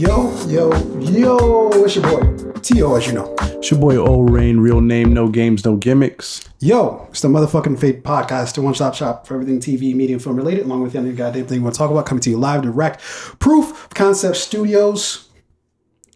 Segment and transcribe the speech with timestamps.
[0.00, 3.34] Yo, yo, yo, it's your boy, T.O., as you know.
[3.42, 6.48] It's your boy O Rain, real name, no games, no gimmicks.
[6.58, 10.22] Yo, it's the motherfucking Fade podcast, the one stop shop for everything TV, media, and
[10.22, 12.38] film related, along with any goddamn thing you want to talk about, coming to you
[12.38, 13.02] live, direct,
[13.40, 15.28] proof, concept studios.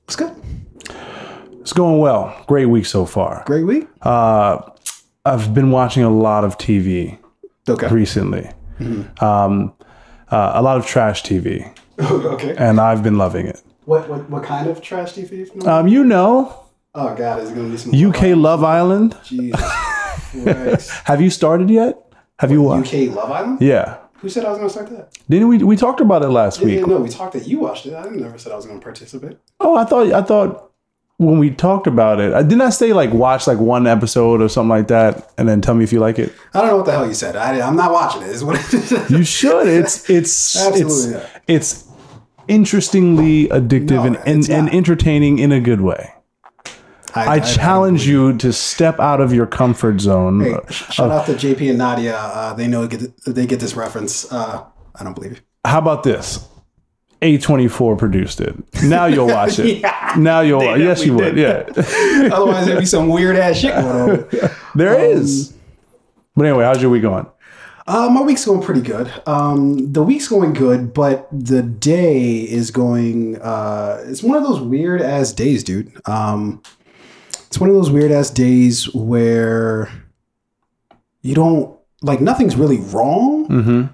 [0.05, 0.35] It's good.
[1.61, 2.43] It's going well.
[2.47, 3.43] Great week so far.
[3.45, 3.87] Great week.
[4.01, 4.63] Uh,
[5.27, 7.19] I've been watching a lot of TV
[7.69, 7.89] Okay.
[7.89, 8.51] recently.
[9.21, 9.75] Um,
[10.31, 12.57] uh, a lot of trash TV, okay.
[12.57, 13.61] and I've been loving it.
[13.85, 15.33] What, what what kind of trash TV?
[15.43, 15.73] If you know?
[15.73, 19.17] Um, you know, oh God, is it gonna be some UK Love Island.
[19.25, 20.91] Jesus.
[21.05, 21.99] Have you started yet?
[22.39, 22.95] Have you watched?
[22.95, 23.61] UK Love Island?
[23.61, 23.99] Yeah.
[24.15, 25.17] Who said I was gonna start that?
[25.29, 25.59] Didn't we?
[25.59, 26.81] We talked about it last week.
[26.81, 27.95] Yeah, no, we talked that you watched it.
[27.95, 29.37] I never said I was gonna participate.
[29.61, 30.73] Oh, I thought I thought
[31.19, 34.49] when we talked about it, I didn't I say like watch like one episode or
[34.49, 36.33] something like that, and then tell me if you like it.
[36.55, 37.37] I don't know what the hell you said.
[37.37, 38.31] I, I'm not watching it.
[38.31, 39.11] Is what it is.
[39.11, 39.67] You should.
[39.67, 41.43] It's it's Absolutely it's not.
[41.47, 41.85] it's
[42.49, 46.13] interestingly addictive No, and, and, and entertaining in a good way.
[47.17, 50.41] I challenge you to step out of your comfort zone.
[50.41, 52.17] Hey, sh- shout out to JP and Nadia.
[52.17, 54.31] Uh, they know get they get this reference.
[54.33, 54.65] Uh,
[54.97, 55.39] I don't believe you.
[55.65, 56.49] How about this?
[57.23, 58.55] A24 produced it.
[58.83, 59.85] Now you'll watch it.
[60.17, 61.37] Now you'll watch Yes, you would.
[61.37, 61.65] Yeah.
[62.33, 64.51] Otherwise, there'd be some weird ass shit going on.
[64.77, 65.53] There is.
[66.37, 67.27] But anyway, how's your week going?
[67.87, 69.13] Uh, my week's going pretty good.
[69.27, 73.41] Um, the week's going good, but the day is going.
[73.43, 75.93] Uh, it's one of those weird ass days, dude.
[76.09, 76.63] Um,
[77.47, 79.91] it's one of those weird ass days where
[81.21, 83.49] you don't like nothing's really wrong.
[83.49, 83.93] Mm-hmm.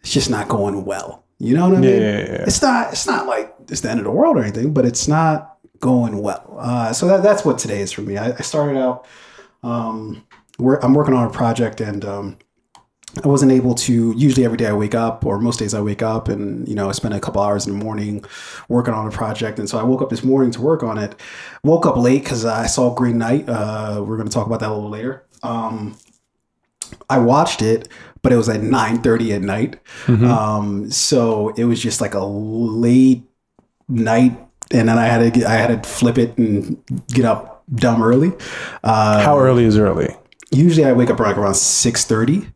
[0.00, 1.24] It's just not going well.
[1.38, 2.00] You know what I mean?
[2.00, 2.44] Yeah, yeah, yeah.
[2.46, 2.92] It's not.
[2.92, 6.22] It's not like it's the end of the world or anything, but it's not going
[6.22, 6.56] well.
[6.60, 8.16] Uh, so that, that's what today is for me.
[8.18, 9.04] I, I started out.
[9.64, 10.24] Um,
[10.60, 12.04] I'm working on a project and.
[13.22, 14.14] I wasn't able to.
[14.16, 16.88] Usually, every day I wake up, or most days I wake up, and you know,
[16.88, 18.24] I spend a couple hours in the morning
[18.68, 19.58] working on a project.
[19.58, 21.14] And so I woke up this morning to work on it.
[21.62, 23.44] Woke up late because I saw Green Knight.
[23.48, 25.24] Uh, we're going to talk about that a little later.
[25.42, 25.96] Um,
[27.10, 27.88] I watched it,
[28.22, 29.78] but it was at nine thirty at night.
[30.08, 33.24] Um, so it was just like a late
[33.88, 34.38] night,
[34.70, 38.32] and then I had to I had to flip it and get up dumb early.
[38.82, 40.16] Uh, How early is early?
[40.50, 42.46] usually I wake up like around six thirty.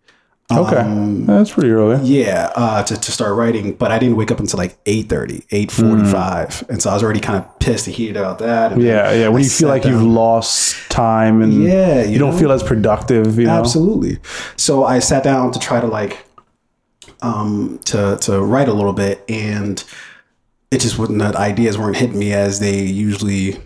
[0.52, 0.76] Okay.
[0.76, 2.00] Um, That's pretty early.
[2.06, 6.68] Yeah, uh, to, to start writing, but I didn't wake up until like 8.30, 8.45.
[6.68, 8.72] And so I was already kind of pissed and heated about that.
[8.72, 8.84] And Mm.
[8.84, 9.28] Yeah, yeah.
[9.28, 12.62] When I you feel like you've lost time and Yeah, you you, don't feel as
[12.62, 13.58] productive, you know?
[13.58, 14.18] Absolutely.
[14.56, 16.24] So I sat down to try to like
[17.22, 19.82] um to to write a little bit and
[20.76, 23.56] it just wouldn't the ideas weren't hitting me as they usually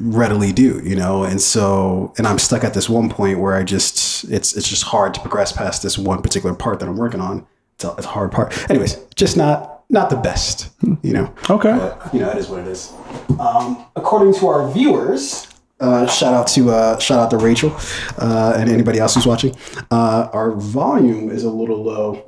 [0.00, 1.22] readily do, you know?
[1.22, 4.84] And so and I'm stuck at this one point where I just it's it's just
[4.84, 7.46] hard to progress past this one particular part that I'm working on.
[7.74, 8.70] It's a, it's a hard part.
[8.70, 10.70] Anyways, just not not the best,
[11.02, 11.32] you know.
[11.50, 11.76] Okay.
[11.76, 12.92] But, you know, it is what it is.
[13.38, 15.46] Um, according to our viewers,
[15.80, 17.76] uh, shout out to uh, shout out to Rachel
[18.18, 19.54] uh, and anybody else who's watching.
[19.90, 22.27] Uh, our volume is a little low.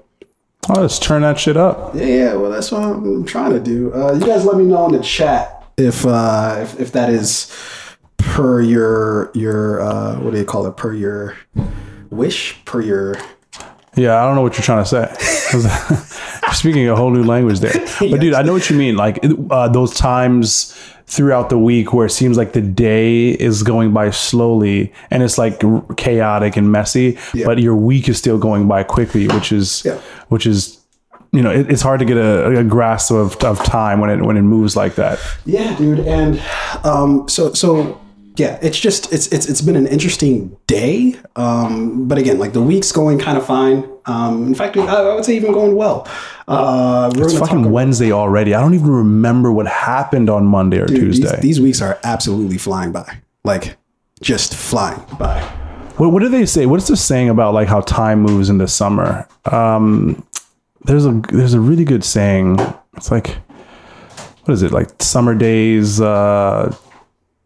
[0.72, 1.96] Oh, let's turn that shit up.
[1.96, 3.92] Yeah, yeah, well, that's what I'm trying to do.
[3.92, 7.52] Uh, you guys, let me know in the chat if uh, if, if that is
[8.18, 10.76] per your your uh, what do you call it?
[10.76, 11.36] Per your
[12.10, 13.16] wish, per your
[13.96, 15.12] Yeah, I don't know what you're trying to say.
[16.52, 17.72] Speaking a whole new language there.
[18.10, 18.96] But dude, I know what you mean.
[18.96, 19.18] Like
[19.50, 20.74] uh, those times
[21.06, 25.38] throughout the week where it seems like the day is going by slowly and it's
[25.38, 25.60] like
[25.96, 29.98] chaotic and messy, but your week is still going by quickly, which is Yeah.
[30.28, 30.78] which is
[31.32, 34.20] you know, it, it's hard to get a, a grasp of, of time when it
[34.24, 35.18] when it moves like that.
[35.46, 36.42] Yeah, dude, and
[36.84, 38.00] um, so so
[38.36, 41.16] yeah, it's just it's it's it's been an interesting day.
[41.36, 43.88] Um, but again, like the week's going kind of fine.
[44.06, 46.08] Um, in fact, I, I would say even going well.
[46.48, 47.70] Uh, It's fucking.
[47.70, 48.54] Wednesday already.
[48.54, 51.38] I don't even remember what happened on Monday or These, Tuesday.
[51.40, 53.76] these weeks are absolutely flying by, like
[54.22, 55.40] just flying by.
[55.96, 56.66] What, what do they say?
[56.66, 59.28] What's the saying about like how time moves in the summer?
[59.44, 60.24] Um,
[60.84, 62.58] there's a there's a really good saying.
[62.96, 63.36] It's like
[64.44, 66.00] what is it like summer days?
[66.00, 66.74] Uh,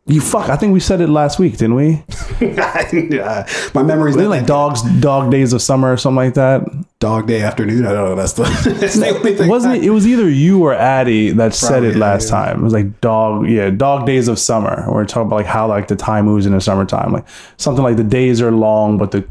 [0.06, 0.50] you fuck.
[0.50, 2.04] I think we said it last week, didn't we?
[2.40, 6.62] yeah, my memory's not Like dogs, dog days of summer or something like that.
[6.98, 7.86] dog day afternoon.
[7.86, 8.14] I don't know.
[8.14, 8.42] That's the,
[8.80, 9.48] that's the only thing.
[9.48, 9.84] Wasn't it?
[9.84, 12.30] It was either you or Addie that said it last yeah.
[12.36, 12.60] time.
[12.60, 14.84] It was like dog, yeah, dog days of summer.
[14.90, 17.96] We're talking about like how like the time moves in the summertime, like something like
[17.96, 19.26] the days are long, but the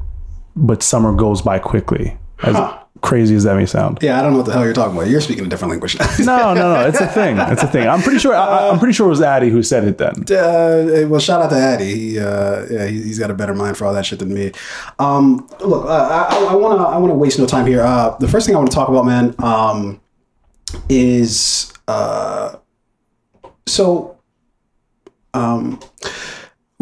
[0.55, 2.17] but summer goes by quickly.
[2.41, 2.55] As
[3.01, 3.99] crazy as that may sound.
[4.01, 5.09] Yeah, I don't know what the hell you're talking about.
[5.09, 5.97] You're speaking a different language.
[6.19, 6.87] No, no, no.
[6.87, 7.37] It's a thing.
[7.37, 7.87] It's a thing.
[7.87, 8.33] I'm pretty sure.
[8.33, 10.13] I, I'm pretty sure it was Addie who said it then.
[10.31, 11.93] uh, well, shout out to Addy.
[11.95, 14.51] He, uh, yeah, he, he's got a better mind for all that shit than me.
[14.99, 15.89] Um, look, uh,
[16.29, 17.81] I, I want to, I want to waste no time here.
[17.81, 19.99] Uh, the first thing I want to talk about, man, um,
[20.89, 22.55] is uh,
[23.65, 24.17] so
[25.33, 25.79] um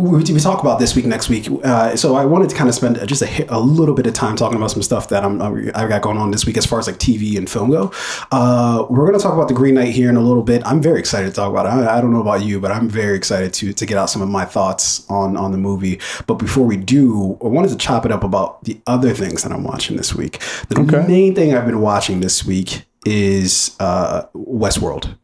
[0.01, 1.48] we, we talk about this week next week.
[1.63, 4.36] Uh, so i wanted to kind of spend just a, a little bit of time
[4.36, 6.88] talking about some stuff that i'm i got going on this week as far as
[6.88, 7.92] like tv and film go.
[8.31, 10.62] Uh, we're going to talk about the green knight here in a little bit.
[10.65, 11.69] I'm very excited to talk about it.
[11.69, 14.21] I, I don't know about you but i'm very excited to to get out some
[14.21, 16.00] of my thoughts on on the movie.
[16.27, 19.51] But before we do i wanted to chop it up about the other things that
[19.51, 20.39] i'm watching this week.
[20.69, 21.06] The Okay.
[21.07, 25.15] main thing i've been watching this week is uh westworld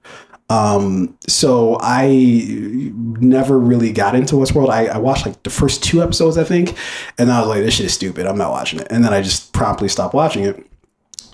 [0.50, 4.70] um, so I never really got into Westworld.
[4.70, 6.78] I, I watched like the first two episodes, I think,
[7.18, 8.26] and I was like, this shit is stupid.
[8.26, 8.88] I'm not watching it.
[8.90, 10.66] And then I just promptly stopped watching it.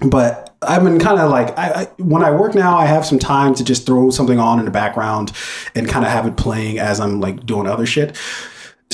[0.01, 3.19] But I've been kind of like, I, I when I work now, I have some
[3.19, 5.31] time to just throw something on in the background
[5.75, 8.18] and kind of have it playing as I'm like doing other shit.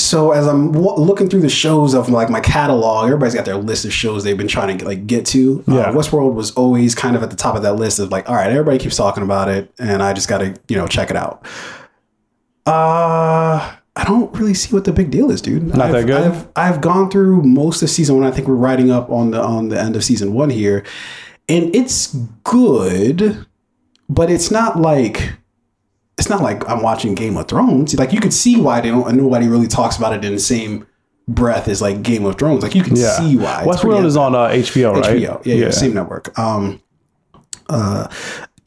[0.01, 3.57] So as I'm w- looking through the shows of like my catalog, everybody's got their
[3.57, 5.63] list of shows they've been trying to like get to.
[5.67, 5.91] Uh, Yeah.
[5.91, 8.49] Westworld was always kind of at the top of that list of like, all right,
[8.49, 11.45] everybody keeps talking about it, and I just got to you know check it out.
[12.65, 15.63] Uh, I don't really see what the big deal is, dude.
[15.63, 16.21] Not I've, that good?
[16.21, 18.25] I've I've gone through most of season one.
[18.25, 20.85] I think we're riding up on the on the end of season one here,
[21.47, 23.45] and it's good,
[24.07, 25.33] but it's not like
[26.19, 27.95] it's not like I'm watching Game of Thrones.
[27.95, 29.15] Like you could see why they don't.
[29.15, 30.85] Nobody really talks about it in the same
[31.27, 32.61] breath as like Game of Thrones.
[32.61, 33.17] Like you can Yeah.
[33.17, 33.63] see why.
[33.65, 35.15] Westworld is on uh, HBO, right?
[35.15, 35.41] HBO.
[35.45, 36.37] Yeah, yeah, same network.
[36.37, 36.81] Um,
[37.69, 38.07] uh,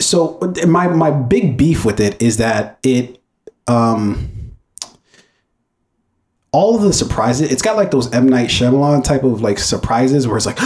[0.01, 3.21] so my my big beef with it is that it,
[3.67, 4.29] um,
[6.51, 7.51] all of the surprises.
[7.51, 10.57] It's got like those M Night Shyamalan type of like surprises where it's like,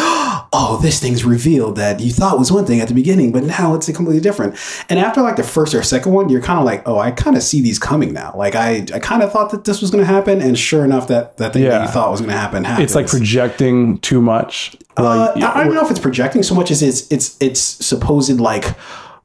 [0.53, 3.75] oh, this thing's revealed that you thought was one thing at the beginning, but now
[3.75, 4.55] it's completely different.
[4.89, 7.35] And after like the first or second one, you're kind of like, oh, I kind
[7.35, 8.33] of see these coming now.
[8.35, 11.07] Like I, I kind of thought that this was going to happen, and sure enough,
[11.09, 12.85] that that thing that you thought was going to happen happens.
[12.85, 14.75] It's like projecting too much.
[14.97, 17.59] Uh, Like, I I don't know if it's projecting so much as it's it's it's
[17.59, 18.65] supposed like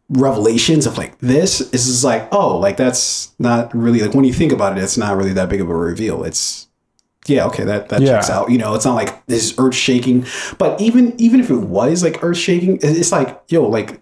[0.08, 4.52] revelations of like this is like oh like that's not really like when you think
[4.52, 6.69] about it it's not really that big of a reveal it's
[7.26, 8.12] yeah okay that that Yeah.
[8.12, 10.26] checks out you know it's not like this is earth shaking
[10.58, 14.00] but even even if it was like earth shaking it's like yo like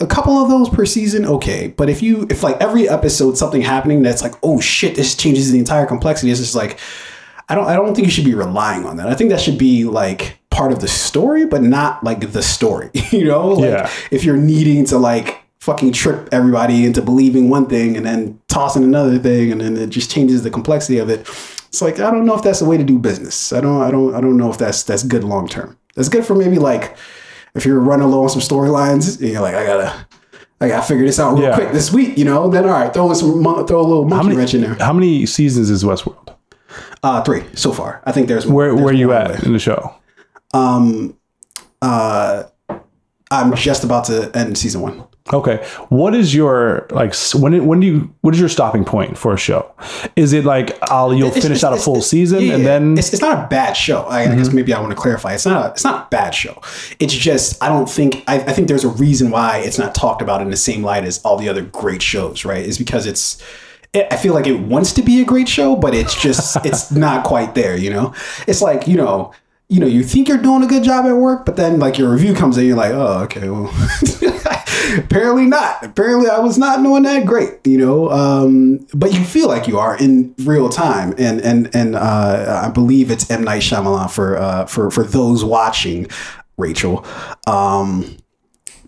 [0.00, 3.62] a couple of those per season okay but if you if like every episode something
[3.62, 6.78] happening that's like oh shit this changes the entire complexity it's just like
[7.50, 9.08] I don't I don't think you should be relying on that.
[9.08, 12.90] I think that should be like part of the story, but not like the story.
[13.10, 13.48] you know?
[13.54, 13.90] Like Yeah.
[14.10, 18.84] if you're needing to like fucking trick everybody into believing one thing and then tossing
[18.84, 21.26] another thing and then it just changes the complexity of it.
[21.68, 23.52] It's like I don't know if that's the way to do business.
[23.52, 25.78] I don't I don't I don't know if that's that's good long term.
[25.94, 26.96] That's good for maybe like
[27.54, 30.06] if you're running low on some storylines and you're like, I gotta
[30.60, 31.54] I gotta figure this out real Yeah.
[31.54, 34.34] quick this week, you know, then all right, throw in some throw a little monkey
[34.36, 34.74] wrench in there.
[34.74, 36.34] How many seasons is Westworld?
[37.02, 38.02] Uh three so far.
[38.04, 39.94] I think there's Where there's where you at in the show?
[40.54, 41.16] Um,
[41.82, 42.44] uh,
[43.30, 45.04] I'm just about to end season one.
[45.32, 45.56] Okay.
[45.90, 49.36] What is your like when when do you what is your stopping point for a
[49.36, 49.70] show?
[50.16, 52.82] Is it like I'll you'll It's- finish it's- out a full season yeah, and then
[52.90, 52.98] Mm-hmm.
[52.98, 54.02] it's, it's not a bad show.
[54.02, 55.34] I, I guess maybe I want to clarify.
[55.34, 56.60] It's not a, it's not a bad show.
[56.98, 60.22] It's just I don't think I, I think there's a reason why it's not talked
[60.22, 62.44] about in the same light as all the other great shows.
[62.44, 62.64] Right?
[62.64, 63.42] Is because it's
[63.94, 67.24] I feel like it wants to be a great show, but it's just it's not
[67.24, 67.76] quite there.
[67.76, 68.14] You know,
[68.46, 69.32] it's like you know.
[69.70, 72.10] You know, you think you're doing a good job at work, but then like your
[72.10, 73.70] review comes in, you're like, oh, okay, well,
[74.98, 75.84] apparently not.
[75.84, 77.66] Apparently, I was not doing that great.
[77.66, 81.96] You know, um, but you feel like you are in real time, and and and
[81.96, 86.06] uh, I believe it's M Night Shyamalan for uh, for for those watching,
[86.56, 87.04] Rachel.
[87.46, 88.16] Um,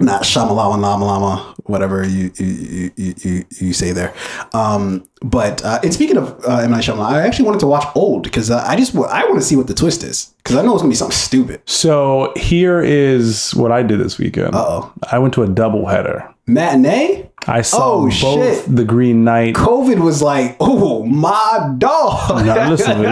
[0.01, 4.15] not Shamalama Lama Lama, whatever you you, you, you, you say there.
[4.53, 7.87] Um, but uh, and speaking of uh, M Night Shyamalan, I actually wanted to watch
[7.95, 10.63] Old because uh, I just I want to see what the twist is because I
[10.63, 11.61] know it's gonna be something stupid.
[11.67, 14.55] so here is what I did this weekend.
[14.55, 14.93] Uh-oh.
[15.11, 16.27] I went to a double header.
[16.47, 17.29] Matinee.
[17.47, 18.77] I saw Oh, both shit.
[18.77, 19.55] the Green Knight.
[19.55, 22.45] COVID was like, oh my dog.
[22.45, 23.07] Now listen, we,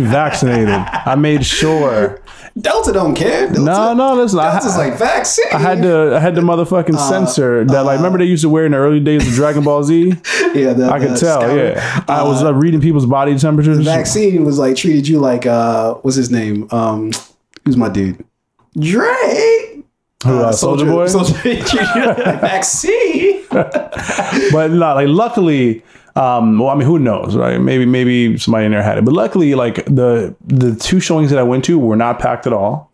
[0.00, 0.68] we vaccinated.
[0.74, 2.20] I made sure.
[2.60, 3.46] Delta don't care.
[3.46, 4.38] Delta, No, no, listen.
[4.38, 5.46] I, Delta's like vaccine.
[5.52, 8.48] I had to I had the motherfucking Uh, sensor that like remember they used to
[8.50, 10.08] wear in the early days of Dragon Ball Z.
[10.54, 11.40] yeah, the, I could tell.
[11.40, 13.78] scout- Yeah, I was uh, reading people's body temperatures.
[13.84, 16.68] Vaccine was like treated you like uh, what's his name?
[16.70, 17.10] Um,
[17.64, 18.22] who's my dude?
[18.78, 19.84] Drake.
[20.24, 21.06] Who, uh, Soldier Boy.
[21.08, 23.44] Soldier, treated you like vaccine.
[23.50, 25.82] but not like luckily
[26.16, 27.58] um well i mean who knows right?
[27.58, 29.04] Maybe maybe somebody in there had it.
[29.04, 32.52] But luckily like the the two showings that i went to were not packed at
[32.52, 32.90] all.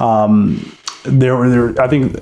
[0.00, 0.72] Um
[1.04, 2.16] there were there i think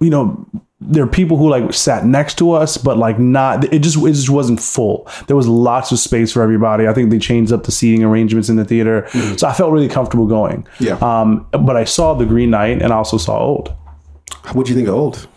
[0.00, 0.46] you know
[0.82, 4.12] there are people who like sat next to us but like not it just it
[4.12, 5.06] just wasn't full.
[5.26, 6.88] There was lots of space for everybody.
[6.88, 9.06] I think they changed up the seating arrangements in the theater.
[9.36, 10.66] So i felt really comfortable going.
[10.78, 10.94] Yeah.
[11.02, 13.74] um but i saw the green knight and i also saw old.
[14.54, 15.28] What do you think of old?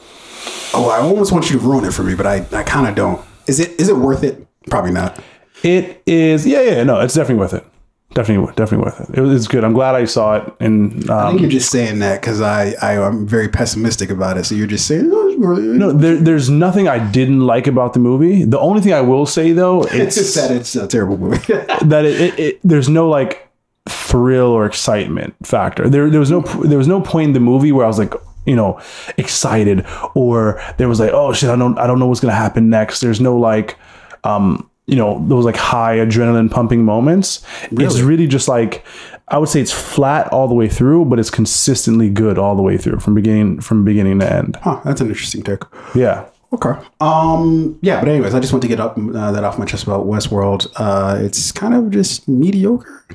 [0.73, 2.95] Oh, I almost want you to ruin it for me, but I, I kind of
[2.95, 3.21] don't.
[3.47, 4.47] Is it is it worth it?
[4.69, 5.19] Probably not.
[5.63, 7.65] It is, yeah, yeah, no, it's definitely worth it.
[8.13, 9.17] Definitely, definitely worth it.
[9.17, 9.63] It was good.
[9.63, 10.53] I'm glad I saw it.
[10.59, 14.37] And I um, think you're just saying that because I, I I'm very pessimistic about
[14.37, 14.43] it.
[14.45, 15.39] So you're just saying, oh, it.
[15.39, 18.43] no, there, there's nothing I didn't like about the movie.
[18.43, 21.37] The only thing I will say though, it's that it's a terrible movie.
[21.81, 23.49] that it, it, it there's no like
[23.89, 25.89] thrill or excitement factor.
[25.89, 28.13] There there was no there was no point in the movie where I was like
[28.45, 28.79] you know
[29.17, 29.85] excited
[30.15, 33.01] or there was like oh shit I don't I don't know what's gonna happen next.
[33.01, 33.77] There's no like
[34.23, 37.45] um you know those like high adrenaline pumping moments.
[37.71, 38.85] It's really just like
[39.29, 42.61] I would say it's flat all the way through, but it's consistently good all the
[42.61, 44.57] way through from beginning from beginning to end.
[44.61, 45.63] huh, that's an interesting take.
[45.95, 46.25] Yeah.
[46.51, 46.73] Okay.
[46.99, 47.79] Um.
[47.81, 47.99] Yeah.
[47.99, 50.67] But anyways, I just want to get up uh, that off my chest about Westworld.
[50.75, 53.05] Uh, it's kind of just mediocre,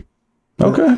[0.61, 0.97] Okay.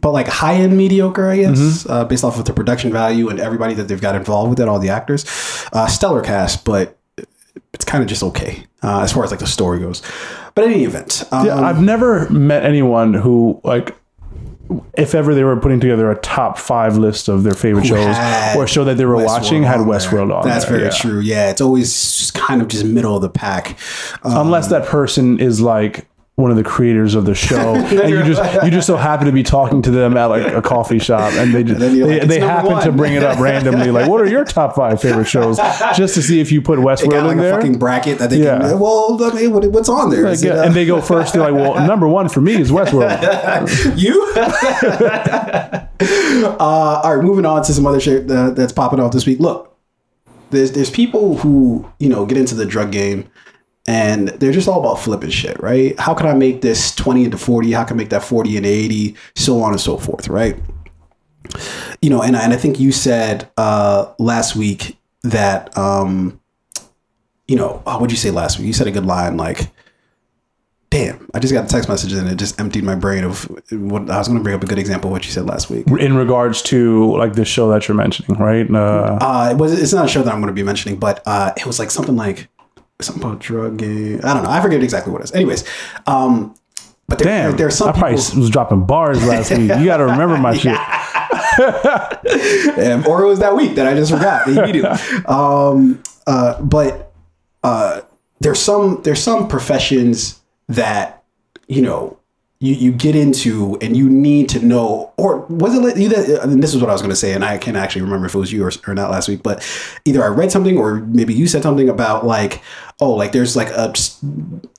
[0.00, 3.40] But like high end mediocre, I guess, uh, based off of the production value and
[3.40, 5.24] everybody that they've got involved with it, all the actors.
[5.72, 6.98] Uh, stellar cast, but
[7.72, 10.02] it's kind of just okay uh, as far as like the story goes.
[10.54, 13.96] But in any event, um, Yeah, I've never met anyone who like
[14.98, 18.16] if ever they were putting together a top five list of their favorite shows
[18.56, 19.80] or a show that they were watching had.
[19.80, 20.78] Westworld on That's there.
[20.78, 20.98] very yeah.
[20.98, 21.20] true.
[21.20, 23.78] Yeah, it's always kind of just middle of the pack.
[24.22, 26.06] Um, Unless that person is like
[26.38, 29.32] one of the creators of the show, and you just you just so happen to
[29.32, 32.28] be talking to them at like a coffee shop, and they just, you're they, like,
[32.28, 35.00] they "It's number happen to bring it up randomly, like what are your top five
[35.02, 35.56] favorite shows,
[35.96, 37.54] just to see if you put They Westworld got like in a there.
[37.56, 38.58] fucking bracket that they Yeah.
[38.60, 38.78] can.
[38.78, 40.22] Well, I mean, what, what's on there?
[40.30, 41.32] Like, uh, and they go first.
[41.34, 43.98] They're like, well, number one for me is Westworld.
[43.98, 44.32] you.
[46.60, 49.40] uh, all right, moving on to some other shit that's popping off this week.
[49.40, 49.76] Look,
[50.50, 53.28] there's there's people who you know get into the drug game.
[53.88, 55.98] And they're just all about flipping shit, right?
[55.98, 57.72] How can I make this 20 into 40?
[57.72, 59.16] How can I make that 40 into 80?
[59.34, 60.56] So on and so forth, right?
[62.02, 66.38] You know, and, and I think you said uh, last week that, um,
[67.46, 68.66] you know, oh, what'd you say last week?
[68.66, 69.70] You said a good line like,
[70.90, 74.10] damn, I just got a text message and it just emptied my brain of what
[74.10, 75.86] I was going to bring up a good example of what you said last week.
[75.86, 78.70] in regards to like the show that you're mentioning, right?
[78.70, 81.22] Uh, Uh, it was, it's not a show that I'm going to be mentioning, but
[81.26, 82.48] uh, it was like something like
[83.00, 84.20] something about drug game.
[84.24, 84.50] I don't know.
[84.50, 85.32] I forget exactly what it is.
[85.32, 85.64] Anyways,
[86.06, 86.54] um,
[87.06, 89.60] but there, Damn, there, there's some I probably people, was dropping bars last week.
[89.60, 90.78] You got to remember my shit.
[93.06, 94.90] or it was that week that I just forgot immediately.
[95.26, 97.12] um, uh, but
[97.62, 98.02] uh,
[98.40, 101.24] there's some there's some professions that
[101.66, 102.18] you know
[102.60, 106.42] you, you get into and you need to know or was it like you that
[106.42, 108.34] and this is what I was going to say and I can't actually remember if
[108.34, 109.66] it was you or, or not last week but
[110.04, 112.60] either I read something or maybe you said something about like
[113.00, 113.92] oh like there's like a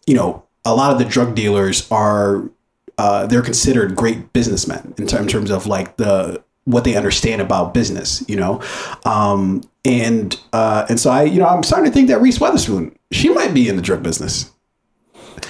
[0.05, 2.49] you know a lot of the drug dealers are
[2.97, 7.73] uh, they're considered great businessmen in term- terms of like the what they understand about
[7.73, 8.61] business, you know,
[9.05, 12.95] um, and uh, and so I, you know, I'm starting to think that Reese Witherspoon,
[13.11, 14.51] she might be in the drug business.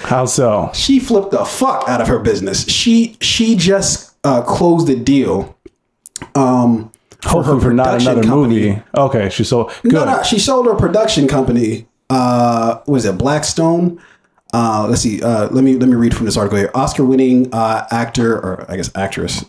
[0.04, 0.70] How so?
[0.74, 2.66] She flipped the fuck out of her business.
[2.70, 5.58] She she just uh, closed a deal.
[6.36, 8.68] Um, for Hopefully for not production another company.
[8.70, 8.84] movie.
[8.96, 9.94] Okay, she's so good.
[9.94, 11.86] No, no, she sold her production company.
[12.10, 14.02] Uh, was it Blackstone?
[14.54, 15.22] Uh, let's see.
[15.22, 16.72] Uh, let me let me read from this article here.
[16.74, 19.46] Oscar-winning uh, actor, or I guess actress,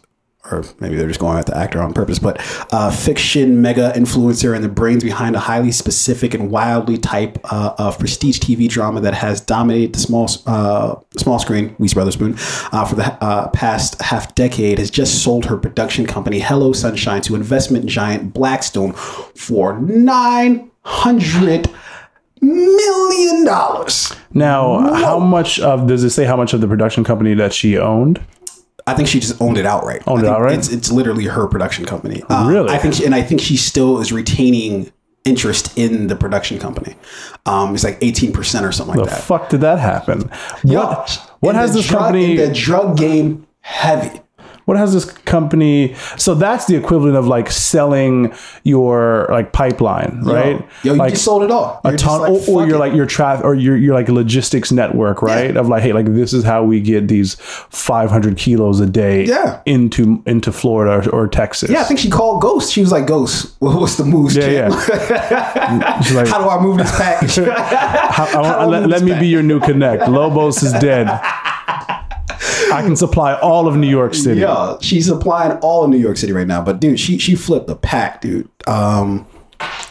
[0.51, 2.39] or maybe they're just going at the actor on purpose, but
[2.73, 7.75] uh, fiction mega influencer and the brains behind a highly specific and wildly type uh,
[7.79, 12.35] of prestige TV drama that has dominated the small uh, small screen, Reese Witherspoon,
[12.73, 17.23] uh, for the uh, past half decade, has just sold her production company Hello Sunshine
[17.23, 21.71] to investment giant Blackstone for nine hundred
[22.41, 24.13] million dollars.
[24.33, 27.79] Now, how much of does it say how much of the production company that she
[27.79, 28.25] owned?
[28.87, 30.03] I think she just owned it outright.
[30.07, 30.59] Owned it outright?
[30.59, 32.23] It's, it's literally her production company.
[32.29, 32.71] Uh, Really?
[32.71, 34.91] I think, she, and I think she still is retaining
[35.25, 36.97] interest in the production company.
[37.47, 39.13] Um, it's like eighteen percent or something like that.
[39.13, 40.31] What The fuck did that happen?
[40.65, 44.21] Yo, What what has the this drug, company the drug game heavy?
[44.67, 48.33] What has this company so that's the equivalent of like selling
[48.65, 50.61] your like pipeline, right?
[50.83, 51.81] Yo, you like just sold it all.
[51.85, 52.79] a You're ton like, or, or you're it.
[52.79, 56.33] like your traffic or you're, you're like logistics network right of like hey like this
[56.33, 59.61] is how we get these 500 kilos a day Yeah.
[59.67, 62.73] into into florida or, or texas Yeah, I think she called Ghost.
[62.73, 64.37] She was like, "Ghost, what's the moves?
[64.37, 65.11] yeah, kid?
[65.11, 66.01] yeah.
[66.03, 69.13] She's like, How do I move this package?" "How- I want- I let, let me
[69.13, 71.07] back?" be your new connect lobos is dead
[72.73, 76.17] i can supply all of new york city Yeah, she's supplying all of New York
[76.17, 76.63] City right now.
[76.63, 78.49] But dude, she she flipped the pack, dude.
[78.67, 79.27] Um,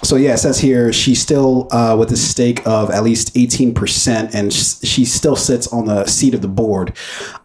[0.01, 3.74] so yeah, it says here she's still uh, with a stake of at least eighteen
[3.74, 6.95] percent, and she still sits on the seat of the board.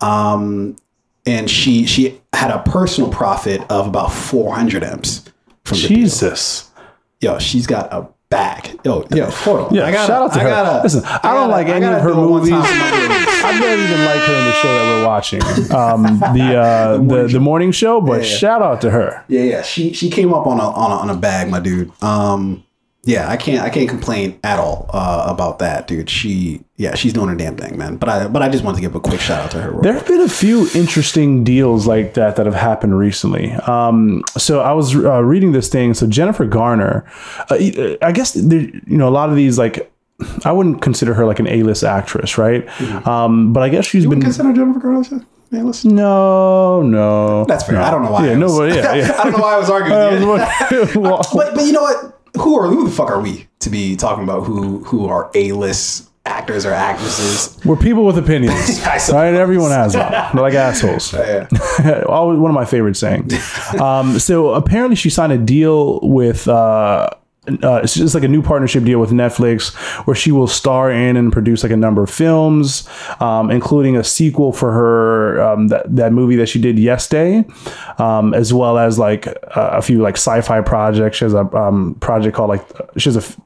[0.00, 0.76] Um,
[1.26, 5.24] and she she had a personal profit of about four hundred m's
[5.64, 6.70] from jesus
[7.20, 7.38] yo.
[7.38, 8.78] She's got a bag.
[8.84, 9.74] Yo, yo, hold on.
[9.74, 10.48] Yeah, I gotta, shout out to I her.
[10.50, 12.50] Gotta, Listen, I, don't gotta- like I any of her movies.
[12.50, 13.14] time for my baby.
[13.44, 17.28] I don't even like her in the show that we're watching, um, the uh, the,
[17.32, 18.00] the morning show.
[18.00, 18.36] But Yeah, yeah.
[18.36, 19.24] shout out to her.
[19.28, 19.62] Yeah, yeah.
[19.62, 21.92] She she came up on a on a, on a bag, my dude.
[22.02, 22.63] Um,
[23.06, 26.08] yeah, I can't I can't complain at all uh, about that, dude.
[26.10, 27.96] She yeah, she's doing her damn thing, man.
[27.96, 29.80] But I but I just wanted to give a quick shout out to her.
[29.82, 33.52] There have been a few interesting deals like that that have happened recently.
[33.52, 35.94] Um, so I was uh, reading this thing.
[35.94, 37.04] So Jennifer Garner,
[37.50, 37.56] uh,
[38.02, 39.90] I guess there, you know a lot of these like.
[40.44, 42.64] I wouldn't consider her like an A-list actress, right?
[43.06, 45.26] Um, but I guess she's been Consider Jennifer Garner.
[45.84, 47.44] No, no.
[47.44, 47.74] That's fair.
[47.74, 47.82] no.
[47.82, 48.26] I don't know why.
[48.26, 49.16] Yeah, I no, was- but yeah, yeah.
[49.18, 50.22] I don't know why I was arguing.
[50.94, 51.00] you.
[51.00, 52.20] Well, but but you know what?
[52.38, 55.52] Who are who the fuck are we to be talking about who who are A
[55.52, 57.58] list actors or actresses?
[57.64, 58.80] We're people with opinions,
[59.12, 59.34] right?
[59.34, 60.10] Everyone has them.
[60.10, 61.12] They're like assholes.
[61.14, 61.48] Yeah.
[62.08, 63.34] Always one of my favorite sayings.
[63.80, 66.48] Um, so apparently, she signed a deal with.
[66.48, 67.08] Uh,
[67.62, 69.74] uh, it's just like a new partnership deal with Netflix
[70.06, 72.88] where she will star in and produce like a number of films,
[73.20, 77.44] um, including a sequel for her um, that, that movie that she did yesterday,
[77.98, 81.18] um, as well as like a, a few like sci-fi projects.
[81.18, 83.38] She has a um, project called like she has a f-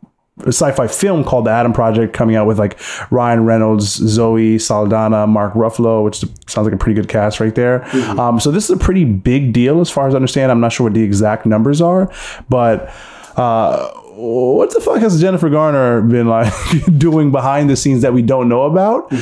[0.45, 2.79] a sci-fi film called The Adam Project coming out with like
[3.11, 7.85] Ryan Reynolds, Zoe Saldana, Mark Ruffalo, which sounds like a pretty good cast right there.
[8.21, 10.53] Um, so this is a pretty big deal as far as I understand.
[10.53, 12.09] I'm not sure what the exact numbers are,
[12.49, 12.95] but
[13.39, 16.53] uh, what the fuck has Jennifer Garner been like
[16.99, 19.13] doing behind the scenes that we don't know about?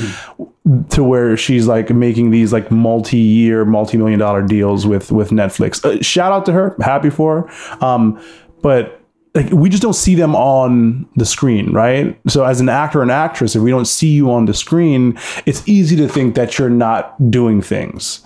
[0.90, 5.84] To where she's like making these like multi-year, multi-million dollar deals with with Netflix.
[5.84, 7.84] Uh, shout out to her, happy for her.
[7.84, 8.20] Um,
[8.62, 9.05] but
[9.36, 12.18] like we just don't see them on the screen, right?
[12.26, 15.66] So as an actor and actress, if we don't see you on the screen, it's
[15.68, 18.24] easy to think that you're not doing things.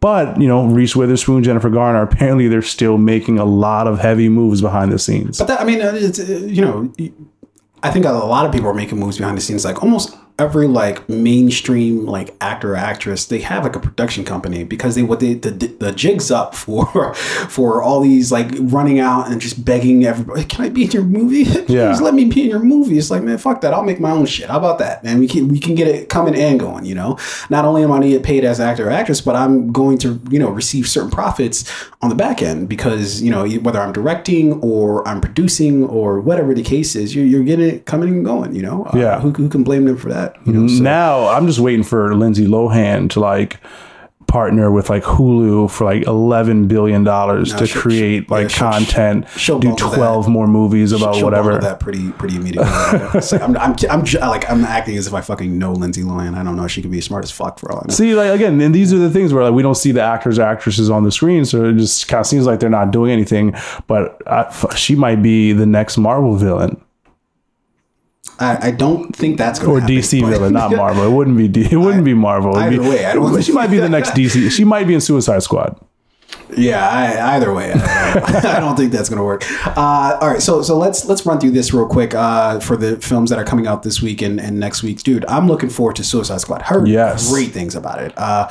[0.00, 4.28] But you know, Reese Witherspoon, Jennifer Garner, apparently they're still making a lot of heavy
[4.28, 5.38] moves behind the scenes.
[5.38, 6.92] But that, I mean, it's, uh, you know,
[7.82, 9.64] I think a lot of people are making moves behind the scenes.
[9.64, 14.64] Like almost every like mainstream like actor or actress, they have like a production company
[14.64, 19.30] because they what they the, the jigs up for for all these like running out
[19.30, 21.44] and just begging everybody, can I be in your movie?
[21.72, 21.90] Yeah.
[21.92, 22.98] Please let me be in your movie.
[22.98, 23.72] It's like man, fuck that.
[23.72, 24.48] I'll make my own shit.
[24.50, 25.00] How about that?
[25.04, 26.84] And we can we can get it coming and going.
[26.84, 27.18] You know,
[27.50, 29.96] not only am I going to get paid as actor or actress, but I'm going
[29.98, 31.64] to you know receive certain profits
[32.02, 36.52] on the back end because you know whether I'm directing or I'm producing or whatever
[36.52, 38.54] the case is, you're, you're getting it coming and going.
[38.54, 39.20] You know, Uh, Yeah.
[39.20, 40.21] who, who can blame them for that?
[40.46, 43.58] You know, so, now I'm just waiting for Lindsay Lohan to like
[44.28, 48.70] partner with like Hulu for like 11 billion dollars to she'll- create yeah, like she'll-
[48.70, 49.96] content, she'll do bundle that.
[49.96, 51.58] 12 more movies about she'll whatever.
[51.58, 52.64] that pretty pretty immediately.
[52.70, 56.34] Like, I'm, I'm, I'm, like I'm acting as if I fucking know Lindsay Lohan.
[56.34, 56.64] I don't know.
[56.64, 57.94] If she could be smart as fuck for all I know.
[57.94, 60.38] See, like again, and these are the things where like we don't see the actors
[60.38, 63.10] or actresses on the screen, so it just kind of seems like they're not doing
[63.10, 63.54] anything.
[63.86, 66.80] But uh, f- she might be the next Marvel villain
[68.42, 69.96] I, I don't think that's going or to happen.
[69.96, 71.04] DC but- villain, not Marvel.
[71.04, 71.48] It wouldn't be.
[71.48, 72.50] D- it wouldn't be Marvel.
[72.56, 74.50] It'd either be- way, I don't she might be the next DC.
[74.50, 75.78] She might be in Suicide Squad.
[76.56, 79.44] Yeah, I, either way, I don't, I don't think that's going to work.
[79.66, 82.96] Uh, all right, so so let's let's run through this real quick uh, for the
[83.00, 85.24] films that are coming out this week and, and next week, dude.
[85.26, 86.62] I'm looking forward to Suicide Squad.
[86.62, 87.30] Heard Yes.
[87.30, 88.12] great things about it.
[88.16, 88.48] Uh,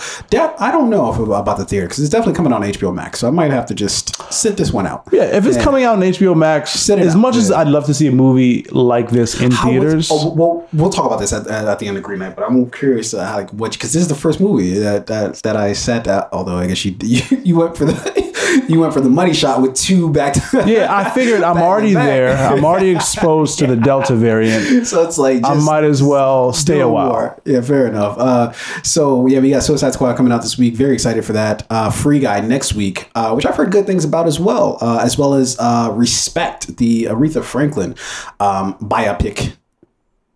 [0.60, 3.28] I don't know if, about the theater because it's definitely coming on HBO Max, so
[3.28, 5.08] I might have to just sit this one out.
[5.12, 7.52] Yeah, if it's coming out on HBO Max, Set it as up, much as.
[7.52, 10.90] I'd love to see a movie like this in How was- theaters, oh, well, we'll
[10.90, 13.38] talk about this at, at the end of Green Knight, but I'm curious uh, how,
[13.38, 16.30] like what because this is the first movie that that, that I sat at.
[16.32, 17.90] Although I guess you you, you went for the
[18.67, 21.93] you went for the money shot with two back to yeah, I figured I'm already
[21.93, 22.36] there.
[22.36, 24.88] I'm already exposed to the Delta variant.
[24.88, 27.10] So it's like I might as well stay a while.
[27.10, 27.41] more.
[27.45, 28.17] Yeah, fair enough.
[28.17, 28.51] Uh,
[28.84, 30.73] so yeah, we got Suicide Squad coming out this week.
[30.75, 31.65] Very excited for that.
[31.69, 34.99] Uh, Free Guy next week, uh, which I've heard good things about as well, uh,
[35.04, 37.95] as well as uh, Respect, the Aretha Franklin
[38.39, 39.54] um, biopic,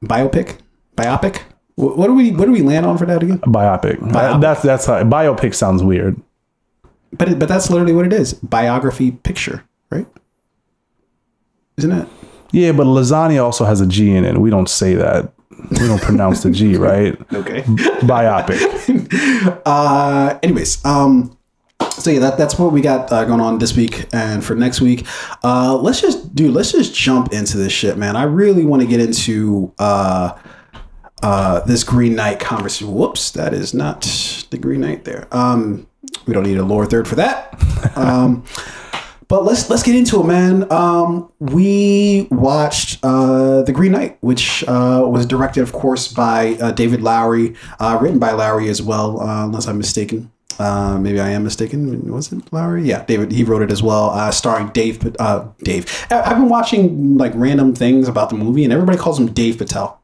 [0.04, 0.58] biopic,
[0.96, 1.42] biopic.
[1.76, 3.40] What, do we what do we land on for that again?
[3.40, 4.02] Biopic.
[4.16, 6.20] Uh, That's that's how biopic sounds weird.
[7.18, 8.34] But it, but that's literally what it is.
[8.34, 10.08] Biography picture, right?
[11.78, 12.08] Isn't it?
[12.52, 14.38] Yeah, but lasagna also has a G in it.
[14.38, 15.32] We don't say that.
[15.72, 17.20] We don't pronounce the G, right?
[17.34, 17.62] Okay.
[18.04, 19.62] Biopic.
[19.66, 21.38] uh anyways um
[21.92, 24.82] so yeah that, that's what we got uh, going on this week and for next
[24.82, 25.06] week
[25.44, 28.88] uh let's just dude let's just jump into this shit man i really want to
[28.88, 30.38] get into uh
[31.24, 34.02] uh this green knight conversation whoops that is not
[34.52, 35.86] the green knight there um
[36.26, 37.54] we don't need a lower third for that
[37.98, 38.44] um
[39.28, 40.72] but let's let's get into it, man.
[40.72, 46.70] Um, we watched uh, the Green Knight, which uh, was directed, of course, by uh,
[46.74, 50.32] David Lowery, uh, written by Lowery as well, uh, unless I'm mistaken.
[50.60, 52.12] Uh, maybe I am mistaken.
[52.12, 52.84] Was it Lowry?
[52.84, 53.32] Yeah, David.
[53.32, 55.00] He wrote it as well, starring Dave.
[55.64, 56.06] Dave.
[56.12, 59.58] I- I've been watching like random things about the movie, and everybody calls him Dave
[59.58, 60.00] Patel.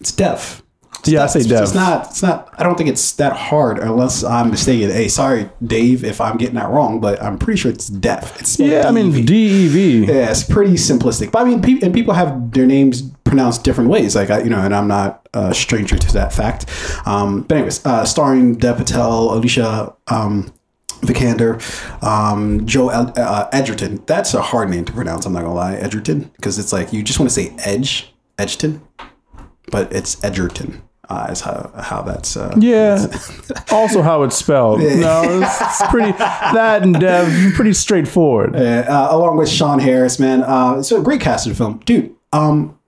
[0.00, 0.64] It's Dev.
[1.00, 1.62] It's Yeah, I say Dev.
[1.62, 2.06] It's not.
[2.06, 2.52] It's not.
[2.58, 4.90] I don't think it's that hard, unless I'm mistaken.
[4.90, 8.36] Hey, sorry, Dave, if I'm getting that wrong, but I'm pretty sure it's Dev.
[8.40, 10.08] It's Yeah, I mean DEV.
[10.08, 11.30] Yeah, it's pretty simplistic.
[11.30, 14.16] But I mean, pe- and people have their names pronounced different ways.
[14.16, 16.66] Like I, you know, and I'm not a stranger to that fact.
[17.06, 20.52] Um, but anyways, uh, starring Dev Patel, Alicia um,
[21.02, 21.62] Vikander,
[22.02, 24.02] um, Joe uh, Edgerton.
[24.06, 25.26] That's a hard name to pronounce.
[25.26, 28.82] I'm not gonna lie, Edgerton, because it's like you just want to say Edge, Edgerton,
[29.70, 30.82] but it's Edgerton.
[31.10, 33.06] Uh, is how how that's uh, Yeah.
[33.70, 34.80] also, how it's spelled.
[34.80, 36.12] No, it's, it's pretty.
[36.12, 38.54] That and Dev, pretty straightforward.
[38.54, 40.42] uh, along with Sean Harris, man.
[40.42, 42.14] Uh, so a great cast in the film, dude.
[42.34, 42.78] Um,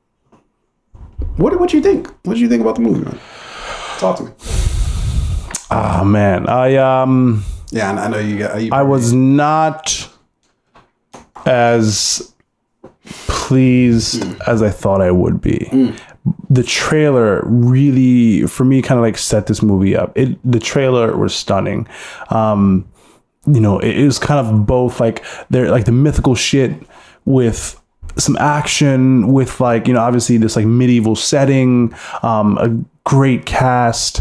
[1.38, 2.08] what what do you think?
[2.24, 3.18] What did you think about the movie, man?
[3.98, 4.32] Talk to me.
[5.70, 8.60] Oh man, I um, Yeah, I I know you got.
[8.60, 10.08] You, I was not
[11.46, 12.34] as
[13.04, 15.94] pleased as I thought I would be.
[16.50, 20.16] The trailer really, for me, kind of like set this movie up.
[20.16, 21.88] It the trailer was stunning.
[22.28, 22.86] Um,
[23.46, 26.72] you know, it, it was kind of both like they're like the mythical shit
[27.24, 27.80] with
[28.16, 32.68] some action with like you know obviously this like medieval setting um a
[33.04, 34.20] great cast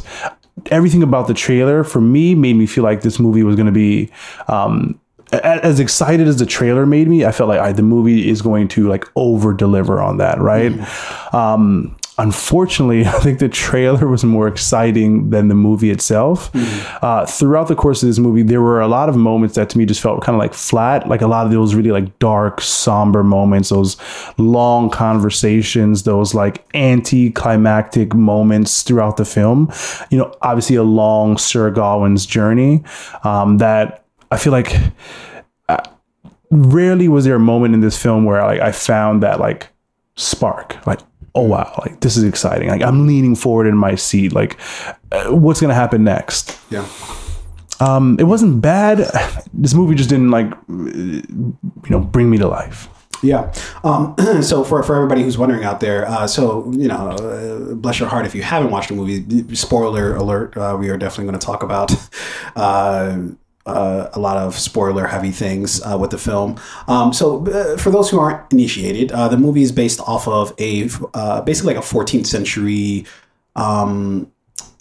[0.68, 3.72] everything about the trailer for me made me feel like this movie was going to
[3.72, 4.12] be
[4.48, 4.99] um
[5.32, 8.68] as excited as the trailer made me i felt like I, the movie is going
[8.70, 10.74] to like over deliver on that right?
[11.34, 16.52] Um unfortunately i think the trailer was more exciting than the movie itself.
[17.02, 19.78] Uh, throughout the course of this movie there were a lot of moments that to
[19.78, 21.08] me just felt kind of like flat.
[21.08, 23.98] Like a lot of those really like dark somber moments those
[24.38, 29.72] long conversations those like anticlimactic moments throughout the film.
[30.10, 32.84] You know obviously a long sir gawain's journey
[33.24, 34.76] um, that i feel like
[36.52, 39.70] rarely was there a moment in this film where like I found that like
[40.16, 41.00] spark, like
[41.36, 42.70] oh wow, like this is exciting.
[42.70, 44.34] Like I'm leaning forward in my seat.
[44.34, 44.58] Like
[45.12, 46.60] uh, what's gonna happen next?
[46.70, 46.88] yeah.
[47.82, 49.10] Um, it wasn't bad.
[49.54, 52.90] This movie just didn't like you know bring me to life.
[53.22, 53.54] Yeah.
[53.84, 58.00] Um, so for, for everybody who's wondering out there, uh, so you know, uh, bless
[58.00, 59.56] your heart if you haven't watched the movie.
[59.56, 61.92] Spoiler alert: uh, We are definitely going to talk about
[63.66, 66.60] uh, a lot of spoiler heavy things uh, with the film.
[66.88, 70.54] Um, so uh, for those who aren't initiated, uh, the movie is based off of
[70.60, 73.06] a uh, basically like a 14th century.
[73.56, 74.32] Um,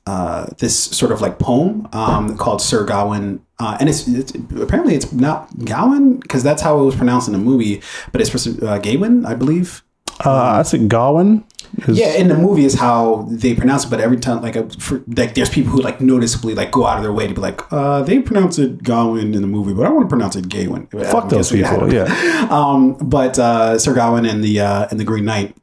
[0.06, 5.12] uh, this sort of like poem um, called Sir Gawain, and it's, it's apparently it's
[5.12, 9.26] not Gawain because that's how it was pronounced in the movie, but it's uh, Gawain,
[9.26, 9.82] I believe.
[10.24, 11.44] Uh, I think Gawain.
[11.86, 15.02] Is, Yeah, in the movie is how they pronounce it, but every time like, for,
[15.16, 17.60] like there's people who like noticeably like go out of their way to be like,
[17.72, 20.86] uh, they pronounce it Gawain in the movie, but I want to pronounce it Gawain.
[20.86, 21.92] Fuck those people.
[21.92, 22.06] Yeah.
[22.48, 25.54] Um, but uh, Sir Gawain and the uh, and the Green Knight.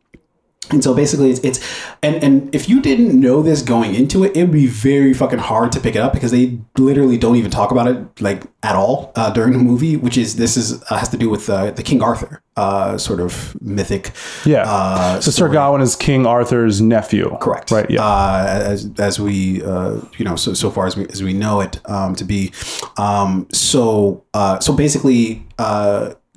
[0.71, 4.35] And so basically, it's, it's and and if you didn't know this going into it,
[4.35, 7.51] it would be very fucking hard to pick it up because they literally don't even
[7.51, 9.95] talk about it like at all uh, during the movie.
[9.95, 13.19] Which is this is uh, has to do with uh, the King Arthur uh, sort
[13.19, 14.11] of mythic.
[14.43, 14.63] Yeah.
[14.65, 17.37] Uh, so Sir Gawain is King Arthur's nephew.
[17.39, 17.69] Correct.
[17.69, 17.89] Right.
[17.89, 18.03] Yeah.
[18.03, 21.61] Uh, as as we uh, you know so so far as we as we know
[21.61, 22.51] it um, to be,
[22.97, 25.45] um, so uh, so basically.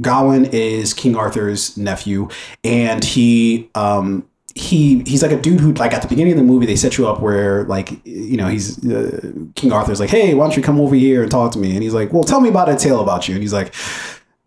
[0.01, 2.29] Gawain is King Arthur's nephew,
[2.65, 6.45] and he um, he he's like a dude who like at the beginning of the
[6.45, 10.35] movie they set you up where like you know he's uh, King Arthur's like hey
[10.35, 12.41] why don't you come over here and talk to me and he's like well tell
[12.41, 13.75] me about a tale about you and he's like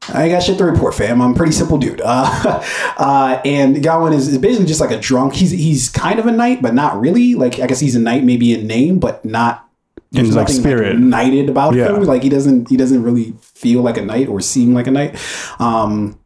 [0.10, 1.22] I got shit to report, fam.
[1.22, 2.02] I'm a pretty simple dude.
[2.12, 2.64] Uh,
[2.98, 5.34] uh, and Gawain is, is basically just like a drunk.
[5.34, 7.36] He's he's kind of a knight, but not really.
[7.36, 9.70] Like I guess he's a knight, maybe in name, but not
[10.14, 11.00] In there's like nothing, spirit.
[11.00, 11.88] knighted about Yeah.
[11.96, 12.04] him.
[12.04, 15.16] Like he doesn't he doesn't really feel like a knight or seem like a knight.
[15.60, 16.20] Um,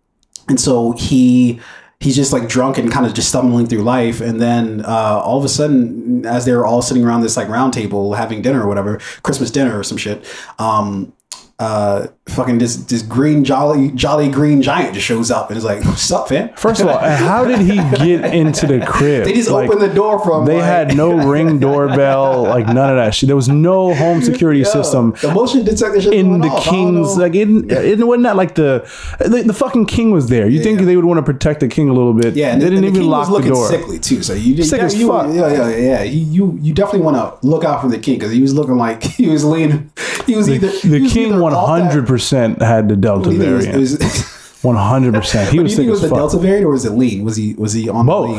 [0.50, 1.60] and so he
[2.00, 4.22] he's just like drunk and kind of just stumbling through life.
[4.22, 7.74] And then uh, all of a sudden, as they're all sitting around this like round
[7.74, 10.26] table having dinner or whatever, Christmas dinner or some shit.
[10.60, 11.14] Um,
[11.60, 15.84] uh, fucking this this green jolly jolly green giant just shows up and is like,
[15.86, 19.26] "What's up, fam?" First of all, how did he get into the crib?
[19.26, 20.46] They just Like, opened the door from.
[20.46, 23.28] They like, had no ring doorbell, like none of that shit.
[23.28, 26.66] There was no home security Yo, system The motion detector in the off.
[26.66, 30.50] King's like it, it wasn't that like the, the the fucking king was there.
[30.50, 30.86] You think yeah.
[30.86, 32.36] they would want to protect the king a little bit?
[32.36, 33.70] Yeah, and they the, didn't and the even lock was the door.
[33.70, 34.24] sickly too.
[34.24, 35.28] So you Sick yeah, as you, fuck.
[35.28, 36.04] Yeah, yeah, yeah.
[36.04, 39.04] You you definitely want to look out for the king because he was looking like
[39.22, 39.92] he was leaning.
[40.26, 43.66] He was either The king one hundred percent had the Delta You think it was-
[43.66, 43.80] variant.
[44.02, 45.50] was- hundred percent.
[45.52, 46.18] He Do was sick think it was as the fuck.
[46.32, 47.24] Delta variant or was it lean?
[47.24, 48.30] Was he was he on Both.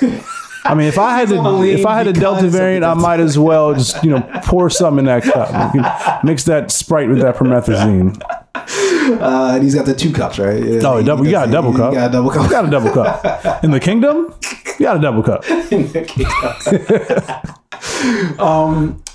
[0.00, 0.20] the lean?
[0.64, 3.38] I mean, if I had to, if I had a Delta variant, I might as
[3.38, 6.22] well just you know pour some in that cup.
[6.22, 8.20] Mix that Sprite with that promethazine.
[8.52, 10.62] Uh, and he's got the two cups, right?
[10.62, 11.94] Yeah, Oh, double- you got a double cup.
[11.94, 12.44] got a double cup.
[12.44, 14.34] You got a double cup in the kingdom.
[14.78, 15.44] You got a double cup.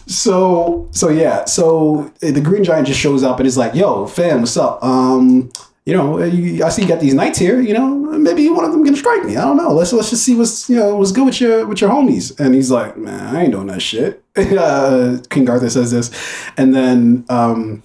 [0.08, 4.42] So so yeah, so the Green Giant just shows up and is like, "Yo, fam,
[4.42, 4.84] what's up?
[4.84, 5.52] Um,
[5.86, 7.60] you know, I see you got these knights here.
[7.60, 9.38] You know, maybe one of them can strike me.
[9.38, 9.74] I don't know.
[9.74, 12.54] Let's let's just see what's you know what's good with your with your homies." And
[12.54, 16.12] he's like, "Man, I ain't doing that shit." uh, King Arthur says this,
[16.58, 17.82] and then um,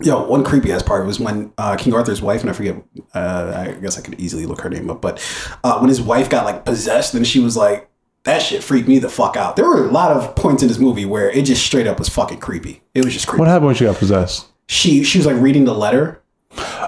[0.00, 2.76] Yo, one creepy ass part was when uh, King Arthur's wife, and I forget,
[3.14, 5.18] uh, I guess I could easily look her name up, but
[5.64, 7.90] uh, when his wife got like possessed, and she was like,
[8.24, 9.56] that shit freaked me the fuck out.
[9.56, 12.08] There were a lot of points in this movie where it just straight up was
[12.08, 12.82] fucking creepy.
[12.94, 13.40] It was just creepy.
[13.40, 14.46] What happened when she got possessed?
[14.68, 16.20] She she was like reading the letter.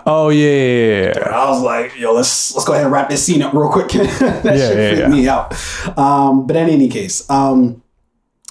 [0.06, 1.28] Oh yeah, yeah, yeah, yeah.
[1.28, 3.88] I was like, yo, let's let's go ahead and wrap this scene up real quick.
[3.92, 5.54] that Yeah, shit freaked me out.
[5.98, 7.82] Um, but in any case, um,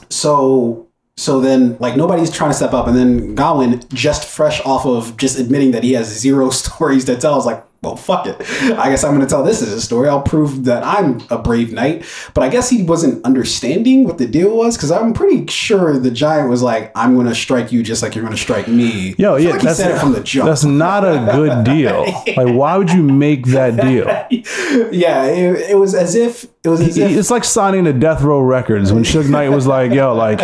[0.10, 0.88] so
[1.18, 5.18] so then like nobody's trying to step up, and then Gawain just fresh off of
[5.18, 7.64] just admitting that he has zero stories to tell is like.
[7.82, 8.36] Well, fuck it.
[8.78, 10.10] I guess I'm going to tell this as a story.
[10.10, 12.06] I'll prove that I'm a brave knight.
[12.34, 16.12] But I guess he wasn't understanding what the deal was because I'm pretty sure the
[16.12, 19.16] giant was like, "I'm going to strike you just like you're going to strike me."
[19.18, 20.50] Yo, yeah, like that's said it from the jump.
[20.50, 22.04] That's not a good deal.
[22.36, 24.06] Like, why would you make that deal?
[24.92, 28.22] yeah, it, it was as if it was as if It's like signing to Death
[28.22, 30.40] Row Records when Suge Knight was like, "Yo, like,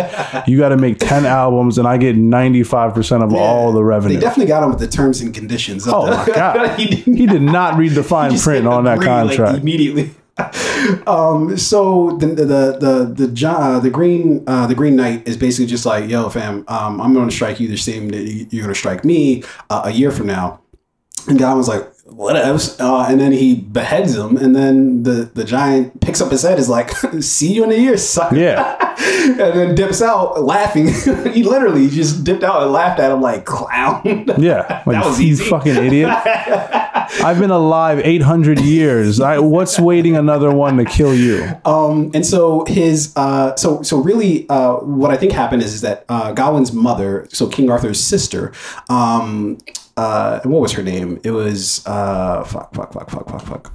[0.48, 3.80] you got to make ten albums and I get ninety five percent of all the
[3.80, 5.86] They revenue." definitely got him with the terms and conditions.
[5.86, 9.06] Oh the, my god, he he did not read the fine print on that agree,
[9.08, 9.58] like, contract.
[9.58, 10.10] immediately.
[11.06, 12.44] um, so the the
[12.78, 16.28] the the Gi- uh, the green uh, the Green Knight is basically just like, yo,
[16.28, 19.04] fam, um, I'm going to strike you the same that you- you're going to strike
[19.04, 20.60] me uh, a year from now.
[21.28, 22.58] And God was like, whatever.
[22.78, 26.58] Uh, and then he beheads him, and then the the giant picks up his head,
[26.58, 28.36] is like, see you in a year, sucker.
[28.36, 28.76] Yeah.
[29.26, 30.88] and then dips out laughing.
[31.32, 34.26] he literally just dipped out and laughed at him like clown.
[34.38, 35.44] Yeah, like was you easy.
[35.48, 36.10] fucking idiot.
[37.22, 39.20] I've been alive 800 years.
[39.20, 41.48] I, what's waiting another one to kill you?
[41.64, 45.80] Um, and so his, uh, so so really, uh, what I think happened is, is
[45.82, 48.52] that uh, Gawain's mother, so King Arthur's sister,
[48.88, 49.58] um,
[49.96, 51.20] uh, what was her name?
[51.24, 53.72] It was uh, fuck, fuck, fuck, fuck, fuck, fuck.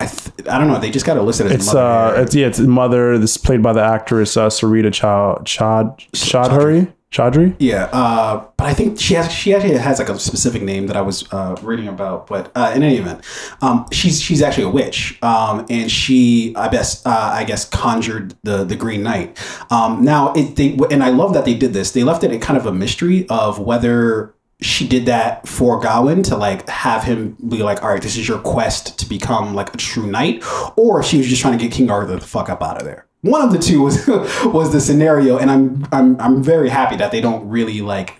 [0.00, 0.78] I, th- I don't know.
[0.80, 1.80] They just got it listed as It's mother.
[2.16, 3.16] uh, it's yeah, it's mother.
[3.18, 7.54] This is played by the actress uh, Sarita Chad Chad Chadhuri Choudhury.
[7.60, 10.96] Yeah, uh, but I think she has she actually has like a specific name that
[10.96, 12.26] I was uh, reading about.
[12.26, 13.24] But uh, in any event,
[13.62, 18.34] um, she's she's actually a witch, um, and she I guess uh, I guess conjured
[18.42, 19.38] the the Green Knight.
[19.70, 21.92] Um, now it they and I love that they did this.
[21.92, 26.24] They left it a kind of a mystery of whether she did that for Gawain
[26.24, 29.72] to like have him be like, all right, this is your quest to become like
[29.72, 30.42] a true knight,
[30.76, 33.06] or she was just trying to get King Arthur the fuck up out of there.
[33.24, 34.06] One of the two was
[34.44, 38.14] was the scenario, and I'm I'm I'm very happy that they don't really like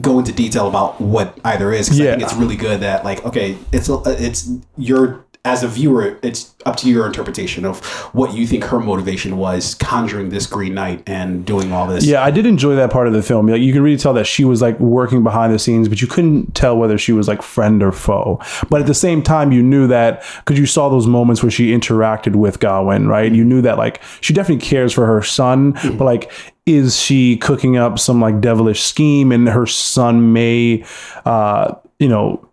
[0.00, 1.88] go into detail about what either is.
[1.88, 5.68] 'cause I think it's really good that like okay, it's uh, it's your as a
[5.68, 7.78] viewer, it's up to your interpretation of
[8.12, 12.04] what you think her motivation was conjuring this Green Knight and doing all this.
[12.04, 13.46] Yeah, I did enjoy that part of the film.
[13.46, 16.08] Like, you can really tell that she was like working behind the scenes, but you
[16.08, 18.40] couldn't tell whether she was like friend or foe.
[18.68, 21.70] But at the same time, you knew that because you saw those moments where she
[21.70, 23.32] interacted with Gawain, right?
[23.32, 26.32] You knew that like she definitely cares for her son, but like
[26.66, 30.84] is she cooking up some like devilish scheme and her son may
[31.24, 32.44] uh you know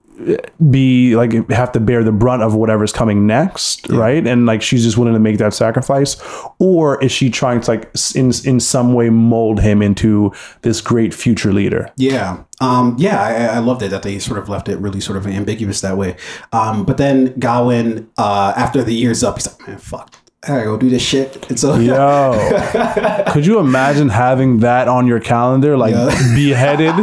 [0.70, 4.84] be like have to bear the brunt of whatever's coming next right and like she's
[4.84, 6.22] just willing to make that sacrifice
[6.60, 10.32] or is she trying to like in in some way mold him into
[10.62, 12.44] this great future leader Yeah.
[12.62, 15.28] Um, yeah, I, I loved it that they sort of left it really sort of
[15.28, 16.16] ambiguous that way.
[16.52, 20.16] Um, but then Gawain, uh, after the year's up, he's like, man, fuck.
[20.44, 21.46] I gotta go do this shit.
[21.50, 22.34] And so, yo
[23.32, 25.94] could you imagine having that on your calendar like
[26.36, 26.94] beheaded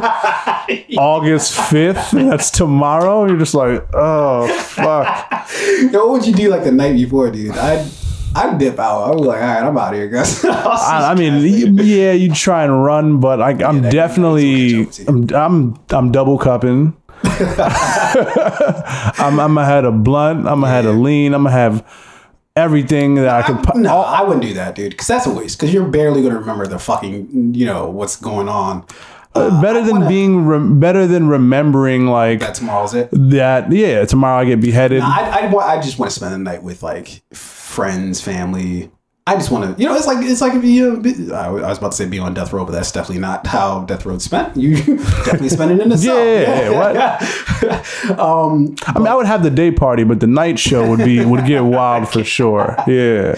[0.98, 5.48] august 5th that's tomorrow you're just like oh fuck
[5.92, 7.56] Yo, what would you do like the night before, dude?
[7.56, 7.90] I'd,
[8.36, 9.02] I'd dip out.
[9.02, 10.44] I was like, all right, I'm out of here, guys.
[10.44, 11.42] I, I mean,
[11.76, 16.38] y- yeah, you try and run, but I, I'm that- definitely, I'm, I'm, I'm double
[16.38, 16.96] cupping.
[17.24, 20.40] I'm, I'm gonna have a blunt.
[20.46, 21.34] I'm gonna have a lean.
[21.34, 21.84] I'm gonna have
[22.60, 23.62] everything that I could.
[23.62, 25.58] po- no, I wouldn't do that, dude, because that's a waste.
[25.58, 28.84] Because you're barely gonna remember the fucking, you know, what's going on.
[29.34, 33.08] Uh, uh, better than being, rem- better than remembering like That tomorrow's it.
[33.12, 33.70] that.
[33.70, 35.02] Yeah, tomorrow I get beheaded.
[35.02, 38.90] I, I, I just want to spend the night with like friends, family.
[39.30, 40.96] I just want to, you know, it's like it's like if you.
[41.32, 44.04] I was about to say be on death row, but that's definitely not how death
[44.04, 44.56] row spent.
[44.60, 46.16] You definitely spent it in the cell.
[46.16, 48.18] Yeah, what?
[48.18, 51.24] um, I mean, I would have the day party, but the night show would be
[51.24, 52.74] would get wild for sure.
[52.88, 53.36] Yeah.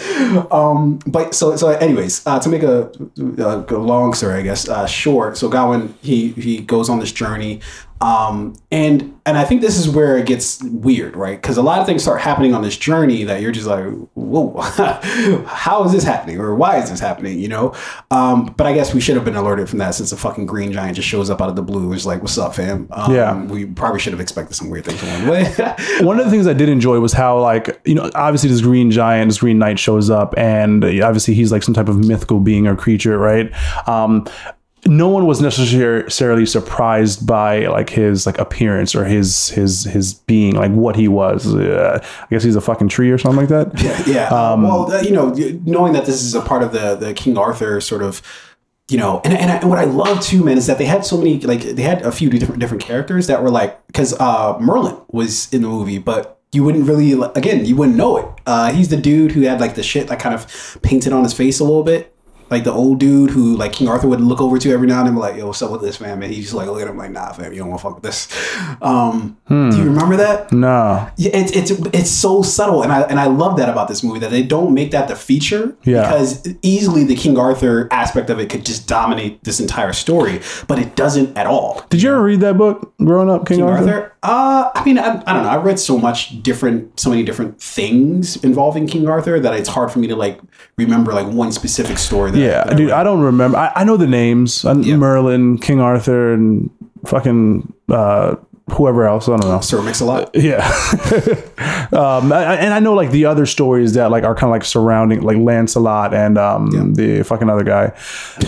[0.50, 4.86] Um, but so so, anyways, uh, to make a, a, long story, I guess, uh,
[4.86, 5.36] short.
[5.36, 7.60] So Gawain he he goes on this journey.
[8.02, 11.40] Um, and and I think this is where it gets weird, right?
[11.40, 13.84] Because a lot of things start happening on this journey that you're just like,
[14.14, 14.60] whoa,
[15.46, 17.38] how is this happening, or why is this happening?
[17.38, 17.74] You know.
[18.10, 20.72] Um, but I guess we should have been alerted from that since the fucking green
[20.72, 21.92] giant just shows up out of the blue.
[21.92, 22.88] It's like, what's up, fam?
[22.90, 23.40] Um, yeah.
[23.44, 26.00] We probably should have expected some weird things along the way.
[26.04, 28.90] One of the things I did enjoy was how like you know obviously this green
[28.90, 32.66] giant, this green knight shows up, and obviously he's like some type of mythical being
[32.66, 33.52] or creature, right?
[34.84, 40.56] No one was necessarily surprised by like his like appearance or his his his being
[40.56, 41.54] like what he was.
[41.54, 43.80] Uh, I guess he's a fucking tree or something like that.
[43.80, 44.28] Yeah, yeah.
[44.28, 45.32] Um, well, uh, you know,
[45.64, 48.22] knowing that this is a part of the the King Arthur sort of
[48.88, 51.04] you know, and, and, I, and, what I love too, man, is that they had
[51.04, 54.58] so many, like, they had a few different different characters that were like, because uh,
[54.60, 58.26] Merlin was in the movie, but you wouldn't really, again, you wouldn't know it.
[58.46, 61.32] Uh, he's the dude who had like the shit that kind of painted on his
[61.32, 62.11] face a little bit
[62.52, 65.08] like the old dude who like King Arthur would look over to every now and
[65.08, 66.86] then, be like, "Yo, what's up with this man?" And he's just like, look at
[66.86, 68.28] him like, "Nah, fam, you don't want to fuck with this."
[68.80, 69.70] Um, hmm.
[69.70, 70.52] Do you remember that?
[70.52, 71.08] No.
[71.16, 74.20] Yeah, it's it's it's so subtle, and I and I love that about this movie
[74.20, 75.76] that they don't make that the feature.
[75.84, 76.02] Yeah.
[76.02, 80.78] Because easily the King Arthur aspect of it could just dominate this entire story, but
[80.78, 81.84] it doesn't at all.
[81.88, 83.94] Did you ever read that book growing up, King, King Arthur?
[83.94, 84.11] Arthur?
[84.22, 85.48] Uh, I mean, I, I don't know.
[85.48, 89.90] I read so much different, so many different things involving King Arthur that it's hard
[89.90, 90.40] for me to like
[90.78, 92.30] remember like one specific story.
[92.30, 93.58] That yeah, I, dude, I don't remember.
[93.58, 94.96] I, I know the names: yeah.
[94.96, 96.70] Merlin, King Arthur, and
[97.04, 98.36] fucking uh,
[98.70, 99.28] whoever else.
[99.28, 99.60] I don't know.
[99.60, 100.34] Sir Mix a lot.
[100.34, 100.58] Yeah.
[101.92, 104.64] um, I, and I know like the other stories that like are kind of like
[104.64, 106.82] surrounding like Lancelot and um, yeah.
[107.18, 107.92] the fucking other guy.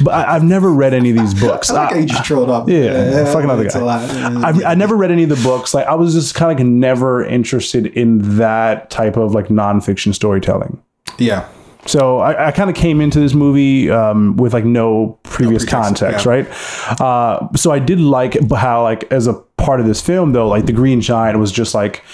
[0.03, 1.71] But I, have never read any of these books.
[1.71, 2.69] I like I, you just trolled up.
[2.69, 3.81] Yeah, yeah fucking other guy.
[3.81, 5.75] I, I never read any of the books.
[5.75, 10.15] Like I was just kind of like never interested in that type of like nonfiction
[10.15, 10.83] storytelling.
[11.19, 11.49] Yeah.
[11.87, 15.71] So I, I kind of came into this movie um, with like no previous no
[15.71, 16.33] context, yeah.
[16.33, 17.01] right?
[17.01, 20.67] Uh, so I did like how like as a part of this film though, like
[20.67, 22.05] the Green Giant was just like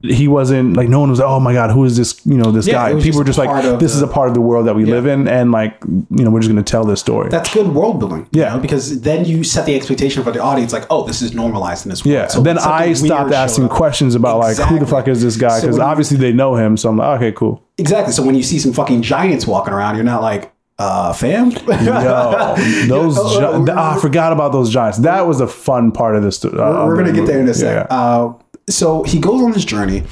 [0.00, 2.52] he wasn't like no one was like, oh my god who is this you know
[2.52, 3.02] this yeah, guy?
[3.02, 4.92] people were just like this the, is a part of the world that we yeah.
[4.92, 7.28] live in and like you know we're just going to tell this story.
[7.30, 8.54] That's good world building yeah.
[8.54, 11.84] know, because then you set the expectation for the audience like oh this is normalized
[11.84, 12.14] in this world.
[12.14, 12.28] Yeah.
[12.28, 14.62] So then i stopped asking questions about exactly.
[14.62, 15.60] like who the fuck is this guy?
[15.60, 17.64] Because so obviously you, they know him so i'm like okay cool.
[17.76, 18.12] Exactly.
[18.12, 21.50] So when you see some fucking giants walking around you're not like uh, fam.
[21.68, 22.54] Yo,
[22.86, 24.98] those gi- oh, I forgot about those giants.
[24.98, 26.44] That was a fun part of this.
[26.44, 27.86] Uh, we're, we're gonna get there in a second.
[27.90, 27.96] Yeah.
[27.96, 28.34] Uh,
[28.68, 30.04] so he goes on this journey,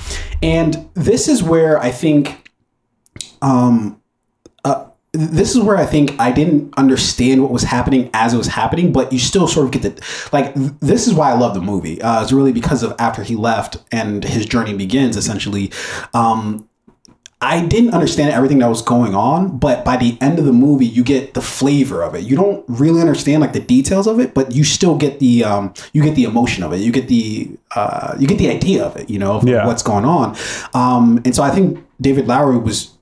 [0.42, 2.50] and this is where I think,
[3.42, 4.00] um,
[4.64, 8.48] uh, this is where I think I didn't understand what was happening as it was
[8.48, 10.52] happening, but you still sort of get the like.
[10.80, 12.00] This is why I love the movie.
[12.02, 15.16] Uh, it's really because of after he left and his journey begins.
[15.16, 15.70] Essentially,
[16.14, 16.68] um,
[17.40, 20.86] I didn't understand everything that was going on, but by the end of the movie,
[20.86, 22.24] you get the flavor of it.
[22.24, 25.74] You don't really understand like the details of it, but you still get the um,
[25.92, 26.78] you get the emotion of it.
[26.78, 29.10] You get the uh, you get the idea of it.
[29.10, 29.66] You know, of yeah.
[29.66, 30.34] what's going on.
[30.72, 32.96] Um, and so I think David Lowery was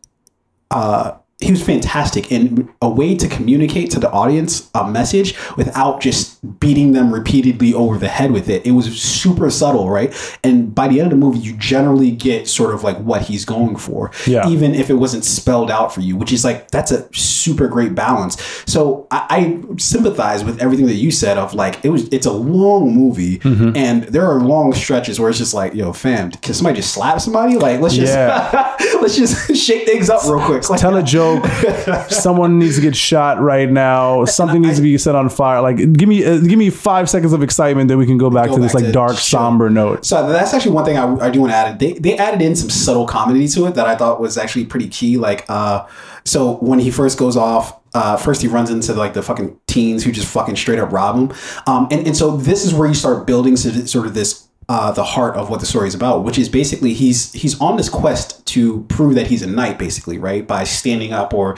[0.72, 1.12] uh,
[1.44, 6.38] he was fantastic in a way to communicate to the audience a message without just
[6.60, 8.64] beating them repeatedly over the head with it.
[8.66, 10.14] It was super subtle, right?
[10.42, 13.44] And by the end of the movie, you generally get sort of like what he's
[13.44, 14.48] going for, yeah.
[14.48, 17.94] even if it wasn't spelled out for you, which is like that's a super great
[17.94, 18.40] balance.
[18.66, 22.32] So I, I sympathize with everything that you said of like it was it's a
[22.32, 23.76] long movie mm-hmm.
[23.76, 27.20] and there are long stretches where it's just like yo fam, can somebody just slap
[27.20, 27.56] somebody?
[27.56, 28.76] Like let's just yeah.
[29.00, 30.68] let's just shake things up real quick.
[30.70, 31.33] Like, Tell a joke.
[32.08, 34.24] Someone needs to get shot right now.
[34.24, 35.60] Something needs to be set on fire.
[35.60, 38.48] Like give me uh, give me five seconds of excitement, then we can go back
[38.48, 40.04] go to back this like dark, somber note.
[40.04, 41.78] So that's actually one thing I, I do want to add.
[41.78, 44.88] They they added in some subtle comedy to it that I thought was actually pretty
[44.88, 45.16] key.
[45.16, 45.86] Like uh,
[46.24, 50.04] so when he first goes off uh, first he runs into like the fucking teens
[50.04, 51.36] who just fucking straight up rob him.
[51.66, 55.04] Um, and, and so this is where you start building sort of this uh, the
[55.04, 58.44] heart of what the story is about, which is basically he's he's on this quest
[58.46, 60.46] to prove that he's a knight, basically, right?
[60.46, 61.56] By standing up or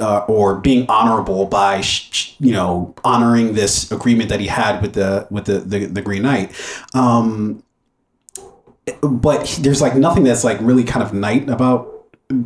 [0.00, 1.82] uh, or being honorable by
[2.38, 6.22] you know honoring this agreement that he had with the with the the, the Green
[6.22, 6.52] Knight.
[6.94, 7.62] Um,
[9.00, 11.91] but there's like nothing that's like really kind of knight about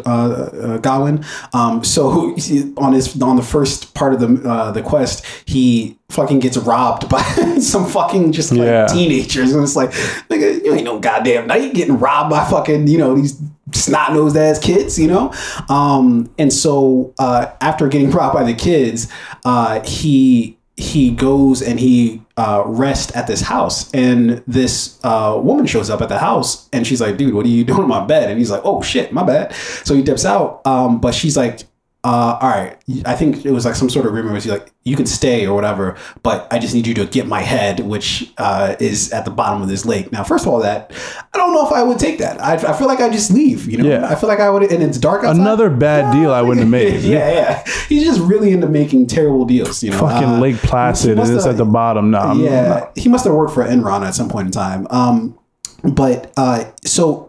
[0.07, 1.24] uh, uh, Gawain.
[1.53, 2.34] Um, so
[2.76, 7.09] on his on the first part of the uh, the quest, he fucking gets robbed
[7.09, 7.22] by
[7.61, 8.87] some fucking just like yeah.
[8.87, 9.91] teenagers, and it's like,
[10.30, 13.41] nigga, you ain't no goddamn knight getting robbed by fucking you know these
[13.72, 15.32] snot nosed ass kids, you know?
[15.68, 19.11] Um, and so uh, after getting robbed by the kids,
[19.45, 25.66] uh, he he goes and he uh, rests at this house, and this uh, woman
[25.66, 28.05] shows up at the house, and she's like, "Dude, what are you doing in my
[28.05, 29.55] bed?" And he's like, "Oh shit, my bad."
[29.85, 31.61] So he dips out, um, but she's like,
[32.07, 34.95] uh, all right, I think it was like some sort of agreement was like, you
[34.95, 38.77] can stay or whatever, but I just need you to get my head, which uh,
[38.79, 40.13] is at the bottom of this lake.
[40.13, 40.93] Now, first of all, that
[41.35, 42.41] I don't know if I would take that.
[42.41, 43.89] I, I feel like I just leave, you know.
[43.89, 44.07] Yeah.
[44.07, 45.41] I feel like I would, and it's dark outside.
[45.41, 47.01] Another bad deal I wouldn't have made.
[47.17, 47.65] yeah, yeah.
[47.89, 49.99] He's just really into making terrible deals, you know.
[49.99, 52.13] Fucking Uh, Lake Placid and it's at the bottom.
[52.13, 54.87] No, I'm- yeah, he must have worked for Enron at some point in time.
[54.91, 55.37] Um,
[55.83, 57.26] but uh, so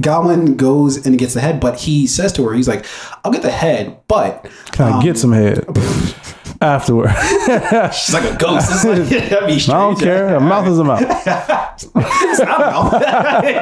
[0.00, 2.84] Gawain goes and gets the head, but he says to her, he's like,
[3.24, 5.64] "I'll get the head, but Can I get some head
[6.60, 7.08] afterward?
[7.94, 10.36] she's like a ghost." It's like, that'd be I don't care.
[10.36, 11.00] A mouth is a mouth.
[11.02, 13.02] It's not a mouth.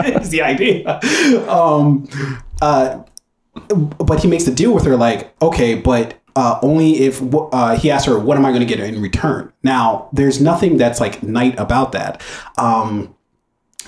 [0.06, 0.98] it's the idea.
[1.48, 2.08] Um,
[2.60, 3.02] uh,
[3.98, 7.90] but he makes the deal with her, like, okay, but uh, only if uh, he
[7.90, 11.22] asks her, "What am I going to get in return?" Now, there's nothing that's like
[11.22, 12.20] night about that.
[12.58, 13.14] Um,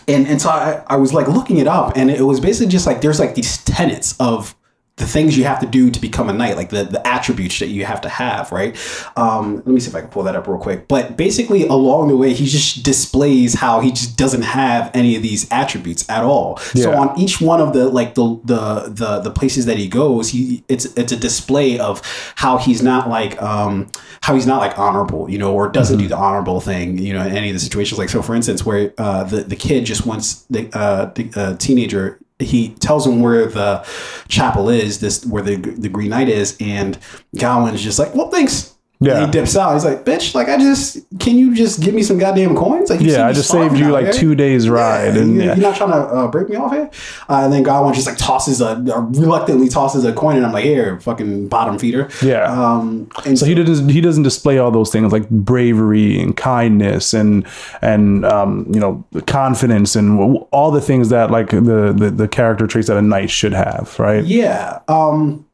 [0.07, 2.87] and and so I, I was like looking it up, and it was basically just
[2.87, 4.55] like there's like these tenets of
[4.99, 7.69] the things you have to do to become a knight, like the, the attributes that
[7.69, 8.77] you have to have, right?
[9.17, 10.89] Um, let me see if I can pull that up real quick.
[10.89, 15.23] But basically, along the way, he just displays how he just doesn't have any of
[15.23, 16.57] these attributes at all.
[16.59, 20.31] So on each one of the like the the the the places that he goes,
[20.31, 22.03] he it's it's a display of
[22.37, 23.89] how he's not like um
[24.23, 27.25] how he's not like honorable, you know, or doesn't do the honorable thing, you know,
[27.25, 27.99] in any of the situations.
[27.99, 31.57] Like so, for instance, where uh, the the kid just wants the uh, the uh,
[31.57, 32.21] teenager.
[32.39, 33.85] He tells him where the
[34.29, 36.99] chapel is, this where the the Green Knight is, and
[37.37, 39.19] Gawain's just like, "Well, thanks." Yeah.
[39.23, 39.75] And he dips out.
[39.75, 42.91] He's like, "Bitch, like I just can you just give me some goddamn coins?
[42.91, 44.13] Like, Yeah, I just saved you like here?
[44.13, 45.55] two days ride, Yeah, and you, yeah.
[45.55, 46.91] you're not trying to uh, break me off here.
[47.29, 50.53] Uh, and then Gawain just like tosses a, uh, reluctantly tosses a coin, and I'm
[50.53, 52.09] like, here, fucking bottom feeder.
[52.25, 52.43] Yeah.
[52.51, 57.15] Um, and So he doesn't he doesn't display all those things like bravery and kindness
[57.15, 57.47] and
[57.83, 62.27] and um, you know confidence and w- all the things that like the, the the
[62.27, 64.25] character traits that a knight should have, right?
[64.25, 64.81] yeah.
[64.89, 65.45] Um,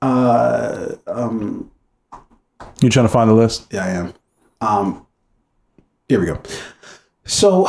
[0.00, 1.70] uh, um,
[2.80, 3.66] You're trying to find the list.
[3.72, 4.14] Yeah, I am.
[4.60, 5.06] Um,
[6.08, 6.40] here we go.
[7.24, 7.68] So,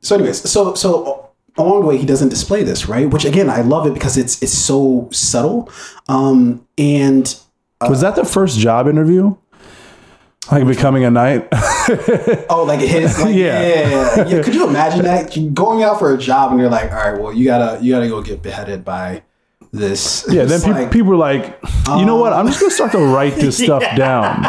[0.00, 3.08] so anyways, so so along the way he doesn't display this, right?
[3.08, 5.70] Which again, I love it because it's it's so subtle.
[6.08, 7.34] Um, and
[7.88, 9.36] Was that the first job interview?
[10.52, 11.48] Like becoming a knight?
[12.50, 13.62] oh, like his, like, Yeah.
[13.62, 13.88] yeah.
[14.16, 14.42] yeah, yeah.
[14.42, 17.18] Could you imagine that You going out for a job and you're like, all right,
[17.20, 19.22] well, you gotta you gotta go get beheaded by
[19.74, 20.24] this.
[20.30, 20.44] yeah.
[20.44, 21.58] Then pe- like, people were like,
[21.88, 22.32] you know what?
[22.32, 24.44] I'm just gonna start to write this stuff down.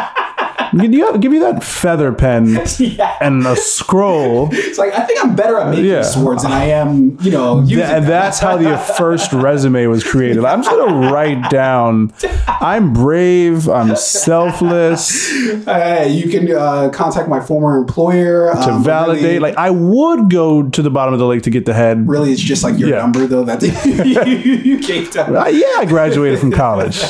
[0.80, 3.16] Give you give me that feather pen yeah.
[3.20, 4.48] and a scroll.
[4.52, 6.02] It's like I think I'm better at making Yeah.
[6.02, 7.64] swords than I am, you know.
[7.66, 10.44] Th- and that's how the first resume was created.
[10.44, 12.12] I'm just gonna write down.
[12.48, 13.68] I'm brave.
[13.68, 15.30] I'm selfless.
[15.64, 20.30] Hey, you can uh, contact my former employer To um, validate, Really, like I would
[20.30, 22.08] go to the bottom of the lake to get the head.
[22.08, 22.98] really, it's just like your Yeah.
[22.98, 23.44] number, though.
[23.44, 23.62] That
[24.26, 24.42] you,
[24.74, 25.26] you gave to.
[25.36, 27.02] Uh, yeah, I graduated from college.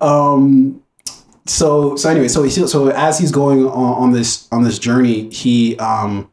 [0.00, 0.82] Um.
[1.46, 5.30] So so anyway, so he so as he's going on, on this on this journey,
[5.30, 6.30] he um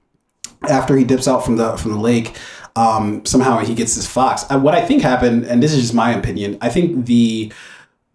[0.70, 2.36] after he dips out from the from the lake,
[2.76, 4.46] um somehow he gets this fox.
[4.50, 7.52] Uh, what I think happened, and this is just my opinion, I think the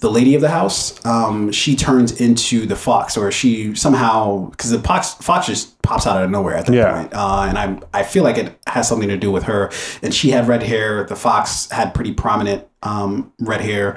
[0.00, 4.70] the lady of the house, um, she turns into the fox, or she somehow because
[4.70, 6.92] the fox fox just pops out of nowhere at that Yeah.
[7.00, 9.70] point, uh, and I I feel like it has something to do with her.
[10.02, 11.04] And she had red hair.
[11.04, 13.96] The fox had pretty prominent um, red hair.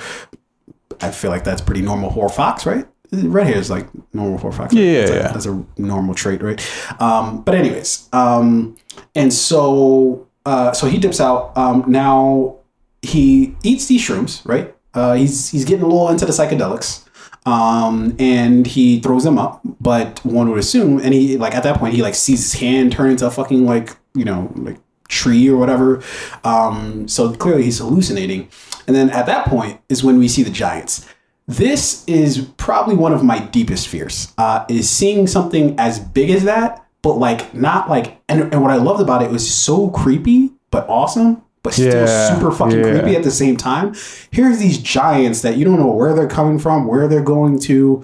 [1.02, 2.86] I feel like that's pretty normal for a fox, right?
[3.12, 4.74] Red hair is like normal for a fox.
[4.74, 4.82] right?
[4.82, 5.32] Yeah, that's, yeah.
[5.34, 7.02] that's a normal trait, right?
[7.02, 8.78] Um, but anyways, um,
[9.16, 11.56] and so uh, so he dips out.
[11.58, 12.58] Um, now
[13.02, 14.74] he eats these shrooms, right?
[14.94, 17.06] Uh, he's he's getting a little into the psychedelics.
[17.44, 21.80] Um, and he throws them up, but one would assume, and he like at that
[21.80, 24.78] point he like sees his hand turn into a fucking like you know like
[25.12, 26.02] tree or whatever.
[26.44, 28.50] Um, so clearly he's hallucinating.
[28.88, 31.06] And then at that point is when we see the giants.
[31.48, 34.34] This is probably one of my deepest fears.
[34.38, 38.22] Uh, is seeing something as big as that, but like not like.
[38.30, 42.34] And, and what I loved about it was so creepy but awesome, but still Yeah,
[42.34, 42.92] super fucking yeah.
[42.92, 43.94] creepy at the same time.
[44.32, 48.04] Here's these giants that you don't know where they're coming from, where they're going to,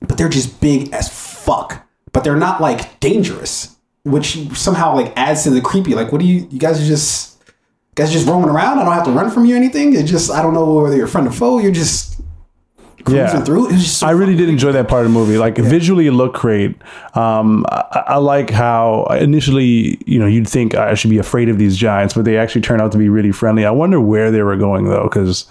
[0.00, 1.86] but they're just big as fuck.
[2.12, 5.94] But they're not like dangerous, which somehow like adds to the creepy.
[5.94, 6.46] Like, what do you?
[6.50, 7.42] You guys are just
[7.94, 8.78] guys are just roaming around.
[8.78, 9.94] I don't have to run from you or anything.
[9.94, 11.58] It just I don't know whether you're friend or foe.
[11.58, 12.20] You're just
[13.04, 13.44] cruising Yeah.
[13.44, 13.68] through.
[13.68, 15.36] It was just so I really did enjoy that part of the movie.
[15.38, 16.76] Like visually, it looked great.
[17.14, 21.58] Um, I, I like how initially, you know, you'd think I should be afraid of
[21.58, 23.64] these giants, but they actually turned out to be really friendly.
[23.66, 25.46] I wonder where they were going though, because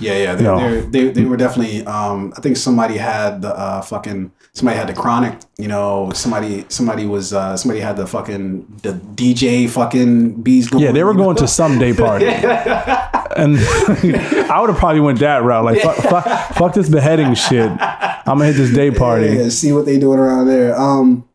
[0.00, 1.84] Yeah, yeah, they, they they were definitely.
[1.86, 5.38] Um, I think somebody had the uh, fucking somebody had the chronic.
[5.58, 10.68] You know, somebody somebody was uh, somebody had the fucking the DJ fucking bees.
[10.70, 11.24] Going, yeah, they were you know?
[11.24, 12.26] going to some day party,
[13.36, 13.58] and
[14.50, 15.64] I would have probably went that route.
[15.64, 16.24] Like, fuck, fuck,
[16.54, 17.70] fuck this beheading shit.
[17.70, 19.26] I'm gonna hit this day party.
[19.26, 20.78] Yeah, see what they doing around there.
[20.78, 21.28] Um,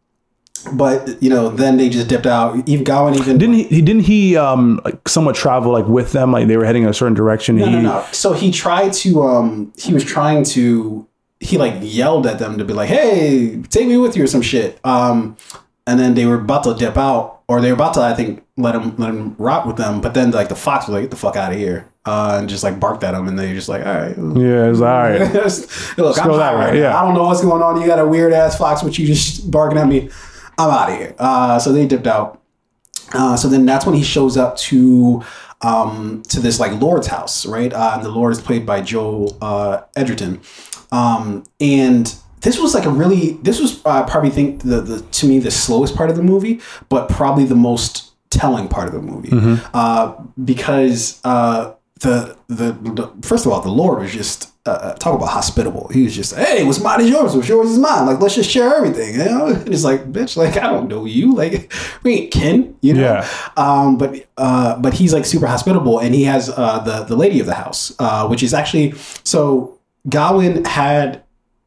[0.74, 2.68] but you know, then they just dipped out.
[2.68, 3.64] Even Gawain even Didn't he?
[3.64, 4.36] he- Didn't he?
[4.36, 6.32] Um, like somewhat travel like with them.
[6.32, 7.58] Like they were heading a certain direction.
[7.58, 8.06] No, he, no, no.
[8.12, 9.24] So he tried to.
[9.24, 11.08] Um, he was trying to.
[11.40, 14.42] He like yelled at them to be like, "Hey, take me with you" or some
[14.42, 14.80] shit.
[14.84, 15.38] Um,
[15.88, 18.44] and then they were about to dip out, or they were about to, I think,
[18.58, 20.02] let him let him rot with them.
[20.02, 22.50] But then like the fox was like, "Get the fuck out of here," uh, and
[22.50, 25.20] just like barked at him, and they just like, "All right." Yeah, it's all right.
[25.98, 26.98] Look, I'm that way, right yeah.
[26.98, 27.80] I don't know what's going on.
[27.82, 30.10] You got a weird ass fox, but you just barking at me.
[30.58, 31.16] I'm out of here.
[31.18, 32.42] Uh, so they dipped out.
[33.14, 35.24] Uh, so then that's when he shows up to
[35.62, 37.74] um, to this like Lord's house, right?
[37.74, 40.42] Uh, and the Lord is played by Joe uh, Edgerton.
[40.92, 45.28] Um, and this was like a really this was uh, probably think the, the to
[45.28, 49.02] me the slowest part of the movie, but probably the most telling part of the
[49.02, 49.30] movie
[49.74, 50.14] uh,
[50.46, 55.30] because uh, the, the the first of all the Lord was just uh, talk about
[55.30, 55.88] hospitable.
[55.90, 58.06] He was just hey, what's mine is yours, what's yours is mine.
[58.06, 59.16] Like let's just share everything.
[59.16, 61.74] You know, and it's like bitch, like I don't know you, like
[62.04, 63.02] we ain't kin, you know.
[63.02, 63.30] Yeah.
[63.58, 67.40] Um, but uh, but he's like super hospitable, and he has uh, the the lady
[67.40, 69.76] of the house, uh, which is actually so.
[70.10, 71.24] Gawain had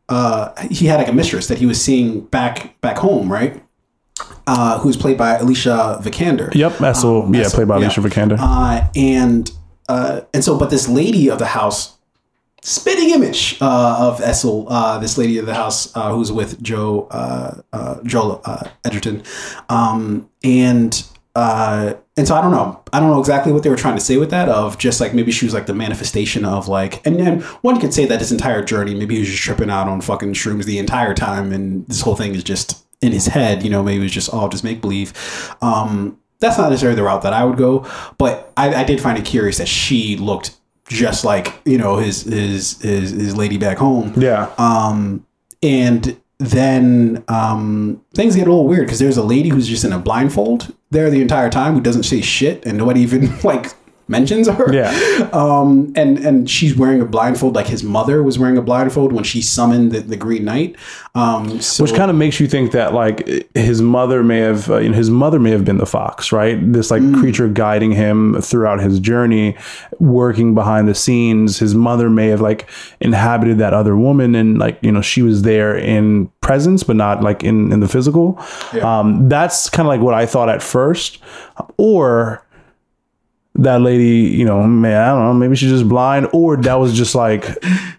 [0.08, 3.62] uh, he had like a mistress that he was seeing back back home, right?
[4.46, 6.54] Uh, who's played by Alicia Vikander.
[6.54, 7.34] Yep, Essel.
[7.34, 7.86] yeah, Essel, played by yeah.
[7.86, 8.36] Alicia Vikander.
[8.38, 9.50] Uh, and
[9.88, 11.96] uh, and so, but this lady of the house,
[12.62, 17.08] spitting image uh, of Essel, uh, this lady of the house uh, who's with Joe
[17.10, 19.22] uh, uh, Joel uh, Edgerton,
[19.68, 23.76] um, and uh, and so I don't know, I don't know exactly what they were
[23.76, 24.48] trying to say with that.
[24.48, 27.94] Of just like maybe she was like the manifestation of like, and then one could
[27.94, 30.78] say that his entire journey, maybe he was just tripping out on fucking shrooms the
[30.78, 33.62] entire time, and this whole thing is just in his head.
[33.62, 35.14] You know, maybe it was just all just make believe.
[35.62, 37.86] Um, that's not necessarily the route that I would go,
[38.18, 40.56] but I, I did find it curious that she looked
[40.88, 44.12] just like you know his his his, his lady back home.
[44.16, 44.52] yeah.
[44.58, 45.24] Um,
[45.62, 49.92] and then um, things get a little weird because there's a lady who's just in
[49.92, 53.74] a blindfold there the entire time who doesn't say shit and nobody even like
[54.08, 54.72] mentions her.
[54.72, 54.92] Yeah.
[55.32, 59.24] Um, and and she's wearing a blindfold like his mother was wearing a blindfold when
[59.24, 60.76] she summoned the, the Green Knight.
[61.14, 64.78] Um, so, Which kind of makes you think that like his mother may have, uh,
[64.78, 66.58] you know, his mother may have been the fox, right?
[66.72, 67.18] This like Mm.
[67.18, 69.56] creature guiding him throughout his journey,
[69.98, 71.58] working behind the scenes.
[71.58, 72.68] His mother may have like
[73.00, 77.22] inhabited that other woman, and like you know, she was there in presence, but not
[77.22, 78.38] like in in the physical.
[78.82, 81.18] Um, that's kind of like what I thought at first,
[81.78, 82.41] or
[83.56, 86.94] that lady, you know, man, I don't know, maybe she's just blind, or that was
[86.94, 87.46] just like,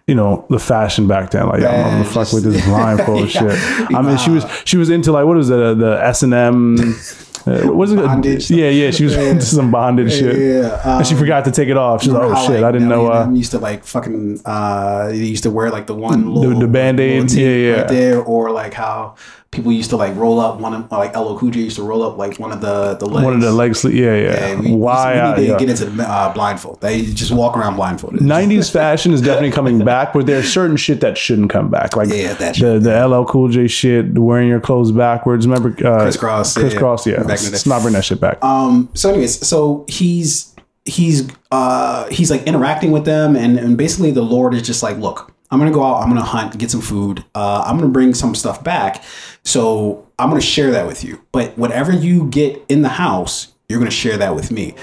[0.06, 1.46] you know, the fashion back then.
[1.46, 3.54] Like, I'm gonna fuck with this blindfold Yeah.
[3.54, 3.94] shit.
[3.94, 6.34] I mean, she was she was into like what was it, uh, the S and
[6.34, 6.76] M.
[7.46, 7.96] uh, it?
[7.96, 8.90] Bondage Yeah, yeah.
[8.90, 10.36] She was into some bondage shit.
[10.36, 12.02] Yeah, and she um, forgot to take it off.
[12.02, 13.12] She's like, oh how, shit, like, I didn't know.
[13.12, 14.40] Uh, used to like fucking.
[14.44, 17.72] Uh, they used to wear like the one little, the Band-Aid, yeah, yeah.
[17.80, 19.14] right there, or like how
[19.54, 22.02] people used to like roll up one of like LL Cool J used to roll
[22.02, 23.24] up like one of the the legs.
[23.24, 23.94] one of the leg sleeve.
[23.94, 24.48] Yeah, yeah.
[24.48, 25.14] Yeah, we, Why?
[25.14, 25.58] we, need to yeah.
[25.58, 26.80] get into the uh, blindfold.
[26.80, 28.20] They just walk around blindfolded.
[28.34, 31.96] 90s fashion is definitely coming back, but there's certain shit that shouldn't come back.
[31.96, 35.46] Like Yeah, that the, the LL Cool J shit, wearing your clothes backwards.
[35.46, 37.16] Remember uh, Kris Kross, yeah, Kris Kross, yeah.
[37.16, 38.42] back the Let's, let's not bring that shit back.
[38.42, 38.88] Um.
[38.94, 44.22] So, anyways, so he's he's uh he's like interacting with them, and and basically the
[44.22, 47.24] Lord is just like, look, I'm gonna go out, I'm gonna hunt, get some food,
[47.34, 49.02] uh, I'm gonna bring some stuff back,
[49.44, 51.20] so I'm gonna share that with you.
[51.32, 54.74] But whatever you get in the house, you're gonna share that with me.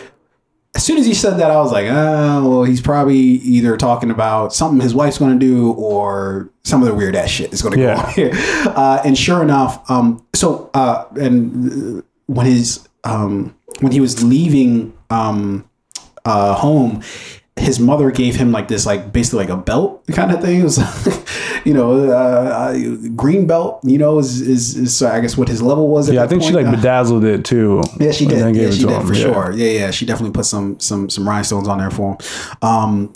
[0.73, 4.09] As soon as he said that, I was like, oh, well, he's probably either talking
[4.09, 7.81] about something his wife's to do or some other weird ass shit is going to
[7.81, 7.95] Yeah.
[7.95, 8.31] go on here.
[8.67, 14.23] Uh, and sure enough, um, so uh, and uh, when his um, when he was
[14.23, 15.67] leaving um,
[16.23, 17.03] uh, home,
[17.57, 20.61] his mother gave him like this, like basically like a belt kind of thing.
[20.61, 20.77] It was,
[21.65, 22.13] you know, uh,
[22.73, 22.77] uh,
[23.15, 23.81] green belt.
[23.83, 26.07] You know, is, is is I guess what his level was.
[26.09, 27.81] At yeah, I think she like Uh, bedazzled it too.
[27.99, 28.55] yeah, she did.
[28.55, 29.05] Yeah, she did him.
[29.07, 29.21] for Yeah.
[29.33, 29.51] sure.
[29.51, 32.17] Yeah, yeah, she definitely put some some some rhinestones on there for him.
[32.61, 33.13] Um,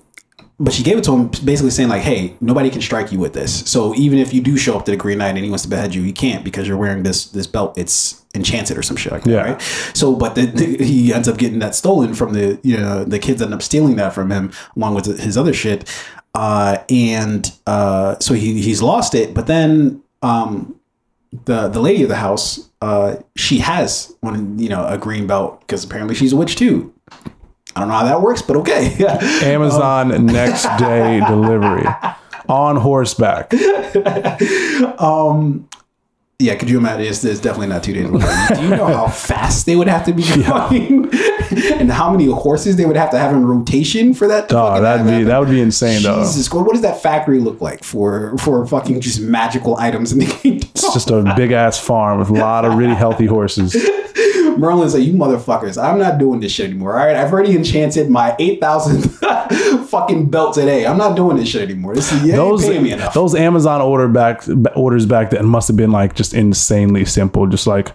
[0.59, 3.33] but she gave it to him, basically saying like, "Hey, nobody can strike you with
[3.33, 3.69] this.
[3.69, 5.69] So even if you do show up to the Green Knight and he wants to
[5.69, 7.77] behead you, he can't because you're wearing this this belt.
[7.77, 9.41] It's enchanted or some shit like that, Yeah.
[9.51, 9.61] right?
[9.93, 13.19] So, but the, the- he ends up getting that stolen from the you know the
[13.19, 15.89] kids end up stealing that from him along with his other shit.
[16.35, 19.33] uh, and uh, so he he's lost it.
[19.33, 20.75] But then um,
[21.45, 25.59] the the lady of the house, uh, she has one, you know, a green belt
[25.61, 26.93] because apparently she's a witch too.
[27.75, 28.95] I don't know how that works, but okay.
[29.43, 31.85] Amazon next day delivery
[32.47, 33.53] on horseback.
[34.99, 35.67] um,
[36.39, 37.05] Yeah, could you imagine?
[37.07, 38.05] It's, it's definitely not two days.
[38.07, 41.09] Do you know how fast they would have to be going,
[41.79, 44.51] and how many horses they would have to have in rotation for that?
[44.53, 45.27] Oh, that'd be happen?
[45.27, 46.19] that would be insane though.
[46.23, 50.25] Jesus, what does that factory look like for for fucking just magical items in the
[50.25, 50.69] kingdom?
[50.75, 53.73] It's just a big ass farm with a lot of really healthy horses.
[54.57, 56.97] Merlin's like, you motherfuckers, I'm not doing this shit anymore.
[56.97, 59.01] All right, I've already enchanted my eight thousand
[59.87, 60.85] fucking belt today.
[60.85, 61.95] I'm not doing this shit anymore.
[61.95, 63.13] This is you Those me enough.
[63.13, 64.43] those Amazon order back
[64.75, 67.47] orders back then must have been like just insanely simple.
[67.47, 67.91] Just like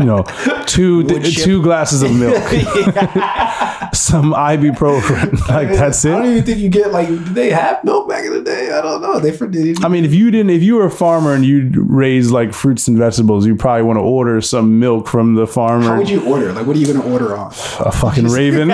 [0.00, 0.22] you know,
[0.66, 2.36] two two glasses of milk,
[3.94, 5.38] some ibuprofen.
[5.50, 6.12] Like that's it.
[6.12, 7.08] I don't even think you get like.
[7.08, 8.70] Did they have milk back in the day?
[8.70, 9.18] I don't know.
[9.18, 9.84] They for did.
[9.84, 12.86] I mean, if you didn't, if you were a farmer and you raise like fruits
[12.88, 15.84] and vegetables, you probably want to order some milk from the farmer.
[15.84, 16.52] How would you order?
[16.52, 17.48] Like, what are you going to order on?
[17.80, 18.70] a fucking raven.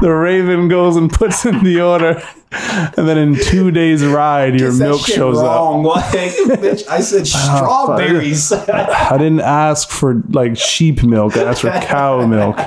[0.00, 2.22] The raven goes and puts in the order,
[2.52, 5.44] and then in two days' ride, your milk shows up.
[5.44, 5.84] wrong?
[5.84, 8.52] Like, bitch, I said strawberries.
[8.52, 11.36] I didn't ask for like sheep milk.
[11.36, 12.56] I asked for cow milk.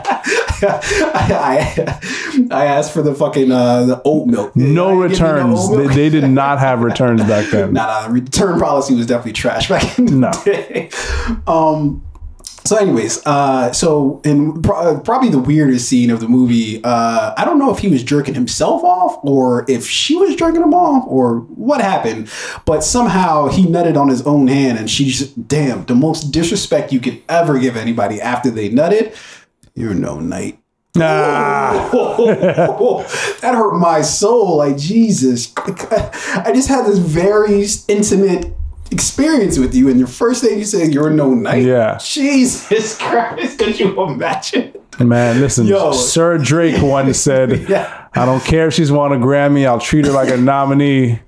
[0.65, 1.99] I,
[2.51, 4.55] I asked for the fucking uh, the oat milk.
[4.55, 5.59] No I didn't get me no returns.
[5.69, 7.73] oat They, they did not have returns back then.
[7.73, 10.31] Nah, nah, the return policy was definitely trash back in the No.
[10.45, 10.89] day.
[11.47, 12.03] Um.
[12.65, 17.33] So, anyways, uh, so in pro- uh, probably the weirdest scene of the movie, uh,
[17.37, 20.73] I don't know if he was jerking himself off or if she was jerking him
[20.73, 22.29] off or what happened,
[22.65, 26.93] but somehow he nutted on his own hand, and she just, damn, the most disrespect
[26.93, 29.13] you could ever give anybody after they nutted.
[29.75, 30.59] You're no knight.
[30.95, 31.89] Nah.
[33.41, 34.57] that hurt my soul.
[34.57, 38.53] Like Jesus, I just had this very intimate
[38.93, 41.63] experience with you, and your first thing you said you're no knight.
[41.63, 41.97] Yeah.
[42.01, 44.73] Jesus Christ, could you imagine?
[44.99, 45.91] Man, listen, Yo.
[45.91, 48.07] Sir Drake once said, Yeah.
[48.13, 51.19] I don't care if she's won a Grammy, I'll treat her like a nominee.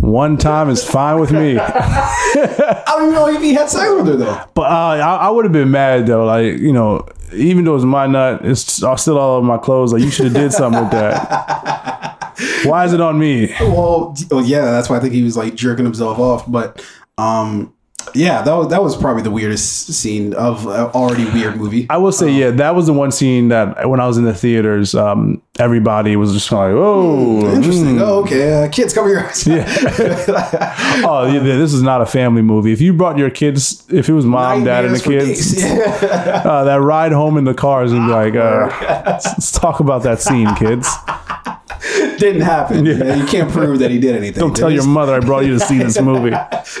[0.00, 1.56] One time is fine with me.
[1.58, 4.44] I don't even know if he had sex with her though.
[4.52, 6.24] But uh, I, I would have been mad though.
[6.26, 9.92] Like you know, even though it's my nut, it's still all over my clothes.
[9.92, 12.24] Like you should have did something with that.
[12.64, 13.54] Why is it on me?
[13.60, 16.50] Well, oh yeah, that's why I think he was like jerking himself off.
[16.50, 16.84] But
[17.18, 17.72] um,
[18.14, 21.86] yeah, that was that was probably the weirdest scene of an already weird movie.
[21.88, 24.34] I will say, yeah, that was the one scene that when I was in the
[24.34, 28.00] theaters, um, everybody was just like, "Oh, Interesting.
[28.00, 28.64] Oh, okay.
[28.64, 29.46] Uh, kids, cover your eyes.
[29.46, 29.64] yeah.
[31.06, 34.12] oh, yeah, this is not a family movie." If you brought your kids, if it
[34.12, 35.62] was mom, dad, and the kids.
[35.62, 35.70] Yeah.
[36.44, 38.66] uh, that ride home in the cars and be like, uh,
[39.06, 40.88] let's, let's talk about that scene, kids.
[42.18, 42.86] Didn't happen.
[42.86, 44.40] Yeah, you can't prove that he did anything.
[44.40, 46.34] Don't tell your mother I brought you to see this movie.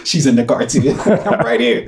[0.04, 0.90] She's in the car too.
[0.90, 1.84] I'm right here.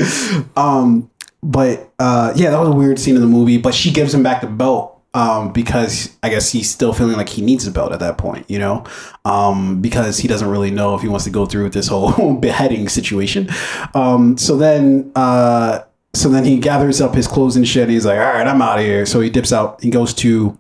[0.55, 1.11] Um,
[1.43, 3.57] but uh, yeah, that was a weird scene in the movie.
[3.57, 7.31] But she gives him back the belt um, because I guess he's still feeling like
[7.31, 8.85] he needs the belt at that point, you know,
[9.25, 12.35] um, because he doesn't really know if he wants to go through with this whole
[12.41, 13.49] beheading situation.
[13.95, 15.11] Um, so then.
[15.17, 15.81] Uh,
[16.15, 17.83] so then he gathers up his clothes and shit.
[17.83, 19.83] And he's like, "All right, I'm out of here." So he dips out.
[19.83, 20.59] He goes to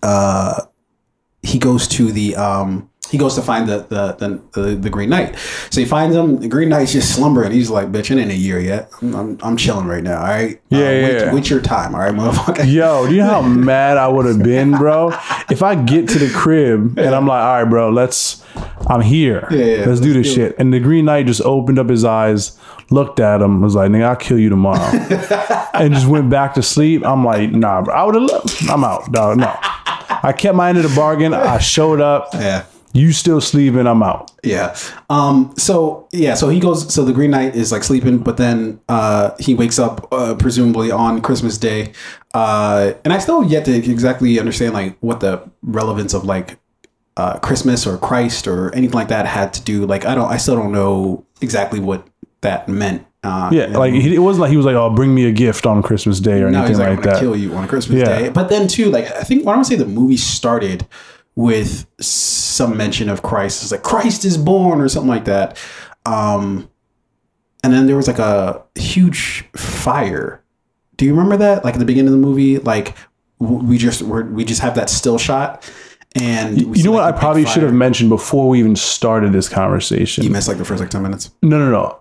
[0.00, 0.62] uh,
[1.42, 5.36] he goes to the um he goes to find the the the, the, Green Knight.
[5.70, 6.40] So he finds him.
[6.40, 7.52] The Green Knight's just slumbering.
[7.52, 8.90] He's like, "Bitch, it ain't a year yet.
[9.02, 10.20] I'm, I'm, I'm chilling right now.
[10.20, 10.60] All right.
[10.68, 11.34] Yeah, uh, yeah, wait, yeah.
[11.34, 11.94] wait your time.
[11.94, 12.72] All right, motherfucker.
[12.72, 15.08] Yo, do you know how mad I would have been, bro?
[15.50, 18.44] If I get to the crib and I'm like, all right, bro, let's,
[18.86, 19.46] I'm here.
[19.50, 20.56] Yeah, yeah, let's do let's this do shit.
[20.58, 22.58] And the Green Knight just opened up his eyes,
[22.90, 24.80] looked at him, was like, nigga, I'll kill you tomorrow.
[25.74, 27.04] and just went back to sleep.
[27.04, 27.94] I'm like, nah, bro.
[27.94, 28.70] I would have.
[28.70, 29.38] I'm out, dog.
[29.38, 29.56] No.
[30.22, 31.34] I kept my end of the bargain.
[31.34, 32.28] I showed up.
[32.34, 33.86] Yeah." You still sleeping.
[33.86, 34.32] I'm out.
[34.42, 34.76] Yeah.
[35.08, 35.54] Um.
[35.56, 36.34] So yeah.
[36.34, 36.92] So he goes.
[36.92, 40.90] So the Green Knight is like sleeping, but then uh he wakes up uh, presumably
[40.90, 41.92] on Christmas Day.
[42.34, 46.58] Uh, and I still yet to exactly understand like what the relevance of like
[47.16, 49.86] uh Christmas or Christ or anything like that had to do.
[49.86, 50.30] Like I don't.
[50.30, 52.06] I still don't know exactly what
[52.40, 53.06] that meant.
[53.22, 55.66] Uh, Yeah, like he, it wasn't like he was like, "Oh, bring me a gift
[55.66, 57.20] on Christmas Day" or no, anything like, like I'm that.
[57.20, 58.18] kill you on Christmas Yeah.
[58.18, 58.28] Day.
[58.30, 60.86] But then too, like I think when I want to say the movie started
[61.40, 63.62] with some mention of Christ.
[63.62, 65.58] It's like Christ is born or something like that.
[66.04, 66.68] Um,
[67.64, 70.42] and then there was like a huge fire.
[70.96, 71.64] Do you remember that?
[71.64, 72.94] Like at the beginning of the movie, like
[73.38, 75.70] we just we're, we just have that still shot.
[76.14, 77.04] And we You know what?
[77.04, 80.24] I probably should have mentioned before we even started this conversation.
[80.24, 81.30] You missed like the first like ten minutes.
[81.42, 81.98] No, no, no.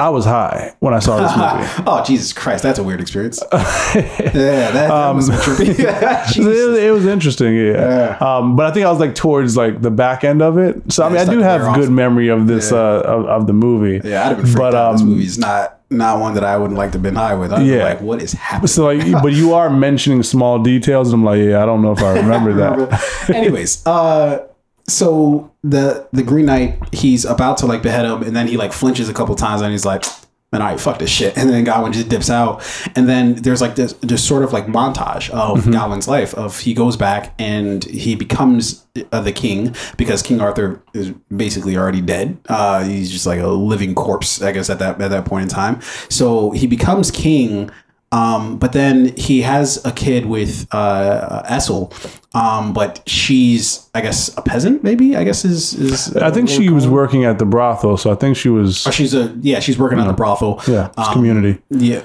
[0.00, 1.30] I was high when I saw this
[1.76, 1.84] movie.
[1.86, 3.40] oh Jesus Christ, that's a weird experience.
[3.52, 3.60] yeah,
[3.92, 5.78] that, that Um, been trippy.
[6.78, 8.16] it, it was interesting, yeah.
[8.20, 10.90] Um, but I think I was like towards like the back end of it.
[10.92, 11.90] So I mean, I do have good off.
[11.90, 14.00] memory of this uh, of, of the movie.
[14.08, 14.92] Yeah, I'd have been freaked But, out.
[14.92, 17.52] This um, movie's not not one that I wouldn't like to have been high with.
[17.52, 17.82] I'd be Yeah.
[17.84, 18.68] like, what is happening?
[18.68, 21.90] So like, but you are mentioning small details, and I'm like, yeah, I don't know
[21.92, 23.28] if I remember that.
[23.34, 24.46] Anyways, uh,
[24.90, 28.72] so the the Green Knight, he's about to like behead him, and then he like
[28.72, 30.04] flinches a couple times, and he's like,
[30.52, 32.62] "Man, all right, fuck this shit." And then Gawain just dips out,
[32.96, 35.72] and then there's like this just sort of like montage of Mm-hmm.
[35.72, 36.34] Gawain's life.
[36.34, 41.76] Of he goes back and he becomes uh, the king because King Arthur is basically
[41.76, 42.38] already dead.
[42.48, 45.48] Uh, he's just like a living corpse, I guess at that at that point in
[45.48, 45.80] time.
[46.08, 47.70] So he becomes king.
[48.12, 51.92] Um, but then he has a kid with uh, Essel,
[52.34, 54.82] um, but she's, I guess, a peasant.
[54.82, 56.16] Maybe I guess is is.
[56.16, 59.14] I think she was working at the brothel, so I think she was Oh, she's
[59.14, 59.60] a yeah.
[59.60, 60.60] She's working at the brothel.
[60.66, 61.62] yeah, it's Um, community.
[61.70, 62.02] Yeah.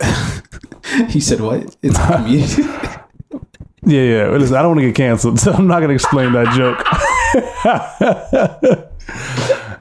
[1.09, 1.75] he said what?
[1.81, 2.61] It's community.
[3.87, 4.27] Yeah, yeah.
[4.29, 6.85] Listen, I don't want to get canceled, so I'm not going to explain that joke.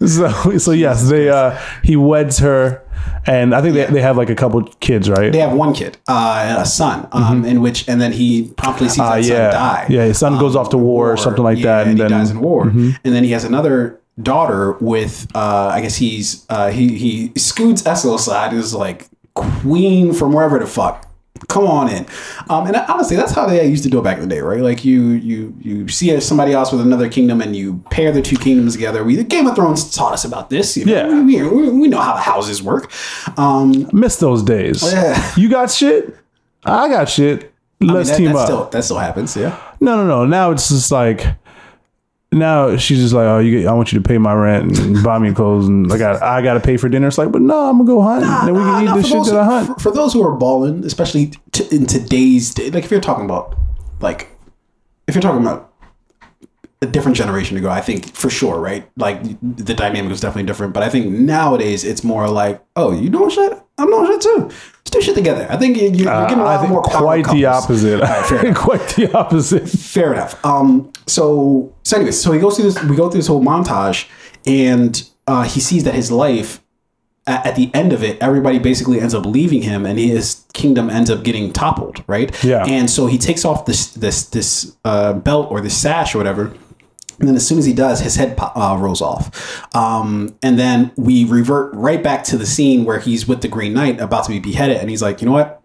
[0.09, 2.84] so, so yes, they uh, he weds her,
[3.27, 5.33] and I think they, they have like a couple kids, right?
[5.33, 8.99] they have one kid, uh, a son, um, in which, and then he promptly sees
[8.99, 9.87] that Uh, son yeah, die.
[9.89, 10.05] yeah.
[10.05, 12.19] His son goes off to war, or something like yeah, that, and, and then Mm-hmm.
[12.19, 12.63] dies in war.
[12.69, 17.83] And then he has another daughter with, uh, I guess he's uh, he he scoots
[17.83, 18.53] Essel aside.
[18.53, 21.04] Is like queen from wherever the fuck.
[21.49, 22.07] Come on in,
[22.49, 24.61] um, and honestly, that's how they used to do it back in the day, right?
[24.61, 28.37] Like you, you, you see somebody else with another kingdom, and you pair the two
[28.37, 29.03] kingdoms together.
[29.03, 30.77] We, the Game of Thrones taught us about this.
[30.77, 30.93] You know?
[30.93, 31.23] Yeah.
[31.25, 32.93] we, we, we know how the houses work.
[33.37, 34.83] Um, miss those days.
[34.85, 35.33] Yeah.
[35.37, 36.17] You got shit.
[36.65, 37.53] I got shit.
[37.81, 38.47] I mean, Let's that, team that up.
[38.47, 39.59] still that still happens, yeah.
[39.81, 40.25] No, no, no.
[40.25, 41.27] Now it's just like
[42.35, 45.03] now she's just like, oh, you, get- I want you to pay my rent and
[45.05, 47.07] buy me clothes, and I got, I got to pay for dinner.
[47.09, 48.97] It's like, but no, I'm gonna go hunt, and then we Nah, can eat nah,
[48.97, 49.67] the shit those, that I hunt.
[49.81, 53.25] For, for those who are balling, especially t- in today's day, like if you're talking
[53.25, 53.57] about
[54.01, 54.29] like
[55.07, 55.73] if you're talking about
[56.85, 58.89] a different generation ago, I think for sure, right?
[58.97, 60.73] Like the dynamic was definitely different.
[60.75, 63.53] But I think nowadays it's more like, oh, you doing shit?
[63.79, 64.39] I'm doing shit too.
[64.45, 65.47] Let's do shit together.
[65.51, 68.01] I think you- you're, you're getting a lot I think more quite the opposite.
[68.01, 69.69] Right, quite the opposite.
[69.69, 70.45] Fair enough.
[70.45, 72.83] Um, so so anyways, so he goes through this.
[72.85, 74.09] We go through this whole montage,
[74.47, 76.61] and uh, he sees that his life.
[77.27, 80.91] At, at the end of it, everybody basically ends up leaving him, and his kingdom
[80.91, 82.29] ends up getting toppled, right?
[82.45, 82.67] Yeah.
[82.67, 86.53] And so he takes off this this this uh, belt or this sash or whatever,
[87.19, 89.75] and then as soon as he does, his head uh, rolls off.
[89.75, 93.73] Um, and then we revert right back to the scene where he's with the Green
[93.73, 95.63] Knight about to be beheaded, and he's like, you know what?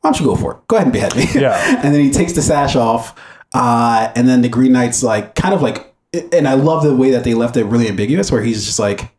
[0.00, 0.58] Why don't you go for it?
[0.68, 1.26] Go ahead and behead me.
[1.34, 1.80] Yeah.
[1.84, 3.18] and then he takes the sash off,
[3.54, 5.94] uh, and then the Green Knight's like, kind of like,
[6.32, 9.10] and I love the way that they left it really ambiguous, where he's just like,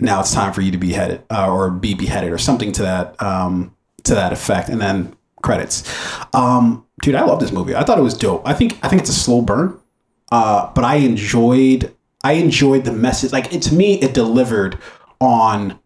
[0.00, 2.82] now it's time for you to be beheaded uh, or be beheaded or something to
[2.82, 5.84] that um, to that effect, and then credits.
[6.34, 7.74] Um, dude, I love this movie.
[7.74, 8.46] I thought it was dope.
[8.46, 9.78] I think I think it's a slow burn,
[10.30, 13.32] uh, but I enjoyed I enjoyed the message.
[13.32, 14.78] Like it, to me, it delivered
[15.20, 15.78] on.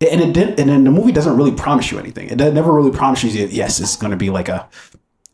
[0.00, 2.28] And it did, and then the movie doesn't really promise you anything.
[2.28, 4.68] It never really promises you, yes, it's going to be like a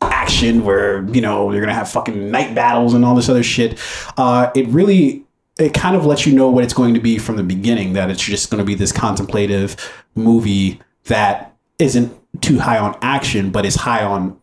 [0.01, 3.79] action where you know you're gonna have fucking night battles and all this other shit.
[4.17, 5.23] Uh, it really
[5.59, 7.93] it kind of lets you know what it's going to be from the beginning.
[7.93, 9.75] That it's just going to be this contemplative
[10.15, 14.39] movie that isn't too high on action, but is high on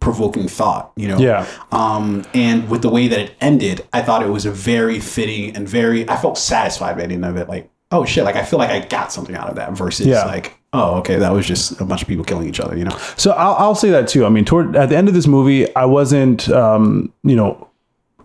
[0.00, 0.92] provoking thought.
[0.96, 1.18] You know.
[1.18, 1.46] Yeah.
[1.72, 5.56] Um, and with the way that it ended, I thought it was a very fitting
[5.56, 6.08] and very.
[6.08, 7.48] I felt satisfied by the end of it.
[7.48, 8.24] Like, oh shit!
[8.24, 10.24] Like I feel like I got something out of that versus Yeah.
[10.24, 12.76] like, oh okay, that was just a bunch of people killing each other.
[12.76, 12.96] You know.
[13.16, 14.24] So I'll, I'll say that too.
[14.26, 17.68] I mean, toward at the end of this movie, I wasn't, um, you know,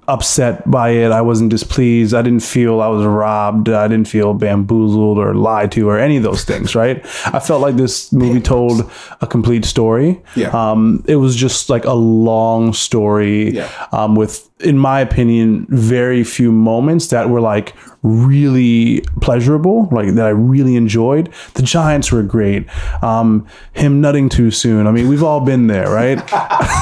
[0.08, 1.12] upset by it.
[1.12, 2.14] I wasn't displeased.
[2.14, 3.70] I didn't feel I was robbed.
[3.70, 6.76] I didn't feel bamboozled or lied to or any of those things.
[6.76, 7.04] Right?
[7.26, 8.92] I felt like this movie told
[9.22, 10.22] a complete story.
[10.36, 10.50] Yeah.
[10.50, 13.52] Um, it was just like a long story.
[13.52, 13.70] Yeah.
[13.92, 20.26] Um, with, in my opinion, very few moments that were like really pleasurable, like that
[20.26, 21.32] I really enjoyed.
[21.54, 22.66] The Giants were great.
[23.04, 24.88] Um, him nutting too soon.
[24.88, 26.20] I mean, we've all been there, right?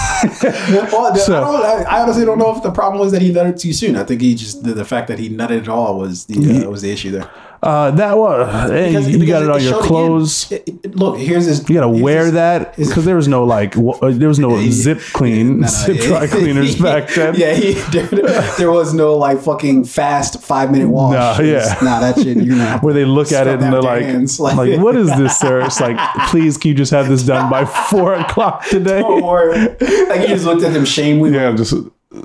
[0.92, 3.32] Well, So- I, don't, I, I honestly don't know if the problem was that he
[3.32, 3.96] nutted too soon.
[3.96, 6.70] I think he just the, the fact that he nutted at all was the uh,
[6.70, 7.30] was the issue there.
[7.62, 10.50] Uh, that was hey, Because- you got because it on your clothes.
[10.52, 11.68] it- it- look, here's his.
[11.68, 15.02] You gotta wear that because there was no like w- uh, there was no zip
[15.14, 17.36] clean, No, no, zip dry cleaners back then.
[17.36, 18.08] Yeah, he, there,
[18.58, 21.14] there was no like fucking fast five minute wash.
[21.40, 21.76] No, It yeah.
[21.82, 22.38] nah, that shit.
[22.38, 25.38] You're gonna Where they look at it and they're like, hands, like, what is this,
[25.38, 25.60] sir?
[25.66, 25.98] It's like,
[26.30, 29.02] please, can you just have this done by four o'clock today?
[29.02, 31.34] Or like you just looked at them shamefully.
[31.34, 31.74] Yeah, just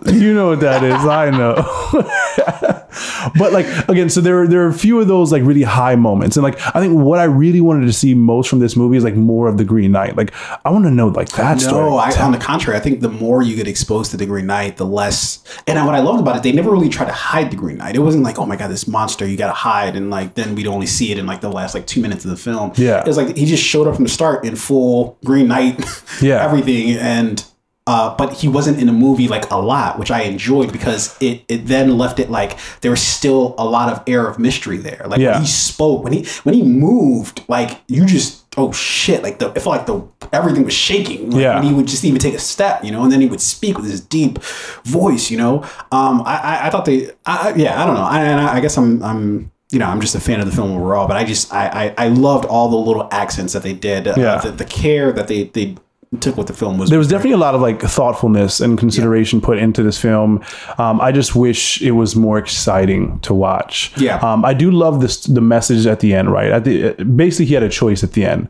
[0.06, 0.94] you know what that is.
[1.04, 2.63] I know.
[3.38, 6.36] but like again, so there there are a few of those like really high moments,
[6.36, 9.04] and like I think what I really wanted to see most from this movie is
[9.04, 10.16] like more of the Green Knight.
[10.16, 10.32] Like
[10.64, 11.90] I want to know like that story.
[11.90, 14.76] No, on the contrary, I think the more you get exposed to the Green Knight,
[14.76, 15.42] the less.
[15.66, 17.96] And what I loved about it, they never really tried to hide the Green Knight.
[17.96, 20.54] It wasn't like, oh my god, this monster you got to hide, and like then
[20.54, 22.72] we'd only see it in like the last like two minutes of the film.
[22.76, 23.00] Yeah.
[23.00, 25.84] it was like he just showed up from the start in full Green Knight,
[26.22, 26.44] Yeah.
[26.44, 27.44] everything, and.
[27.86, 31.44] Uh, but he wasn't in a movie like a lot, which I enjoyed because it,
[31.48, 35.04] it then left it like there was still a lot of air of mystery there.
[35.06, 35.38] Like Yeah.
[35.38, 39.60] he spoke, when he when he moved, like you just oh shit, like the it
[39.60, 41.30] felt like the everything was shaking.
[41.30, 41.54] Like, Yeah.
[41.56, 43.76] when he would just even take a step, you know, and then he would speak
[43.76, 44.38] with his deep
[44.84, 45.62] voice, you know.
[45.92, 48.02] Um, I, I, I thought they, I, yeah, I don't know.
[48.02, 50.52] I, and I, I guess I'm, I'm, you know, I'm just a fan of the
[50.52, 51.06] film overall.
[51.06, 51.66] But I just, I,
[51.98, 54.08] I, I loved all the little accents that they did.
[54.08, 54.38] Uh, Yeah.
[54.38, 55.76] the, the care that they, they
[56.20, 56.90] took what the film was.
[56.90, 60.42] there was definitely a lot of like thoughtfulness and consideration put into this film.
[60.78, 63.92] Um, I just wish it was more exciting to watch.
[63.96, 64.18] Yeah.
[64.18, 66.30] Um, I do love this the message at the end.
[66.30, 66.50] Right.
[66.50, 68.48] At the basically he had a choice at the end.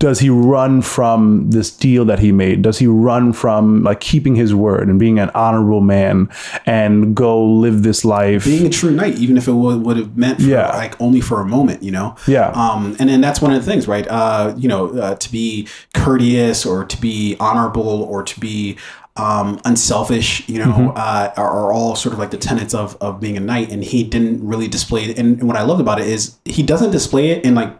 [0.00, 2.62] Does he run from this deal that he made?
[2.62, 6.28] Does he run from like keeping his word and being an honorable man
[6.66, 8.44] and go live this life?
[8.44, 10.68] being a true knight, even if it would, would have meant for, Yeah.
[10.76, 12.16] like only for a moment, you know.
[12.26, 12.48] Yeah.
[12.50, 14.06] Um, and then that's one of the things, right?
[14.08, 18.76] Uh, you know, uh, to be courteous or to be honorable or to be
[19.16, 20.88] um, unselfish, you know, Mm-hmm.
[20.96, 23.70] uh, are, are all sort of like the tenets of, of being a knight.
[23.70, 25.18] And he didn't really display it.
[25.18, 27.72] And, and what I loved about it is he doesn't display it in like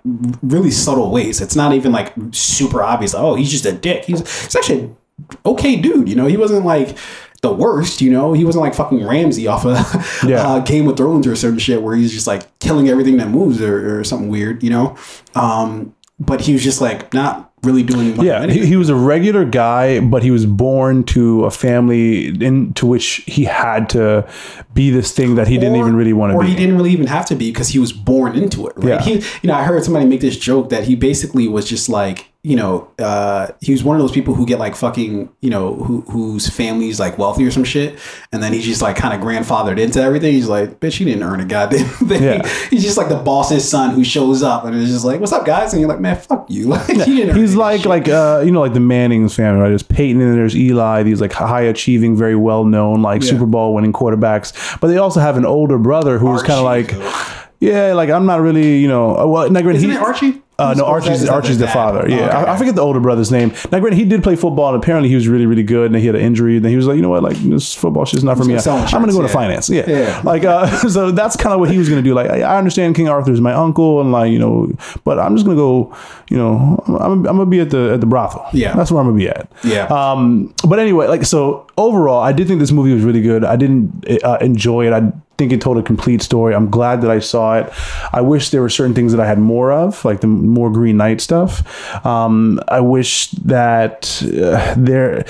[0.43, 1.41] really subtle ways.
[1.41, 3.15] It's not even like super obvious.
[3.15, 4.05] Oh, he's just a dick.
[4.05, 4.97] He's, he's actually an
[5.45, 6.09] okay dude.
[6.09, 6.97] You know, he wasn't like
[7.43, 8.01] the worst.
[8.01, 9.77] You know, he wasn't like fucking Ramsay off of
[10.29, 10.47] Yeah.
[10.47, 13.61] uh, Game of Thrones or certain shit where he's just like killing everything that moves
[13.61, 14.63] or, or something weird.
[14.63, 14.97] You know,
[15.35, 18.95] um, but he was just like not really doing much Yeah, he, he was a
[18.95, 24.29] regular guy, but he was born to a family into which he had to
[24.75, 26.51] be this thing that he didn't even really want to or be.
[26.51, 28.75] he didn't really even have to be because he was born into it.
[28.77, 28.87] Right?
[28.87, 29.03] Yeah.
[29.03, 29.13] He,
[29.43, 32.57] you know, I heard somebody make this joke that he basically was just like, you
[32.57, 36.03] know, uh, he was one of those people who get like fucking, you know, who
[36.03, 37.99] whose family's like wealthy or some shit,
[38.33, 40.35] and then he's just like kind of grandfathered into everything.
[40.35, 42.23] He's like, bitch, you didn't earn a goddamn thing.
[42.23, 42.47] Yeah.
[42.69, 45.47] He's just like the boss's son who shows up and is just like, what's up,
[45.47, 45.73] guys?
[45.73, 46.69] And you're like, man, fuck you.
[46.75, 47.89] Like, you didn't He's like shit.
[47.89, 49.71] like uh you know like the Manning's family right?
[49.71, 51.03] There's Peyton and there's Eli.
[51.03, 54.79] These like high achieving, very well known like Super Bowl winning quarterbacks.
[54.81, 57.23] But they also have an older brother who's kind of like, though.
[57.61, 59.17] yeah, like I'm not really you know.
[59.17, 60.43] uh, Well, granted, Isn't he, it Archie?
[60.57, 61.73] Uh, no, Archie's Archie's the dad?
[61.73, 62.09] father.
[62.09, 62.37] Yeah, okay.
[62.37, 63.49] I, I forget the older brother's name.
[63.73, 65.87] Now, granted, he did play football, and apparently he was really, really good.
[65.87, 67.75] And he had an injury, and then he was like, you know what, like this
[67.75, 68.55] football shit's not for me.
[68.57, 69.69] I'm going to go to finance.
[69.69, 70.21] Yeah, Yeah.
[70.25, 72.15] like uh, so that's kind of what he was going to do.
[72.15, 74.73] Like I, I understand King Arthur's my uncle, and like you know,
[75.05, 75.97] but I'm just going to go.
[76.31, 78.47] You know, I'm, I'm going to be at the at the brothel.
[78.53, 78.75] Yeah.
[78.75, 79.51] that's where I'm going to be at.
[79.65, 79.87] Yeah.
[79.87, 83.45] Um, but anyway, like so overall, I did think this movie was really good.
[83.45, 84.93] I didn't uh, enjoy it.
[84.93, 86.55] I think it told a complete story.
[86.55, 87.73] I'm glad that I saw it.
[88.13, 90.97] I wish there were certain things that I had more of, like the more Green
[90.97, 92.05] Knight stuff.
[92.07, 95.25] Um, I wish that uh, there.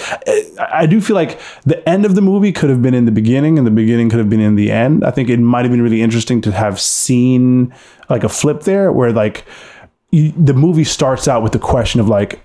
[0.59, 3.59] I do feel like the end of the movie could have been in the beginning,
[3.59, 5.05] and the beginning could have been in the end.
[5.05, 7.75] I think it might have been really interesting to have seen
[8.11, 9.45] like a flip there, where like.
[10.11, 12.41] You, the movie starts out with the question of like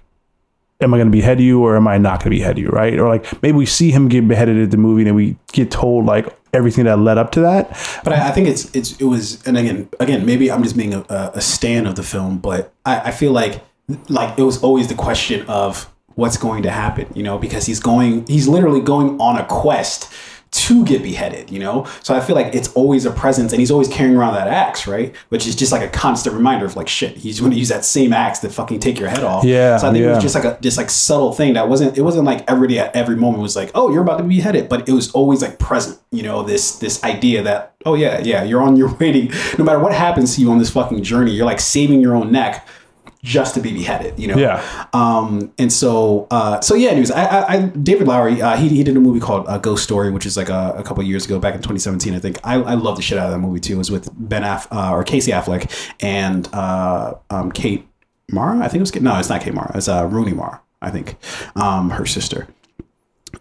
[0.82, 2.98] am I going to behead you or am I not going to behead you, right?
[2.98, 6.06] Or like maybe we see him get beheaded at the movie and we get told
[6.06, 7.70] like everything that led up to that.
[8.04, 10.94] But I, I think it's it's it was, and again, again, maybe I'm just being
[10.94, 13.62] a, a stan of the film, but I, I feel like
[14.08, 17.80] like it was always the question of what's going to happen, you know, because he's
[17.80, 20.12] going, he's literally going on a quest
[20.52, 21.88] to get beheaded, you know.
[22.04, 24.88] So I feel like it's always a presence, and he's always carrying around that axe,
[24.88, 25.16] right?
[25.30, 27.18] Which is just like a constant reminder of like shit.
[27.18, 29.44] He's going to use that same axe to fucking take your head off.
[29.44, 31.98] Yeah, So I think it was just like a just like subtle thing that wasn't.
[31.98, 34.38] It wasn't like every day at every moment was like, oh, you're about to be
[34.38, 36.00] beheaded, but it was always like present.
[36.12, 39.32] You know, this this idea that oh yeah yeah you're on your waiting.
[39.58, 42.32] No matter what happens to you on this fucking journey, you're like saving your own
[42.32, 42.68] neck
[43.24, 44.18] just to be beheaded.
[44.20, 44.38] You know.
[44.38, 44.88] Yeah.
[44.94, 48.84] Um, and so, uh, so yeah, anyways, I, I, I David Lowery, uh, he, he
[48.84, 51.26] did a movie called uh, Ghost Story, which is like a, a couple of years
[51.26, 52.40] ago, back in 2017, I think.
[52.44, 53.76] I, I love the shit out of that movie too.
[53.76, 57.86] It was with Ben Aff, uh, or Casey Affleck and, uh, um, Kate
[58.32, 58.60] Mara.
[58.60, 59.72] I think it was, Kate- no, it's not Kate Mara.
[59.76, 61.16] It's, uh, Rooney Mara, I think,
[61.56, 62.48] um, her sister.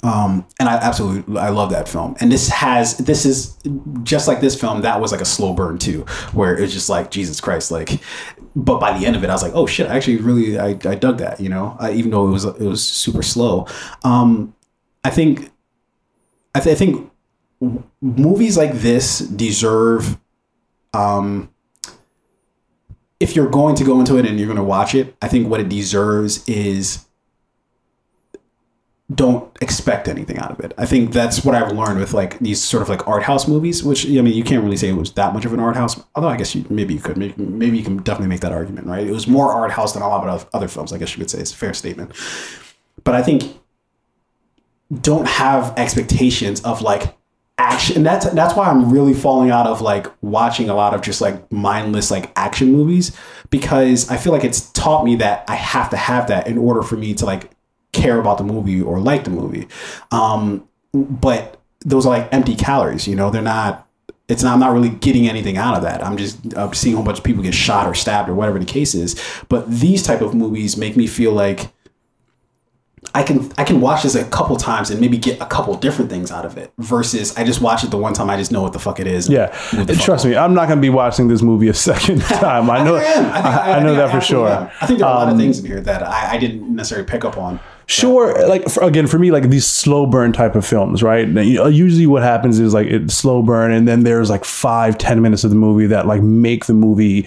[0.04, 2.16] Um, and I absolutely I love that film.
[2.20, 3.58] And this has this is
[4.04, 4.82] just like this film.
[4.82, 8.00] That was like a slow burn too, where it's just like Jesus Christ, like.
[8.54, 9.88] But by the end of it, I was like, oh shit!
[9.88, 11.40] I actually really I, I dug that.
[11.40, 13.66] You know, uh, even though it was it was super slow.
[14.04, 14.54] Um,
[15.04, 15.50] I think
[16.54, 17.10] I, th- I think
[18.00, 20.18] movies like this deserve.
[20.94, 21.50] Um,
[23.20, 25.48] if you're going to go into it and you're going to watch it, I think
[25.48, 27.04] what it deserves is
[29.14, 30.74] don't expect anything out of it.
[30.76, 33.82] I think that's what I've learned with like these sort of like art house movies,
[33.82, 35.98] which I mean, you can't really say it was that much of an art house.
[36.14, 38.86] Although I guess you, maybe you could, maybe, maybe you can definitely make that argument,
[38.86, 39.06] right?
[39.06, 40.92] It was more art house than a lot of other films.
[40.92, 42.12] I guess you could say it's a fair statement.
[43.04, 43.44] But I think
[45.00, 47.16] don't have expectations of like
[47.56, 47.96] action.
[47.96, 51.22] And that's that's why I'm really falling out of like watching a lot of just
[51.22, 53.16] like mindless like action movies
[53.48, 56.82] because I feel like it's taught me that I have to have that in order
[56.82, 57.50] for me to like
[58.00, 59.68] care about the movie or like the movie.
[60.10, 63.86] Um, but those are like empty calories, you know, they're not,
[64.28, 66.04] it's not, I'm not really getting anything out of that.
[66.04, 68.58] I'm just I'm seeing a whole bunch of people get shot or stabbed or whatever
[68.58, 69.20] the case is.
[69.48, 71.70] But these type of movies make me feel like
[73.14, 76.10] I can I can watch this a couple times and maybe get a couple different
[76.10, 78.60] things out of it versus I just watch it the one time I just know
[78.60, 79.28] what the fuck it is.
[79.28, 79.46] Yeah,
[80.00, 82.70] trust me, I'm not going to be watching this movie a second time.
[82.70, 84.48] I know, I, I, I, I know that for sure.
[84.48, 84.70] Am.
[84.80, 86.38] I think there are um, a lot of um, things in here that I, I
[86.38, 87.60] didn't necessarily pick up on.
[87.88, 91.26] Sure, like for, again for me, like these slow burn type of films, right?
[91.26, 95.42] Usually, what happens is like it's slow burn, and then there's like five, ten minutes
[95.42, 97.26] of the movie that like make the movie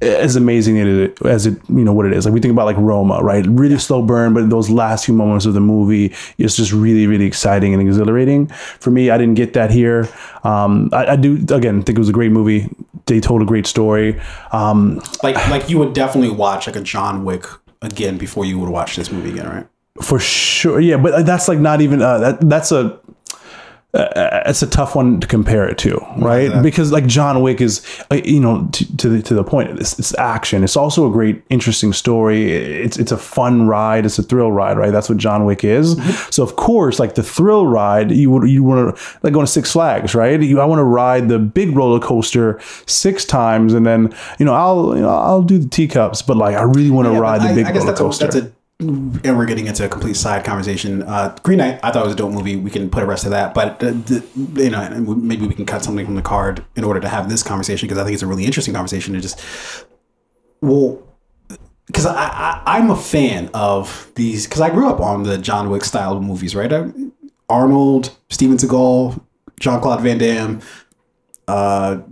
[0.00, 0.78] as amazing
[1.26, 2.24] as it you know what it is.
[2.24, 3.44] Like we think about like roma right?
[3.46, 7.26] Really slow burn but those last few moments of the movie is just really really
[7.26, 8.46] exciting and exhilarating.
[8.80, 10.08] For me i didn't get that here.
[10.42, 12.70] Um, I, I, do again think it was a great movie.
[13.04, 14.18] They told a great story.
[14.52, 17.44] Um, like like you would definitely watch like a john wick
[17.82, 19.66] again before you would watch this movie again right
[20.02, 22.98] for sure yeah but that's like not even uh, that that's a
[23.94, 26.62] uh, it's a tough one to compare it to, right?
[26.62, 29.98] Because like John Wick is, uh, you know, to, to the to the point, it's,
[29.98, 30.62] it's action.
[30.62, 32.52] It's also a great, interesting story.
[32.52, 34.04] It's it's a fun ride.
[34.04, 34.92] It's a thrill ride, right?
[34.92, 35.94] That's what John Wick is.
[35.94, 36.30] Mm-hmm.
[36.30, 39.50] So of course, like the thrill ride, you would you want to like going to
[39.50, 40.38] Six Flags, right?
[40.38, 44.52] You, I want to ride the big roller coaster six times, and then you know
[44.52, 47.40] I'll you know I'll do the teacups, but like I really want to yeah, ride
[47.40, 48.26] the big I, I roller coaster.
[48.26, 51.02] A, that's a and we're getting into a complete side conversation.
[51.02, 52.54] Uh, Green Knight, I thought it was a dope movie.
[52.56, 54.24] We can put a rest of that, but uh, the,
[54.54, 57.42] you know, maybe we can cut something from the card in order to have this
[57.42, 59.40] conversation because I think it's a really interesting conversation to just
[60.60, 61.02] well,
[61.86, 65.70] because I, I am a fan of these because I grew up on the John
[65.70, 66.72] Wick style movies, right?
[66.72, 66.90] I,
[67.48, 69.20] Arnold, Steven Seagal,
[69.58, 70.60] Jean Claude Van Damme,
[71.48, 72.02] uh,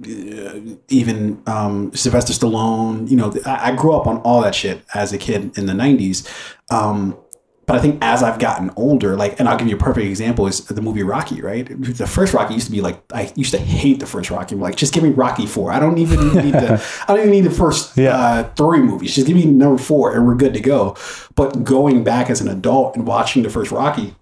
[0.89, 3.09] even um, Sylvester Stallone.
[3.09, 5.74] You know, I, I, grew up on all that shit as a kid in the
[5.74, 6.26] '90s.
[6.70, 7.18] Um,
[7.66, 10.47] but I think as I've gotten older, like, and I'll give you a perfect example
[10.47, 11.66] is the movie Rocky, right?
[11.68, 14.55] The first Rocky used to be like, I used to hate the first Rocky.
[14.55, 15.72] Like, just give me Rocky four.
[15.72, 18.16] I don't even need the, I don't even need the first yeah.
[18.16, 19.16] uh, three movies.
[19.16, 20.97] Just give me number four, and we're good to go.
[21.34, 24.14] But going back as an adult and watching the first Rocky,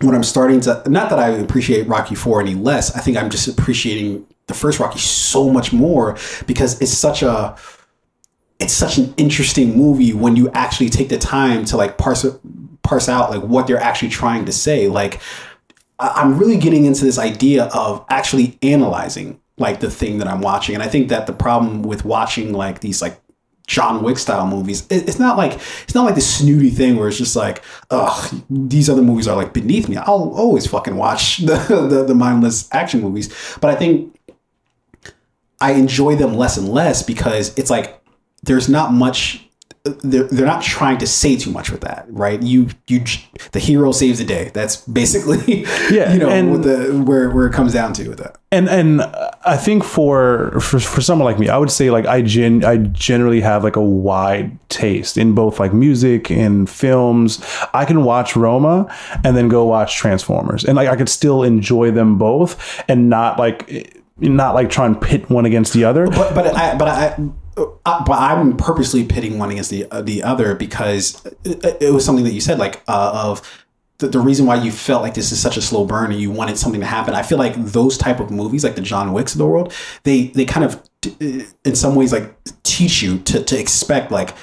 [0.00, 3.30] when I'm starting to, not that I appreciate Rocky four any less, I think I'm
[3.30, 6.16] just appreciating the first Rocky so much more
[6.46, 7.56] because it's such a
[8.60, 12.24] it's such an interesting movie when you actually take the time to like parse
[12.82, 14.88] parse out like what they're actually trying to say.
[14.88, 15.20] Like
[15.98, 20.74] I'm really getting into this idea of actually analyzing like the thing that I'm watching.
[20.74, 23.20] And I think that the problem with watching like these like
[23.66, 24.86] John Wick style movies.
[24.90, 28.90] It's not like it's not like this snooty thing where it's just like, ugh, these
[28.90, 29.96] other movies are like beneath me.
[29.96, 31.56] I'll always fucking watch the,
[31.88, 33.34] the, the mindless action movies.
[33.60, 34.14] But I think
[35.60, 38.00] I enjoy them less and less because it's like
[38.42, 39.44] there's not much
[40.02, 42.42] they're, they're not trying to say too much with that, right?
[42.42, 43.04] You you
[43.52, 44.50] the hero saves the day.
[44.54, 48.38] That's basically yeah, you know and, the, where where it comes down to with that.
[48.50, 49.02] And and
[49.44, 52.78] I think for for for someone like me, I would say like I gen I
[52.78, 57.44] generally have like a wide taste in both like music and films.
[57.74, 58.86] I can watch Roma
[59.22, 63.38] and then go watch Transformers, and like I could still enjoy them both and not
[63.38, 66.06] like not like try and pit one against the other.
[66.06, 67.16] But but I but I.
[67.56, 72.04] Uh, but I'm purposely pitting one against the uh, the other because it, it, was
[72.04, 73.64] something that you said, like uh, of
[73.98, 76.32] the, the, reason why you felt like this is such a slow burn and you
[76.32, 77.14] wanted something to happen.
[77.14, 80.28] I feel like those type of movies, like the John Wicks of the world, they
[80.28, 80.82] they kind of
[81.20, 84.34] in some ways like teach you to to expect like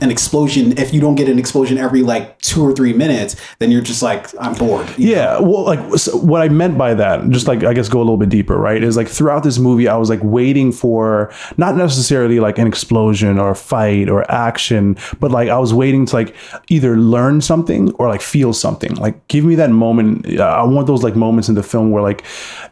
[0.00, 0.76] an explosion.
[0.78, 4.02] If you don't get an explosion every like two or three minutes then you're just
[4.02, 5.42] like i'm bored yeah know?
[5.42, 8.16] well like so what i meant by that just like i guess go a little
[8.16, 12.40] bit deeper right is like throughout this movie i was like waiting for not necessarily
[12.40, 16.34] like an explosion or a fight or action but like i was waiting to like
[16.68, 18.94] either learn something or like feel something.
[18.96, 22.02] Like give me that moment uh, i want those like moments in the film where
[22.02, 22.24] like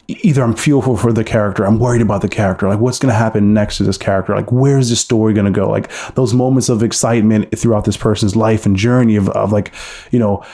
[0.08, 3.18] either i'm fearful for the character i'm worried about the character like what's going to
[3.18, 5.68] happen next to this character like where's this story going to go?
[5.70, 9.72] Like those moments of excitement excitement throughout this person's life and journey of, of like,
[10.10, 10.44] you know,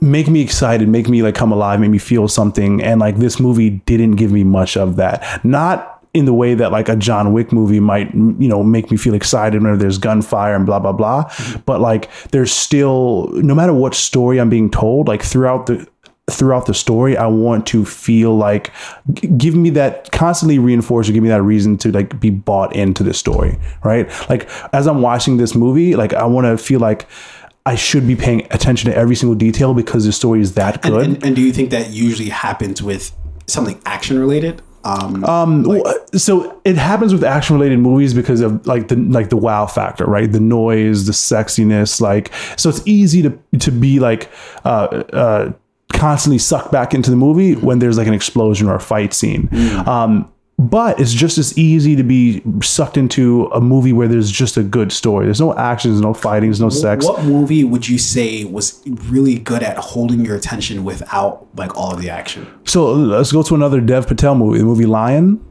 [0.00, 2.82] make me excited, make me like come alive, make me feel something.
[2.82, 5.44] And like this movie didn't give me much of that.
[5.44, 8.96] Not in the way that like a John Wick movie might, you know, make me
[8.96, 11.24] feel excited whenever there's gunfire and blah blah blah.
[11.24, 11.60] Mm-hmm.
[11.64, 15.88] But like, there's still no matter what story I'm being told, like throughout the
[16.30, 18.72] throughout the story, I want to feel like
[19.12, 22.74] g- give me that constantly reinforce or give me that reason to like be bought
[22.76, 24.08] into the story, right?
[24.28, 27.06] Like as I'm watching this movie, like I want to feel like
[27.66, 31.04] I should be paying attention to every single detail because the story is that good.
[31.04, 33.12] And, and do you think that usually happens with
[33.46, 34.62] something action related?
[34.84, 39.36] Um, Well, so it happens with action related movies because of like the like the
[39.36, 44.28] wow factor right the noise the sexiness like so it's easy to to be like
[44.64, 45.52] uh uh
[46.02, 49.48] constantly sucked back into the movie when there's like an explosion or a fight scene
[49.86, 50.12] um
[50.58, 54.62] but it's just as easy to be sucked into a movie where there's just a
[54.62, 55.24] good story.
[55.26, 57.04] There's no actions, no fighting, there's no sex.
[57.04, 61.92] what movie would you say was really good at holding your attention without like all
[61.92, 62.46] of the action?
[62.64, 65.44] So let's go to another Dev Patel movie, the movie Lion.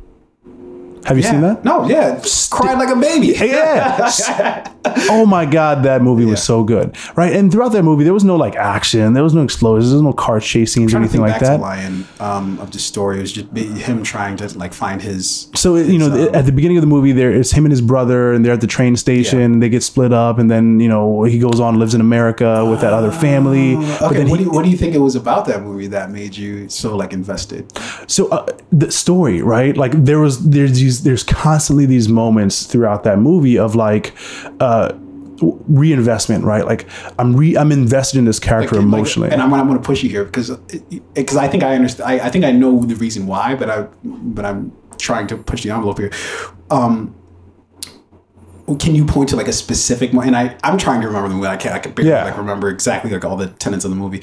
[1.05, 1.63] Have you seen that?
[1.63, 3.27] No, yeah, cried like a baby.
[3.27, 4.09] Yeah.
[5.09, 7.33] oh my god, that movie was so good, right?
[7.33, 10.03] And throughout that movie, there was no like action, there was no explosions, there was
[10.03, 11.59] no car chase scenes or anything like that.
[11.59, 13.17] Lion um, of the story.
[13.17, 15.49] It was just him trying to like find his.
[15.55, 17.81] So you know, um, at the beginning of the movie, there is him and his
[17.81, 19.39] brother, and they're at the train station.
[19.39, 19.45] Yeah.
[19.45, 22.65] And they get split up, and then you know he goes on, lives in America
[22.65, 23.75] with that other family.
[23.75, 25.87] but Okay, then what, do you, what do you think it was about that movie
[25.87, 27.71] that made you so like invested?
[28.07, 33.03] so uh, the story right like there was there's these there's constantly these moments throughout
[33.03, 34.13] that movie of like
[34.59, 34.91] uh
[35.67, 36.87] reinvestment right like
[37.17, 40.03] i'm re i'm invested in this character Like, emotionally and I'm, I'm going to push
[40.03, 40.51] you here because
[41.15, 42.09] because I think I understand.
[42.11, 45.63] I, I think I know the reason why, but I but I'm trying to push
[45.63, 46.11] the envelope here.
[46.69, 47.15] Um,
[48.79, 51.35] can you point to like a specific mo- and I I'm trying to remember the
[51.35, 51.47] movie.
[51.47, 52.23] I can't I can barely Yeah.
[52.25, 54.21] like remember exactly like all the tenets of the movie.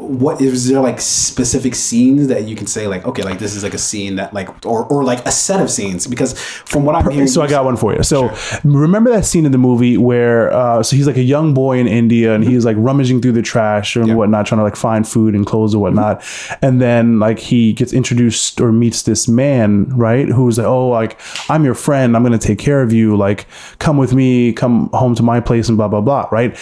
[0.00, 3.64] What is there like specific scenes that you can say like okay like this is
[3.64, 6.94] like a scene that like or or like a set of scenes because from what
[6.94, 8.04] I'm hearing so I got one for you.
[8.04, 8.32] So
[8.62, 11.88] remember that scene in the movie where uh, so he's like a young boy in
[11.88, 15.34] India and he's like rummaging through the trash and whatnot, trying to like find food
[15.34, 16.22] and clothes or whatnot.
[16.62, 20.28] And then like he gets introduced or meets this man, right?
[20.28, 21.20] Who's like, oh, like
[21.50, 22.14] I'm your friend.
[22.14, 23.16] I'm gonna take care of you.
[23.16, 23.46] Like
[23.80, 24.52] come with me.
[24.52, 26.28] Come home to my place and blah blah blah.
[26.30, 26.56] Right?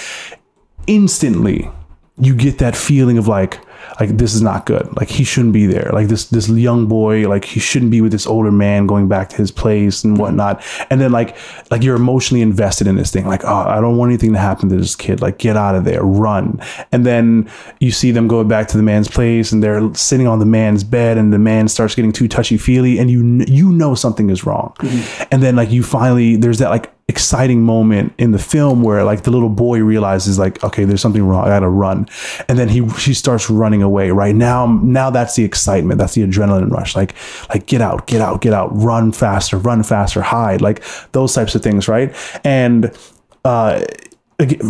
[0.87, 1.71] Instantly,
[2.19, 3.61] you get that feeling of like
[4.01, 4.89] like this is not good.
[4.97, 5.91] Like he shouldn't be there.
[5.93, 9.29] Like this this young boy like he shouldn't be with this older man going back
[9.31, 10.63] to his place and whatnot.
[10.91, 11.37] And then like
[11.71, 13.27] like you're emotionally invested in this thing.
[13.27, 15.21] Like oh i don't want anything to happen to this kid.
[15.21, 16.03] Like get out of there.
[16.03, 16.61] Run.
[16.91, 17.51] And then
[17.81, 20.85] you see them go back to the man's place and they're sitting on the man's
[20.85, 24.45] bed and the man starts getting too touchy feely and you you know something is
[24.47, 24.75] wrong.
[24.79, 25.25] Mm-hmm.
[25.31, 29.23] And then like you finally there's that like exciting moment in the film where like
[29.23, 32.07] the little boy realizes like okay there's something wrong i gotta run.
[32.49, 34.35] And then he she starts running away right?
[34.35, 36.97] Now now that's the excitement that's the adrenaline rush.
[36.97, 37.15] Like
[37.49, 40.83] like get out get out get out run faster run faster hide like
[41.13, 42.15] those types of things right?
[42.45, 42.97] And
[43.45, 43.85] uh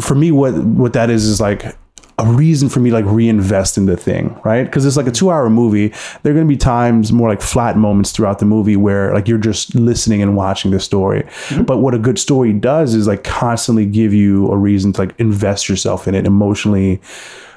[0.00, 1.74] for me what what that is is like
[2.18, 4.64] a reason for me to like reinvest in the thing, right?
[4.64, 5.88] Because it's like a two hour movie.
[6.22, 9.28] There are going to be times, more like flat moments throughout the movie where like
[9.28, 11.26] you're just listening and watching the story.
[11.66, 15.14] But what a good story does is like constantly give you a reason to like
[15.18, 17.02] invest yourself in it emotionally,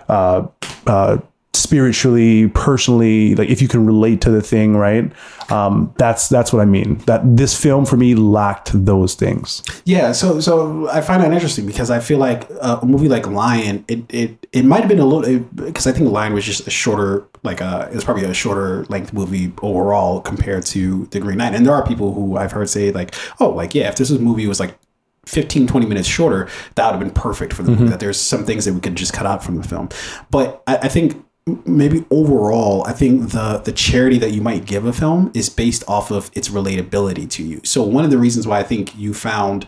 [0.10, 0.46] uh,
[0.88, 1.20] uh,
[1.54, 3.36] spiritually, personally.
[3.36, 5.12] Like if you can relate to the thing, right?
[5.52, 6.98] Um, that's that's what I mean.
[7.06, 9.64] That this film for me lacked those things.
[9.86, 13.28] Yeah, so so I find that interesting because I feel like uh, a movie like
[13.28, 16.68] Lion, it it, it might have been a little because I think Lion was just
[16.68, 21.20] a shorter, like a it was probably a shorter length movie overall compared to The
[21.20, 21.56] Green Knight.
[21.56, 24.20] And there are people who I've heard say like, oh, like yeah, if this was
[24.20, 24.78] movie was like
[25.26, 28.46] 15 20 minutes shorter that would have been perfect for the movie that there's some
[28.46, 29.88] things that we could just cut out from the film
[30.32, 31.24] but i, I think
[31.66, 35.84] maybe overall i think the the charity that you might give a film is based
[35.88, 39.14] off of its relatability to you so one of the reasons why i think you
[39.14, 39.66] found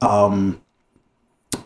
[0.00, 0.60] um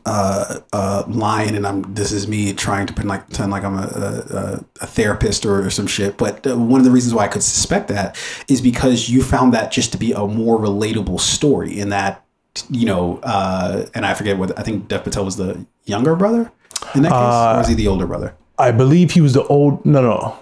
[0.06, 3.76] uh uh lion and i'm this is me trying to pretend like, pretend like i'm
[3.76, 7.24] a, a, a therapist or, or some shit but uh, one of the reasons why
[7.24, 8.16] i could suspect that
[8.48, 12.24] is because you found that just to be a more relatable story in that
[12.70, 16.52] you know, uh, and I forget what I think Dev Patel was the younger brother
[16.94, 18.34] in that case, or was he the older brother?
[18.62, 20.38] I believe he was the old no no.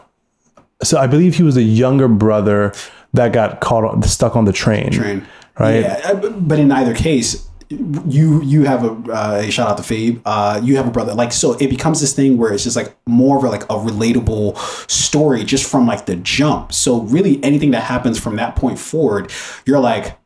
[0.83, 2.73] So I believe he was the younger brother
[3.13, 4.91] that got caught on, stuck on the train.
[4.93, 5.27] Train,
[5.59, 5.81] Right.
[5.81, 10.21] Yeah, but in either case, you you have a, uh, shout out to Fabe.
[10.25, 11.53] Uh, you have a brother, like so.
[11.59, 14.57] It becomes this thing where it's just like more of a, like a relatable
[14.91, 16.73] story just from like the jump.
[16.73, 19.31] So really, anything that happens from that point forward,
[19.67, 20.17] you're like.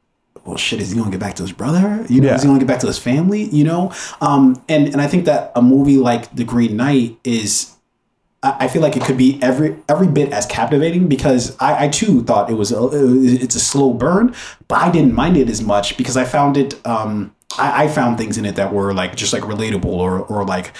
[0.46, 2.04] Well, shit, is he gonna get back to his brother?
[2.10, 2.34] You know, Yeah.
[2.34, 3.44] is he gonna get back to his family?
[3.44, 7.70] You know, um, and and I think that a movie like The Green Knight is
[8.44, 12.22] I feel like it could be every every bit as captivating because I, I too
[12.22, 14.34] thought it was a, it's a slow burn,
[14.68, 16.84] but I didn't mind it as much because I found it.
[16.86, 20.44] Um, I, I found things in it that were like just like relatable or or
[20.44, 20.72] like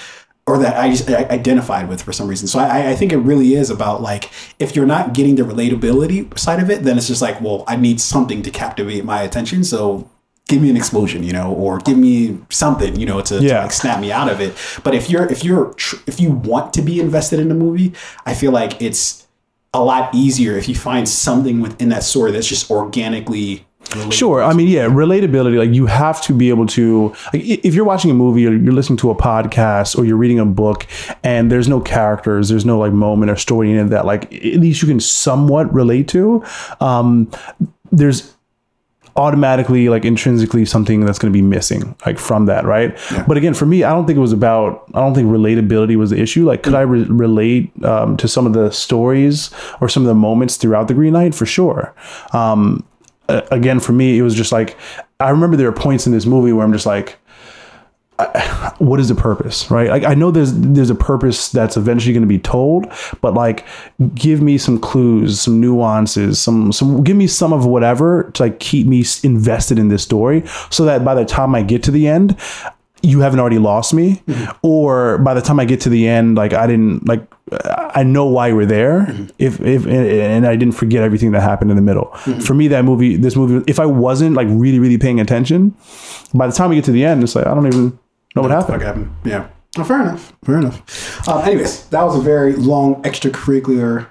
[0.46, 2.46] or that I just identified with for some reason.
[2.46, 6.38] So I, I think it really is about like if you're not getting the relatability
[6.38, 9.64] side of it, then it's just like, well, I need something to captivate my attention.
[9.64, 10.10] So
[10.48, 13.72] give me an explosion, you know, or give me something, you know, to, to like
[13.72, 14.54] snap me out of it.
[14.82, 17.92] But if you're if you're tr- if you want to be invested in a movie,
[18.26, 19.26] I feel like it's
[19.72, 24.12] a lot easier if you find something within that story that's just organically relatable.
[24.12, 24.42] Sure.
[24.42, 25.58] I mean, yeah, relatability.
[25.58, 27.14] Like you have to be able to.
[27.32, 30.38] Like, if you're watching a movie or you're listening to a podcast or you're reading
[30.38, 30.86] a book,
[31.22, 34.60] and there's no characters, there's no like moment or story in it that like at
[34.60, 36.44] least you can somewhat relate to.
[36.80, 37.30] Um,
[37.92, 38.33] there's
[39.16, 42.98] automatically like intrinsically something that's going to be missing like from that right?
[43.26, 46.10] But again for me i don't think it was about i don't think relatability was
[46.10, 46.44] the issue.
[46.44, 49.50] Like could i re- relate um, to some of the stories
[49.80, 51.34] or some of the moments throughout the green knight?
[51.34, 51.94] For sure.
[52.32, 52.84] Um,
[53.28, 54.76] again for me it was just like
[55.18, 57.16] i remember there are points in this movie where i'm just like
[58.86, 59.88] what is the purpose right?
[59.88, 62.86] Like i know there's there's a purpose that's eventually going to be told
[63.20, 63.66] but like
[64.14, 68.60] give me some clues some nuances some some give me some of whatever to like
[68.60, 72.06] keep me invested in this story so that by the time i get to the
[72.06, 72.36] end
[73.04, 74.22] you haven't already lost me.
[74.26, 74.52] Mm-hmm.
[74.62, 77.22] Or by the time i get to the end like i didn't like
[77.94, 79.00] i know why were there.
[79.00, 79.26] Mm-hmm.
[79.38, 82.06] If if and i didn't forget everything that happened in the middle.
[82.24, 82.40] Mm-hmm.
[82.40, 85.74] For me that movie this movie if i wasn't like really really paying attention
[86.32, 87.98] by the time we get to the end it's like i don't even
[88.34, 89.14] know what happened happened.
[89.24, 89.48] Yeah.
[89.76, 90.32] Oh, fair enough.
[90.44, 91.28] Fair enough.
[91.28, 94.06] Um, anyways, that was a very long extracurricular.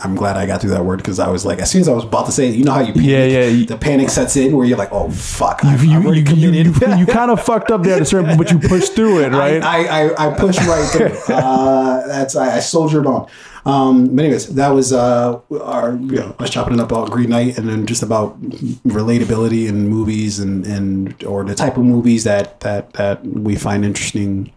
[0.00, 1.92] I'm glad I got through that word because I was like, as soon as I
[1.92, 4.36] was about to say it, you know how you panic, Yeah, yeah, the panic sets
[4.36, 6.66] in where you're like, oh fuck, I've, you, I've you, you, committed.
[6.66, 9.30] you, you kind of fucked up there at a certain but you pushed through it
[9.32, 11.34] right I, I, I pushed right through.
[11.34, 13.26] Uh, that's I, I soldiered on.
[13.66, 17.30] Um, but anyways, that was uh, our you know us chopping it up about Green
[17.30, 18.40] Knight and then just about
[18.86, 23.84] relatability in movies and, and or the type of movies that that that we find
[23.84, 24.52] interesting.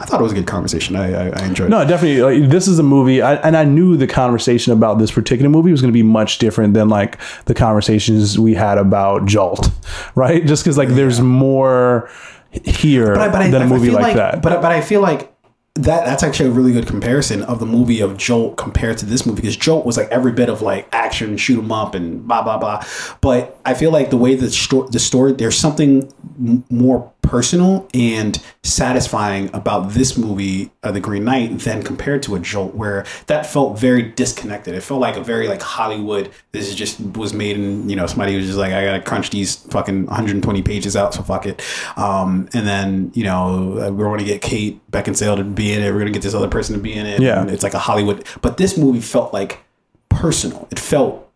[0.00, 0.94] I thought it was a good conversation.
[0.94, 1.66] I I, I enjoyed.
[1.66, 1.70] it.
[1.70, 2.22] No, definitely.
[2.42, 5.72] Like, this is a movie, I, and I knew the conversation about this particular movie
[5.72, 9.70] was going to be much different than like the conversations we had about Jolt,
[10.14, 10.46] right?
[10.46, 12.08] Just because like there's more
[12.52, 14.40] here But I- but than a I movie feel like, that.
[14.40, 15.34] But but I feel like
[15.78, 19.24] that that's actually a really good comparison of the movie of Jolt compared to this
[19.24, 22.42] movie because Jolt was like every bit of like action, shoot 'em up, and blah
[22.42, 22.84] blah blah.
[23.20, 24.48] But I feel like the way the
[24.90, 31.24] the story, there's something m- more personal and satisfying about this movie, uh, The Green
[31.24, 34.74] Knight, than compared to a Jolt, where that felt very disconnected.
[34.74, 36.30] It felt like a very like Hollywood.
[36.52, 39.30] This is just was made in you know somebody was just like I gotta crunch
[39.30, 41.62] these fucking 120 pages out, so fuck it.
[41.96, 45.92] Um, and then you know uh, we're to get Kate Beckinsale to be in it.
[45.92, 47.20] We're to get this other person to be in it.
[47.20, 47.40] Yeah.
[47.40, 48.24] and it's like a Hollywood.
[48.40, 49.60] But this movie felt like
[50.08, 50.66] personal.
[50.70, 51.27] It felt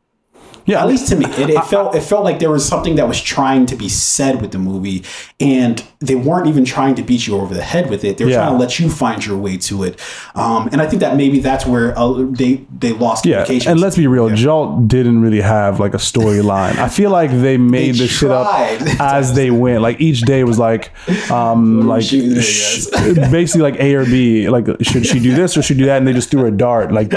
[0.66, 3.08] yeah, at least to me, it, it felt it felt like there was something that
[3.08, 5.04] was trying to be said with the movie,
[5.40, 8.18] and they weren't even trying to beat you over the head with it.
[8.18, 8.38] They were Yeah.
[8.38, 9.98] trying to let you find your way to it,
[10.34, 13.44] um, and I think that maybe that's where uh, they they lost yeah.
[13.66, 16.76] And let's be real, Jolt didn't really have like a storyline.
[16.78, 18.46] I feel like they made They this shit up
[19.00, 19.82] as they went.
[19.82, 20.90] Like each day was like,
[21.30, 22.86] um, like shooting it, sh-
[23.30, 24.48] basically like A or B.
[24.48, 25.98] Like should she do this or should she do that?
[25.98, 26.92] And they just threw a dart.
[26.92, 27.12] Like,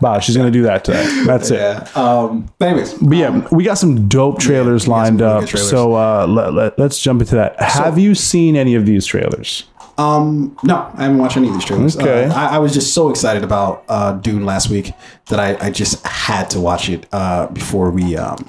[0.00, 1.24] wow, she's gonna do that today.
[1.26, 1.96] That's it.
[1.96, 5.48] Um, anyways, But yeah, we got some dope trailers some lined really up.
[5.48, 5.70] trailers.
[5.70, 7.60] So uh, let, let, us jump into that.
[7.60, 9.64] Have you seen any of these trailers?
[9.96, 11.96] Um, no, I haven't watched any of these trailers.
[11.96, 12.24] Okay.
[12.24, 14.92] Uh, I, I was just so excited about uh, Dune last week
[15.26, 18.48] that I, I just had to watch it uh, before we um,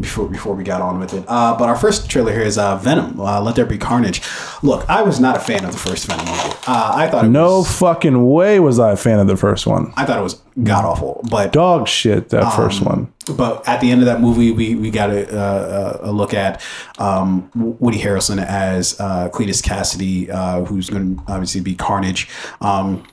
[0.00, 1.24] before before we got on with it.
[1.28, 3.20] Uh, but our first trailer here is uh, Venom.
[3.20, 4.22] Uh, Let there be carnage.
[4.62, 6.56] Look, I was not a fan of the first Venom movie.
[6.66, 9.66] Uh, I thought it No was, fucking way was I a fan of the first
[9.66, 9.92] one.
[9.96, 11.20] I thought it was god awful.
[11.30, 13.12] But Dog shit, that Um, first one.
[13.36, 16.60] but at the end of that movie, we we got a, uh, a look at
[16.98, 22.28] um, Woody Harrelson as uh, Cletus Kasady, uh, who's going to obviously be Carnage.
[22.60, 23.04] Um,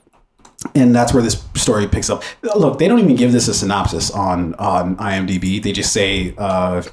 [0.76, 2.24] and that's where this story picks up.
[2.42, 5.62] Look, they don't even give this a synopsis on on IMDb.
[5.62, 6.84] They just say uh,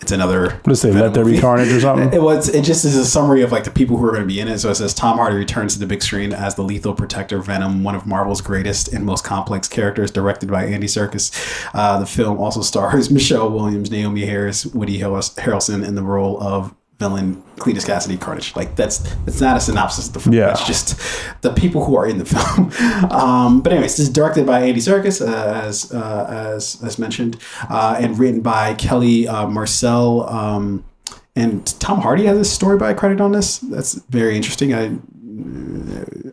[0.00, 0.50] it's another.
[0.50, 1.00] What does it say?
[1.00, 2.12] Let there be carnage or something?
[2.16, 2.48] It was.
[2.48, 4.48] It just is a summary of like the people who are going to be in
[4.48, 4.58] it.
[4.58, 7.82] So it says Tom Hardy returns to the big screen as the lethal protector Venom,
[7.82, 11.32] one of Marvel's greatest and most complex characters, directed by Andy Serkis.
[11.72, 16.74] Uh, the film also stars Michelle Williams, Naomie Harris, Woody Harrelson in the role of
[16.98, 18.54] villain Cletus Kasady Carnage.
[18.56, 20.34] Like that's that's not a synopsis of the film.
[20.34, 20.50] Yeah.
[20.50, 20.98] It's just
[21.42, 22.72] the people who are in the film.
[23.10, 27.38] um, but anyways, this is directed by Andy Serkis, uh, as uh, as as mentioned,
[27.68, 30.28] uh, and written by Kelly uh, Marcel.
[30.28, 30.84] Um,
[31.34, 33.58] and Tom Hardy has a story by credit on this.
[33.58, 34.72] That's very interesting.
[34.74, 34.96] I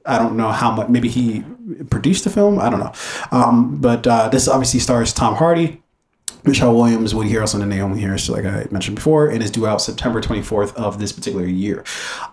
[0.05, 0.87] I don't know how much.
[0.87, 1.43] Maybe he
[1.89, 2.57] produced the film.
[2.59, 2.93] I don't know.
[3.31, 5.82] Um, but uh, this obviously stars Tom Hardy,
[6.43, 9.81] Michelle Williams, Woody Harrelson, and Naomie Harris, like I mentioned before, and is due out
[9.81, 11.83] September 24th of this particular year.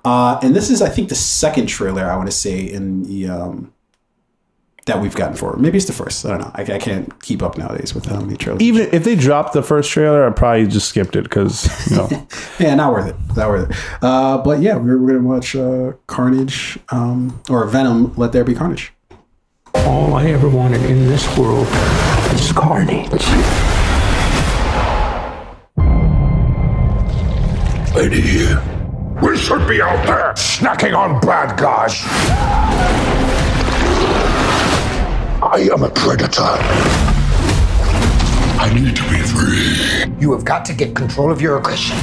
[0.04, 3.28] Uh, and this is, I think, the second trailer I want to say in the
[3.28, 3.72] um,
[4.86, 5.56] that we've gotten for.
[5.56, 6.24] Maybe it's the first.
[6.26, 6.50] I don't know.
[6.54, 8.62] I, I can't keep up nowadays with how many trailers.
[8.62, 12.08] Even if they dropped the first trailer, I probably just skipped it because you know.
[12.58, 13.16] yeah, not worth it.
[13.36, 13.76] Not worth it.
[14.02, 18.14] Uh, but yeah, we're, we're gonna watch uh, Carnage um, or Venom.
[18.16, 18.92] Let there be carnage.
[19.74, 21.68] All I ever wanted in this world
[22.32, 23.69] is carnage.
[28.00, 28.46] Lady,
[29.20, 32.00] we should be out there snacking on bad guys.
[35.42, 36.40] I am a predator.
[38.58, 40.14] I need to be free.
[40.18, 41.98] You have got to get control of your aggression.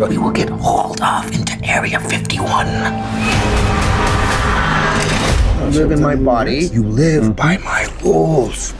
[0.00, 2.68] Or you will get hauled off into Area 51.
[5.64, 6.68] You live in my body.
[6.72, 8.72] You live by my rules.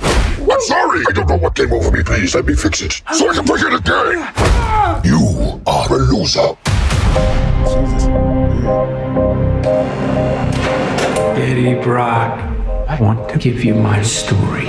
[0.51, 1.03] I'm sorry.
[1.09, 2.03] I don't know what came over me.
[2.03, 5.05] Please let me fix it so I can play it again.
[5.05, 6.57] You are a loser.
[11.37, 12.39] Eddie Brock,
[12.89, 14.69] I want to give you my story.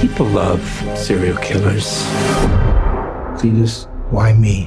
[0.00, 0.62] People love
[0.96, 1.86] serial killers.
[3.40, 3.86] See this?
[4.10, 4.66] Why me?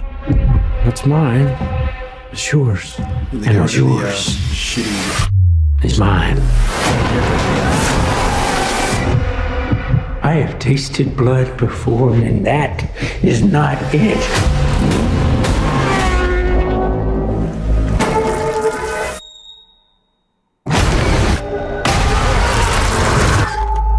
[0.84, 1.48] What's mine
[2.32, 2.98] It's yours.
[3.32, 5.32] They And got what's rid of the, uh, yours shitty.
[5.86, 6.42] is mine.
[10.36, 12.84] I have tasted blood before, and that
[13.24, 14.18] is not it.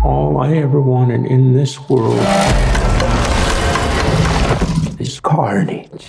[0.05, 2.21] All I ever wanted in this world
[5.01, 6.05] is carnage.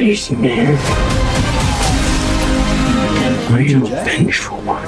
[0.00, 0.78] Crazy man.
[3.52, 4.82] I am a vengeful one.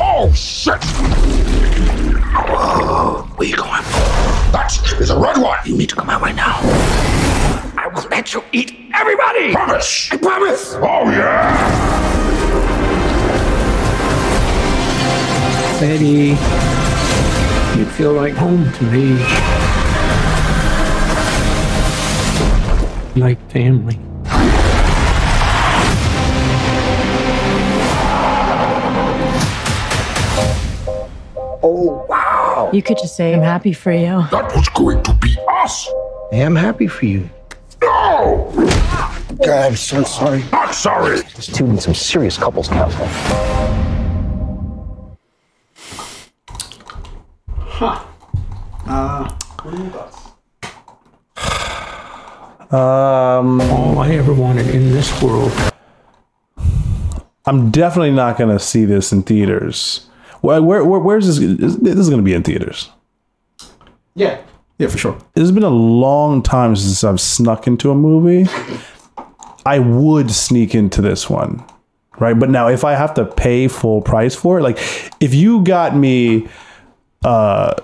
[0.00, 0.82] Oh, shit!
[3.36, 3.70] Where you going?
[4.50, 5.60] That is a red one.
[5.64, 6.58] You need to come out right now.
[7.78, 9.52] I will let you eat everybody.
[9.52, 10.10] Promise.
[10.10, 10.74] I promise.
[10.78, 11.78] Oh, yeah.
[15.78, 16.36] Betty,
[17.78, 19.81] you feel like home to me.
[23.14, 23.98] Like family.
[31.64, 32.70] Oh, wow.
[32.72, 34.26] You could just say, I'm happy for you.
[34.30, 35.86] That was going to be us.
[36.32, 37.28] I am happy for you.
[37.82, 38.50] No!
[39.44, 40.42] God, I'm so sorry.
[40.50, 41.20] Not sorry.
[41.36, 43.10] This dude needs some serious couples counseling.
[52.72, 55.52] Um, All I ever wanted in this world
[57.44, 60.06] I'm definitely not going to see this in theaters.
[60.42, 61.38] Where, where, where where's this?
[61.38, 62.90] This is going to be in theaters.
[64.14, 64.40] Yeah.
[64.78, 65.18] Yeah, for sure.
[65.36, 68.50] It's been a long time since I've snuck into a movie.
[69.64, 71.64] I would sneak into this one,
[72.18, 72.38] right?
[72.38, 74.78] But now, if I have to pay full price for it, like
[75.20, 76.48] if you got me
[77.24, 77.74] uh,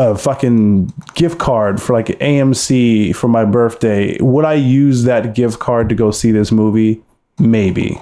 [0.00, 5.58] a fucking gift card for like AMC for my birthday, would I use that gift
[5.58, 7.02] card to go see this movie?
[7.40, 8.00] Maybe.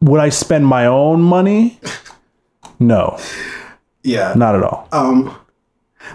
[0.00, 1.78] Would I spend my own money?
[2.80, 3.18] No,
[4.02, 4.34] Yeah.
[4.36, 4.88] not at all.
[4.92, 5.36] Um,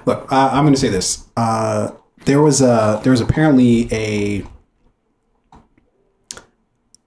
[0.05, 1.25] look, I, I'm going to say this.
[1.37, 1.91] Uh,
[2.25, 4.45] there was a there was apparently a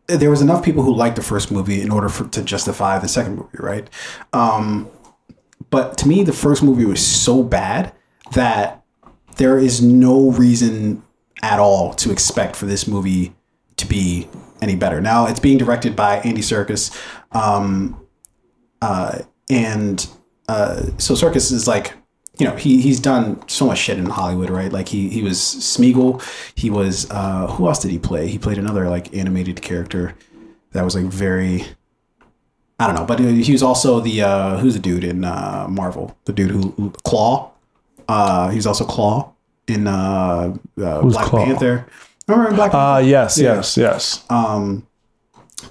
[0.08, 3.08] there was enough people who liked the first movie in order for to justify the
[3.08, 3.88] second movie, right?
[4.32, 4.88] Um,
[5.70, 7.92] but to me, the first movie was so bad
[8.32, 8.82] that
[9.36, 11.02] there is no reason
[11.42, 13.34] at all to expect for this movie
[13.76, 14.28] to be
[14.62, 15.00] any better.
[15.00, 16.96] Now it's being directed by Andy Serkis,
[17.32, 18.00] um,
[18.80, 19.20] uh,
[19.50, 20.06] and
[20.48, 21.94] uh, so Serkis is like,
[22.38, 24.72] you know, he he's done so much shit in Hollywood, right?
[24.72, 26.22] Like he he was Smeagol.
[26.54, 28.28] He was uh, who else did he play?
[28.28, 30.14] He played another like animated character
[30.72, 31.64] that was like very.
[32.78, 36.16] I don't know, but he was also the uh, who's the dude in uh, Marvel?
[36.26, 37.50] The dude who, who Claw.
[38.08, 39.32] Uh, he was also Claw
[39.66, 41.44] in uh, uh, Black Claw?
[41.44, 41.86] Panther.
[42.28, 43.08] Remember in Black Uh, Panther?
[43.08, 43.54] yes, Yeah.
[43.54, 44.24] yes, yes.
[44.30, 44.86] Um,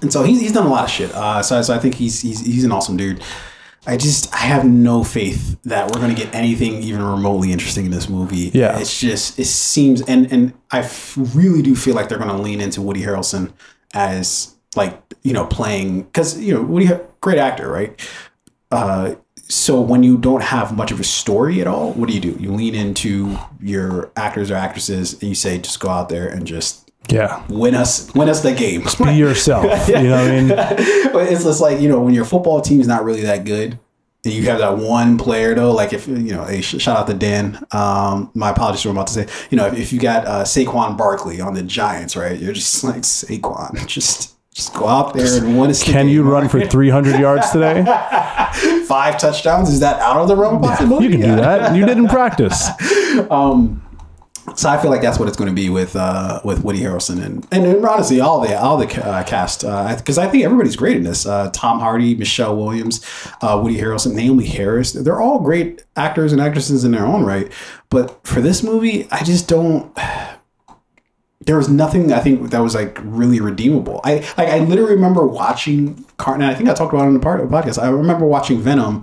[0.02, 1.14] and so he's, he's done a lot of shit.
[1.14, 3.22] Uh, so, so I think he's, he's he's an awesome dude.
[3.86, 7.84] I just I have no faith that we're going to get anything even remotely interesting
[7.84, 8.50] in this movie.
[8.52, 8.78] Yeah.
[8.80, 12.42] it's just it seems and and I f- really do feel like they're going to
[12.42, 13.52] lean into Woody Harrelson
[13.94, 17.92] as like you know playing because you know Woody Har- great actor right.
[18.70, 19.14] Uh,
[19.48, 22.36] so when you don't have much of a story at all, what do you do?
[22.40, 26.44] You lean into your actors or actresses and you say just go out there and
[26.46, 27.44] just Yeah.
[27.48, 28.82] win us win us the game.
[28.82, 29.88] Just Be yourself.
[29.88, 30.48] You know what I mean?
[31.12, 33.78] But it's just like you know when your football team is not really that good
[34.24, 37.14] and you have that one player though like if you know hey, shout out to
[37.14, 40.00] dan um my apologies for what i'm about to say you know if, if you
[40.00, 44.88] got uh saquon barkley on the giants right you're just like saquon just just go
[44.88, 47.84] out there and win a Can you run for 300 yards today?
[48.86, 51.76] five touchdowns is that out of the realm of possibility You can do that.
[51.76, 52.68] You did in practice.
[54.54, 57.22] so I feel like that's what it's going to be with uh, with Woody Harrelson
[57.22, 60.96] and, and and honestly all the all the uh, cast because I think everybody's great
[60.96, 61.26] in this.
[61.26, 63.04] Uh, Tom Hardy, Michelle Williams,
[63.42, 64.92] uh, Woody Harrelson, Naomie Harris.
[64.92, 67.52] They're all great actors and actresses in their own right.
[67.90, 69.94] But for this movie, I just don't.
[71.46, 74.00] There was nothing I think that was like really redeemable.
[74.04, 76.42] I like I literally remember watching Carton.
[76.42, 77.82] I think I talked about it on the part of the podcast.
[77.82, 79.02] I remember watching Venom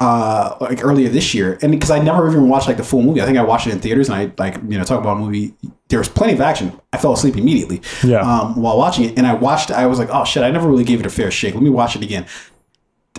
[0.00, 3.22] uh like earlier this year and because i never even watched like the full movie
[3.22, 5.20] i think i watched it in theaters and i like you know talk about a
[5.20, 5.54] movie
[5.86, 8.18] there was plenty of action i fell asleep immediately Yeah.
[8.22, 10.82] um while watching it and i watched i was like oh shit i never really
[10.82, 12.26] gave it a fair shake let me watch it again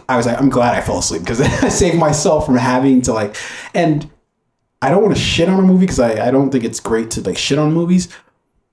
[0.10, 3.14] i was like i'm glad i fell asleep because i saved myself from having to
[3.14, 3.38] like
[3.74, 4.12] and
[4.82, 7.10] i don't want to shit on a movie because I, I don't think it's great
[7.12, 8.10] to like shit on movies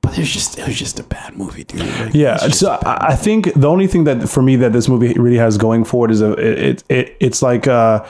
[0.03, 3.17] but it's just it was just a bad movie dude Like, Yeah, so I I
[3.17, 6.11] think the only thing that for me that this movie really has going for it
[6.11, 8.05] is a it, it it's like uh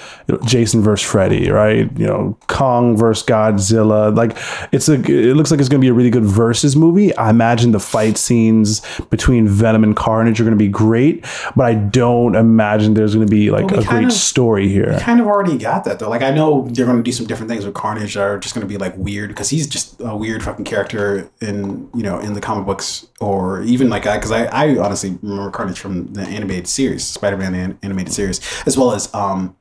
[0.46, 1.90] Jason versus Freddy, right?
[1.98, 4.14] You know, Kong versus Godzilla.
[4.16, 4.36] Like
[4.72, 7.14] it's a it looks like it's going to be a really good versus movie.
[7.16, 11.24] I imagine the fight scenes between Venom and Carnage are going to be great,
[11.54, 14.68] but I don't imagine there's going to be like Well, we a great of- story
[14.68, 14.92] here.
[14.92, 16.08] You kind of already got that though.
[16.08, 18.54] Like I know they're going to do some different things with Carnage that are just
[18.54, 22.18] going to be like weird because he's just a weird fucking character in you know
[22.18, 26.12] in the comic books or even like I because I, I honestly remember Carnage from
[26.14, 29.56] the animated series, Spider Man an- animated series, as well as um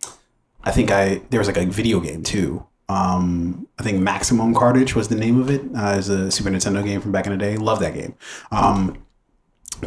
[0.63, 2.65] I think I there was like a video game too.
[2.89, 5.61] Um, I think Maximum Carnage was the name of it.
[5.73, 7.55] Uh, as a Super Nintendo game from back in the day.
[7.55, 8.15] Love that game.
[8.51, 9.05] Um,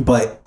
[0.01, 0.43] but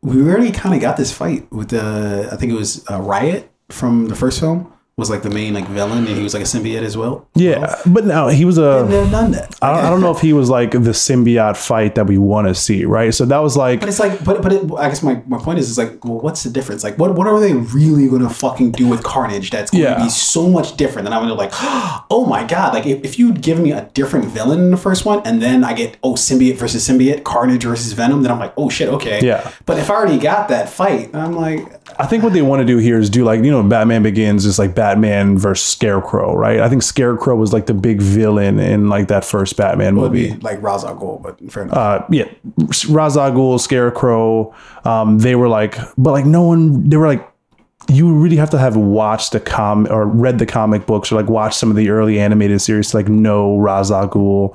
[0.00, 3.50] we already kind of got this fight with the I think it was uh, Riot
[3.68, 6.46] from the first film was like the main like villain and he was like a
[6.46, 7.26] symbiote as well.
[7.34, 8.84] Yeah, but no, he was a.
[8.88, 9.56] They've done that.
[9.62, 12.48] I don't, I don't know if he was like the symbiote fight that we want
[12.48, 13.14] to see, right?
[13.14, 15.60] So that was like But it's like, but but it, I guess my, my point
[15.60, 16.82] is, is like, well, what's the difference?
[16.82, 19.90] Like, what what are they really going to fucking do with Carnage that's going to
[19.90, 20.02] Yeah.
[20.02, 21.06] be so much different?
[21.06, 21.52] And I'm going to like,
[22.10, 22.74] oh my god!
[22.74, 25.62] Like, if, if you'd give me a different villain in the first one, and then
[25.62, 29.20] I get oh symbiote versus symbiote, Carnage versus Venom, then I'm like, oh shit, okay.
[29.22, 29.48] Yeah.
[29.64, 31.60] But if I already got that fight, I'm like,
[32.00, 34.44] I think what they want to do here is do like you know Batman Begins
[34.44, 36.60] is like Batman versus Scarecrow, right?
[36.60, 40.34] I think Scarecrow was like the big villain in like that first Batman movie.
[40.36, 41.76] like Ra's al Ghul, but fair enough.
[41.76, 42.24] Uh, yeah,
[42.88, 44.54] Ra's al Ghul, Scarecrow.
[44.84, 46.88] Um, they were like, but like no one.
[46.88, 47.28] They were like,
[47.90, 51.30] you really have to have watched the com or read the comic books or like
[51.30, 54.54] watch some of the early animated series to like know Ra's al Ghul,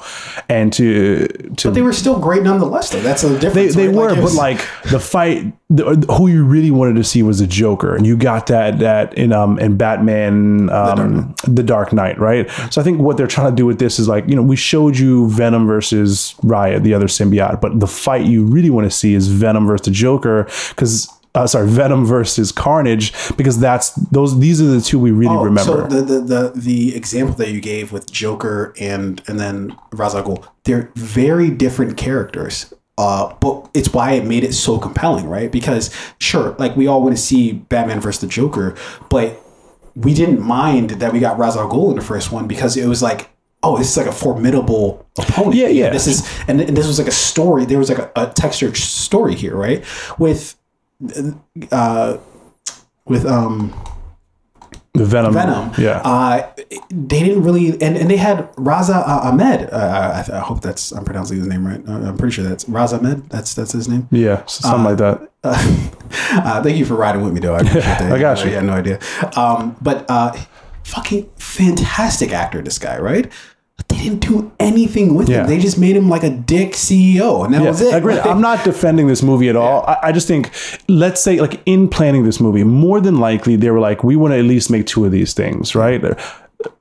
[0.50, 1.28] and to
[1.58, 3.02] to But they were still great nonetheless, though.
[3.02, 3.76] That's a they, difference.
[3.76, 3.96] they right?
[3.96, 4.60] were, it but like
[4.92, 8.46] the fight, the, who you really wanted to see was the Joker, and you got
[8.48, 12.48] that that in um in Batman um the Dark Knight, right?
[12.70, 14.56] So I think what they're trying to do with this is like you know we
[14.56, 18.92] showed you Venom versus Riot, the other symbiote, but the fight you really want to
[18.92, 21.10] see is Venom versus the Joker because.
[21.36, 24.40] Uh, sorry, Venom versus Carnage, because that's those.
[24.40, 25.72] These are the two we really Oh, remember.
[25.72, 30.14] So the, the the the example that you gave with Joker and and then Ra's
[30.14, 32.72] al Ghul, they're very different characters.
[33.00, 35.52] Uh, but it's why it made it so compelling, right?
[35.52, 35.90] Because
[36.20, 38.76] sure, like we all want to see Batman versus the Joker,
[39.10, 39.40] but
[39.96, 42.86] we didn't mind that we got Ra's al Ghul in the first one because it
[42.88, 43.30] was like.
[43.66, 45.56] Oh, this is like a formidable opponent.
[45.56, 45.90] Yeah, yeah.
[45.90, 47.64] This is, and, and this was like a story.
[47.64, 49.86] There was like a, a textured story here, right?
[50.20, 50.58] With,
[51.72, 52.18] uh,
[53.06, 53.74] with um,
[54.96, 55.72] Venom, Venom.
[55.78, 56.48] yeah, Uh,
[56.92, 59.70] they didn't really, and, and they had Raza uh, Ahmed.
[59.72, 61.82] Uh, I, I hope that's I'm pronouncing his name right.
[61.88, 63.28] Uh, I'm pretty sure that's Raza Ahmed.
[63.30, 64.08] That's that's his name.
[64.12, 65.30] yeah, so something like that.
[66.36, 67.56] Uh, thank you for riding with me, though.
[67.56, 68.12] I appreciate that.
[68.12, 68.52] I got you.
[68.52, 69.00] I had no idea.
[69.36, 70.32] Um, but uh,
[70.84, 73.32] fucking fantastic actor, this guy, right?
[74.04, 75.42] Didn't do anything with Yeah.
[75.44, 75.48] him.
[75.48, 77.94] They just made him like a dick CEO, and that was it.
[77.94, 78.20] Agreed.
[78.20, 79.84] I'm not defending this movie at all.
[79.88, 80.52] I, I just think,
[80.88, 84.34] let's say, like in planning this movie, more than likely they were like, we want
[84.34, 86.02] to at least make two of these things, right?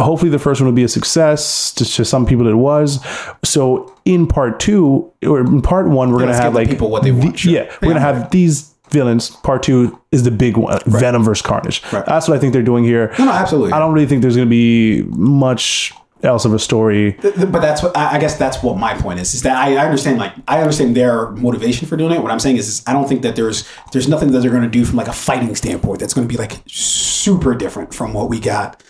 [0.01, 1.73] Hopefully, the first one will be a success.
[1.75, 3.05] To, to some people, it was.
[3.45, 7.11] So, in part two or in part one, we're gonna have like people what they
[7.11, 7.53] the- want, sure.
[7.53, 8.15] Yeah, we're gonna Yeah.
[8.21, 9.31] have these villains.
[9.31, 11.83] Part two is the big one, Venom versus Carnage.
[11.93, 12.05] Right.
[12.07, 13.13] That's what I think they're doing here.
[13.19, 13.73] No, no, absolutely.
[13.73, 15.93] I don't really think there's going to be much
[16.23, 17.13] else of a story.
[17.23, 19.35] but that's what I guess that's what my point is.
[19.35, 22.23] Is that I, I understand like I understand their motivation for doing it.
[22.23, 24.63] What I'm saying is, is I don't think that there's there's nothing that they're going
[24.63, 28.13] to do from like a fighting standpoint that's going to be like super different from
[28.13, 28.83] what we got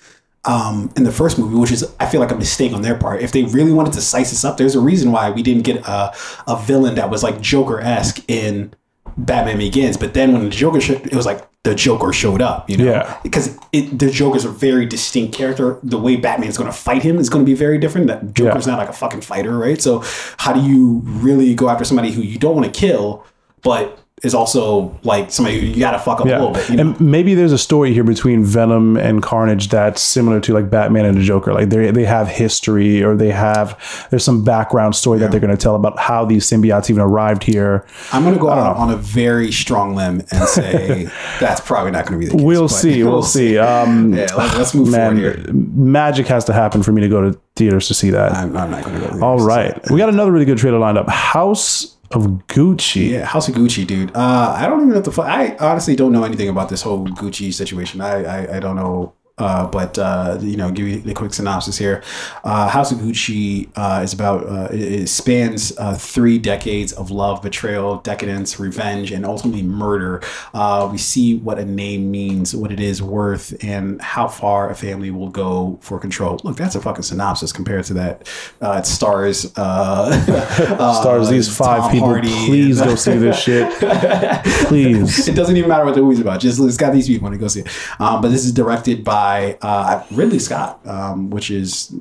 [0.45, 3.23] um, in the first movie, which is I feel like a mistake on their part.
[3.23, 5.87] If they really wanted to size this up, there's a reason why we didn't get
[5.87, 6.15] a
[6.47, 8.75] a villain that was like Joker esque in
[9.17, 9.97] Batman Begins.
[9.97, 12.85] But then when the Joker, sh- it was like the Joker showed up, you know,
[12.85, 13.17] Yeah.
[13.23, 15.79] because it, the Joker's a very distinct character.
[15.85, 18.09] The way Batman's going to fight him is going to be very different.
[18.09, 18.73] That Joker's Yeah.
[18.73, 19.81] not like a fucking fighter, right?
[19.81, 20.03] So
[20.39, 23.25] how do you really go after somebody who you don't want to kill,
[23.63, 26.69] but is also like somebody you got to fuck up a little bit?
[26.71, 26.83] You know?
[26.83, 31.05] and maybe there's a story here between Venom and Carnage that's similar to like Batman
[31.05, 31.53] and the Joker.
[31.53, 35.57] Like they they have history, or they have there's some background story that they're going
[35.57, 37.85] to tell about how these symbiotes even arrived here.
[38.13, 41.05] I'm going to go out on a very strong limb and say
[41.41, 42.45] that's probably not going to be the case.
[42.45, 43.03] We'll see.
[43.03, 43.59] We'll see.
[43.59, 45.55] Um, Yeah, let, us move man, forward here.
[45.55, 48.33] magic has to happen for me to go to theaters to see that.
[48.33, 49.25] I'm, I'm not going to go.
[49.25, 51.09] All right, we got another really good trailer lined up.
[51.09, 53.11] House of Gucci.
[53.11, 54.15] Yeah, House of Gucci, dude.
[54.15, 55.23] Uh, I don't even know what the.
[55.23, 58.01] I honestly don't know anything about this whole Gucci situation.
[58.01, 59.15] I I, I don't know.
[59.39, 62.03] Uh, but uh, you know, give you the quick synopsis here.
[62.45, 67.11] Uh, House of Gucci uh, is about uh, it, it spans uh, three decades of
[67.11, 70.23] love, betrayal, decadence, revenge, and ultimately murder.
[70.53, 74.75] Uh, we see what a name means, what it is worth, and how far a
[74.75, 76.39] family will go for control.
[76.45, 78.29] Look, that's a fucking synopsis compared to that.
[78.61, 82.09] Uh, it stars uh, Stars these five Tom people.
[82.09, 83.73] Hardy Please and- go see this shit.
[84.69, 85.27] Please.
[85.27, 86.41] it doesn't even matter what the movie's about.
[86.41, 87.69] Just it's got these people when you go see it.
[87.99, 89.22] Um, but this is directed by
[89.63, 91.95] uh, Ridley Scott, um, which is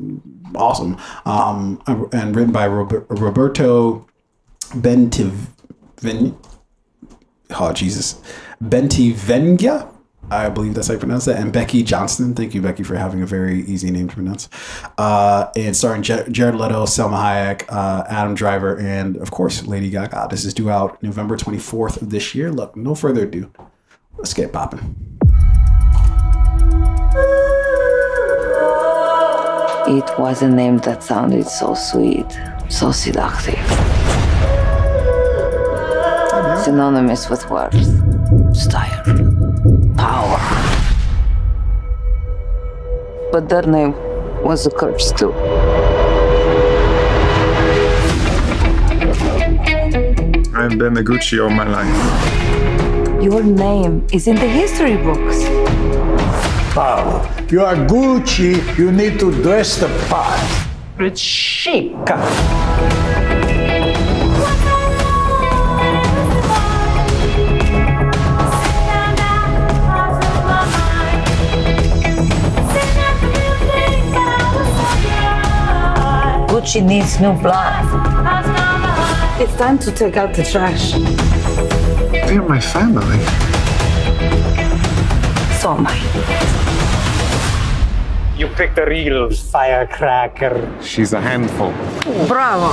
[0.56, 1.81] awesome, um,
[2.11, 4.07] and written by Robert, Roberto
[4.69, 6.35] Bentiveglia.
[7.52, 8.22] Oh Jesus,
[8.64, 9.88] Bentiveglia.
[10.30, 11.35] I believe that's how you pronounce that.
[11.38, 12.34] And Becky Johnston.
[12.34, 14.48] Thank you, Becky, for having a very easy name to pronounce.
[14.98, 19.89] Uh, and starring Jar- Jared Leto, Salma Hayek, uh, Adam Driver, and of course, Lady
[19.89, 20.27] Gaga.
[20.30, 22.49] This is due out November 24th of this year.
[22.49, 23.52] Look, no further ado.
[24.18, 25.10] Let's get popping.
[29.93, 32.25] It was a name that sounded so sweet,
[32.69, 33.59] so seductive.
[36.63, 37.75] Synonymous with worth,
[38.55, 39.03] style,
[39.97, 40.39] power.
[43.33, 43.93] But that name
[44.41, 45.33] was a curse too.
[50.55, 53.21] I've been a Gucci all my life.
[53.21, 55.50] Your name is in the history books.
[56.73, 60.39] Paolo, you are Gucci, you need to dress the part.
[60.99, 61.91] It's chic.
[76.48, 77.84] Gucci needs new blood.
[79.41, 80.93] It's time to take out the trash.
[82.11, 83.19] They're my family.
[85.60, 86.60] So am I.
[88.41, 90.76] You picked a real firecracker.
[90.81, 91.69] She's a handful.
[92.27, 92.72] Bravo.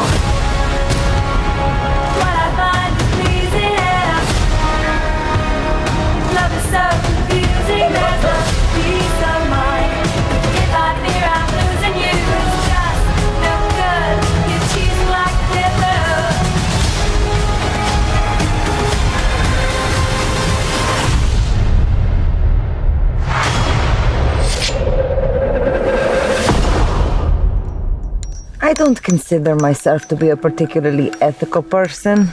[28.69, 32.29] I don't consider myself to be a particularly ethical person,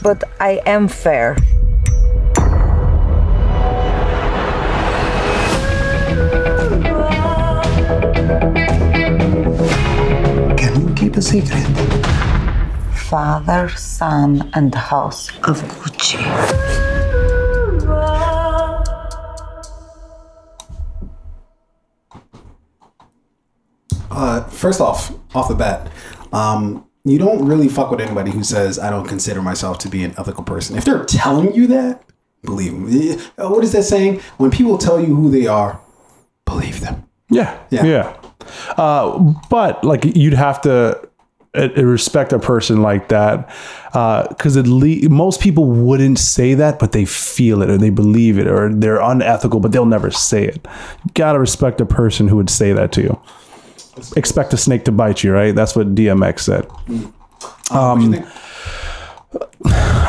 [0.00, 1.36] but I am fair.
[10.56, 11.68] Can you keep a secret?
[12.94, 16.87] Father, son, and house of Gucci.
[24.18, 25.88] Uh, first off, off the bat,
[26.32, 30.02] um, you don't really fuck with anybody who says I don't consider myself to be
[30.04, 30.76] an ethical person.
[30.76, 32.02] If they're telling you that,
[32.42, 32.88] believe them.
[32.90, 33.16] Eh,
[33.48, 34.20] What is that saying?
[34.38, 35.80] When people tell you who they are,
[36.44, 37.04] believe them.
[37.30, 37.84] Yeah, Yeah.
[37.84, 38.16] yeah.
[38.76, 41.00] Uh, but like you'd have to
[41.54, 43.48] uh, respect a person like that
[44.28, 48.38] because at least most people wouldn't say that, but they feel it or they believe
[48.38, 50.66] it or they're unethical, but they'll never say it.
[51.04, 53.20] You gotta respect a person who would say that to you.
[54.16, 55.54] Expect a snake to bite you, right?
[55.54, 56.66] That's what DMX said.
[57.70, 58.26] Um, what you think?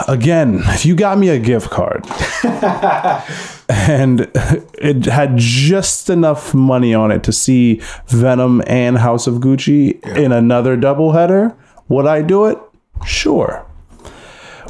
[0.08, 2.06] again, if you got me a gift card
[3.70, 4.32] and
[4.78, 10.32] it had just enough money on it to see Venom and House of Gucci in
[10.32, 11.56] another doubleheader,
[11.88, 12.58] would I do it?
[13.06, 13.66] Sure.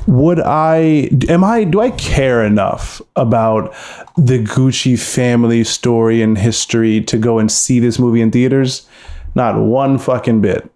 [0.09, 3.75] Would I am I do I care enough about
[4.17, 8.87] the Gucci family story and history to go and see this movie in theaters?
[9.35, 10.67] Not one fucking bit.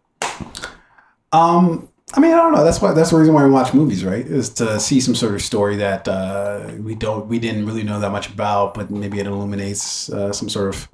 [1.32, 2.64] Um, I mean, I don't know.
[2.64, 4.24] That's why that's the reason why we watch movies, right?
[4.24, 8.00] Is to see some sort of story that uh, we don't we didn't really know
[8.00, 10.88] that much about, but maybe it illuminates uh, some sort of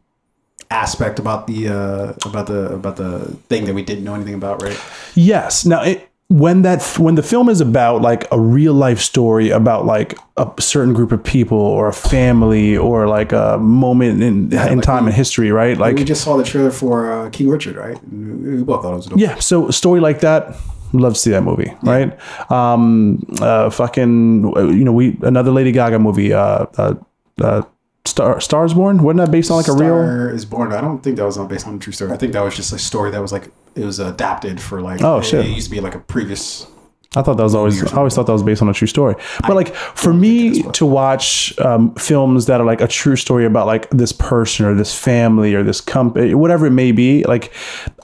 [0.72, 4.62] aspect about the uh, about the about the thing that we didn't know anything about,
[4.62, 4.80] right?
[5.16, 5.66] Yes.
[5.66, 9.86] Now, it, when that when the film is about like a real life story about
[9.88, 14.78] like a certain group of people or a family or like a moment in in
[14.78, 15.76] like time we- in history, right?
[15.78, 17.98] Like we just saw the trailer for uh, King Richard, right?
[18.12, 19.20] We both thought it was dope.
[19.20, 20.56] yeah, so a story like that.
[20.94, 22.18] Love to see that movie, right?
[22.52, 24.44] Um, uh, fucking,
[24.78, 26.96] you know, we another Lady Gaga movie, uh, uh,
[27.42, 27.62] uh,
[28.06, 29.04] Star Stars Born.
[29.04, 29.98] Wasn't that based on like a real?
[29.98, 30.74] Star is Born.
[30.74, 32.12] I don't think that was not based on a true story.
[32.12, 35.02] I think that was just a story that was like it was adapted for like.
[35.02, 35.46] Oh, shit.
[35.46, 36.68] It used to be like a previous.
[37.16, 37.92] I thought that was always.
[37.92, 39.16] I always thought that was based on a true story.
[39.42, 43.66] But like for me to watch um, films that are like a true story about
[43.66, 47.52] like this person or this family or this company, whatever it may be, like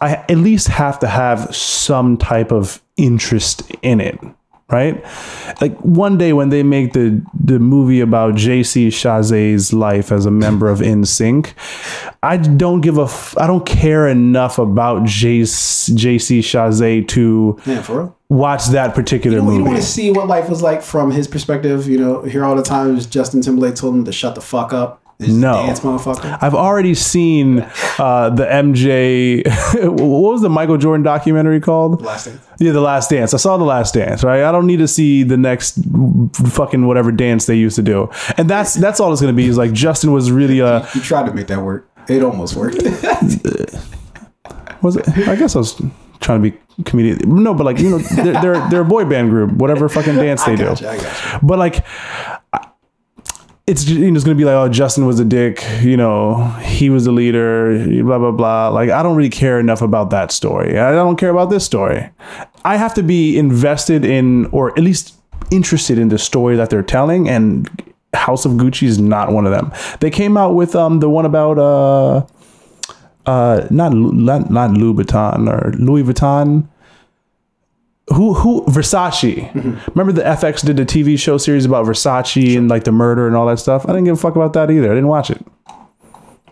[0.02, 4.20] I at least have to have some type of interest in it,
[4.70, 5.04] right?
[5.62, 10.32] Like one day when they make the the movie about JC Chasez's life as a
[10.32, 11.54] member of NSYNC,
[12.24, 18.10] I don't give a f- I don't care enough about JC, JC Chasez to Yeah,
[18.30, 19.64] watch that particular You don't, movie.
[19.64, 21.88] want to see what life was like from his perspective.
[21.88, 25.02] You know, hear all the times Justin Timberlake told him to shut the fuck up.
[25.20, 25.54] No.
[25.66, 26.38] dance motherfucker.
[26.42, 27.60] I've already seen
[28.00, 29.46] uh, the MJ.
[30.00, 32.02] what was the Michael Jordan documentary called?
[32.02, 32.46] Last Dance.
[32.60, 33.34] Yeah, The Last Dance.
[33.34, 34.24] I saw The Last Dance.
[34.24, 34.44] Right.
[34.44, 35.80] I don't need to see the next
[36.52, 38.10] fucking whatever dance they used to do.
[38.38, 39.48] And that's that's all it's going to be.
[39.48, 41.90] Is like Justin was really uh He tried to make that work.
[42.10, 42.78] It almost worked.
[44.82, 45.08] was it?
[45.28, 45.82] I guess I was
[46.20, 47.20] trying to be comedian.
[47.44, 49.52] No, but like you know they're they're, they're a boy band group.
[49.54, 50.64] Whatever fucking dance they do.
[50.64, 50.88] you.
[50.88, 51.40] I got.
[51.42, 51.86] But like,
[53.68, 55.64] it's you know, it's gonna be like, oh, Justin was a dick.
[55.82, 57.84] You know, he was the leader.
[58.04, 58.70] Blah blah blah.
[58.70, 60.78] Like, I don't really care enough about that story.
[60.78, 62.10] I don't care about this story.
[62.64, 65.16] I have to be invested in, or at least
[65.52, 67.28] interested in the story that they're telling.
[67.28, 67.70] And
[68.14, 69.72] House of Gucci is not one of them.
[70.00, 72.26] They came out with um the one about uh
[73.26, 76.68] uh not not not Louis Vuitton or Louis Vuitton
[78.14, 79.54] who who Versace.
[79.96, 83.36] Remember the FX did a TV show series about Versace and like the murder and
[83.36, 83.86] all that stuff.
[83.86, 84.92] I didn't give a fuck about that either.
[84.92, 85.44] I didn't watch it.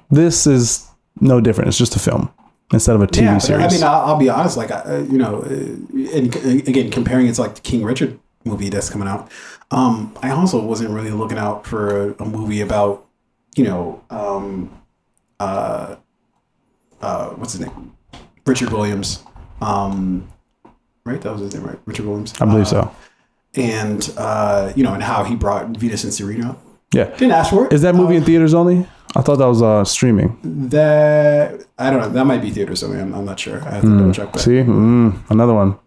[0.09, 0.88] This is
[1.19, 1.69] no different.
[1.69, 2.31] It's just a film
[2.71, 3.65] instead of a TV yeah, series.
[3.65, 4.57] I mean, I'll, I'll be honest.
[4.57, 8.19] Like, uh, you know, uh, and uh, again, comparing it to like the King Richard
[8.45, 9.31] movie that's coming out,
[9.71, 13.05] um, I also wasn't really looking out for a, a movie about,
[13.55, 14.71] you know, um,
[15.39, 15.95] uh,
[17.01, 17.95] uh, what's his name,
[18.45, 19.23] Richard Williams,
[19.61, 20.27] um,
[21.05, 21.21] right?
[21.21, 21.80] That was his name, right?
[21.85, 22.34] Richard Williams.
[22.39, 22.95] I believe Uh, so.
[23.55, 26.55] And uh, you know, and how he brought Venus and Serena.
[26.93, 27.05] Yeah.
[27.05, 27.73] Didn't ask for it.
[27.73, 28.88] Is that movie in theaters only?
[29.15, 30.39] I thought that was uh streaming.
[30.69, 32.09] That I don't know.
[32.09, 32.99] That might be theater something.
[32.99, 33.61] I'm, I'm not sure.
[33.63, 34.31] I have to double check.
[34.31, 35.77] But See, mm, another one.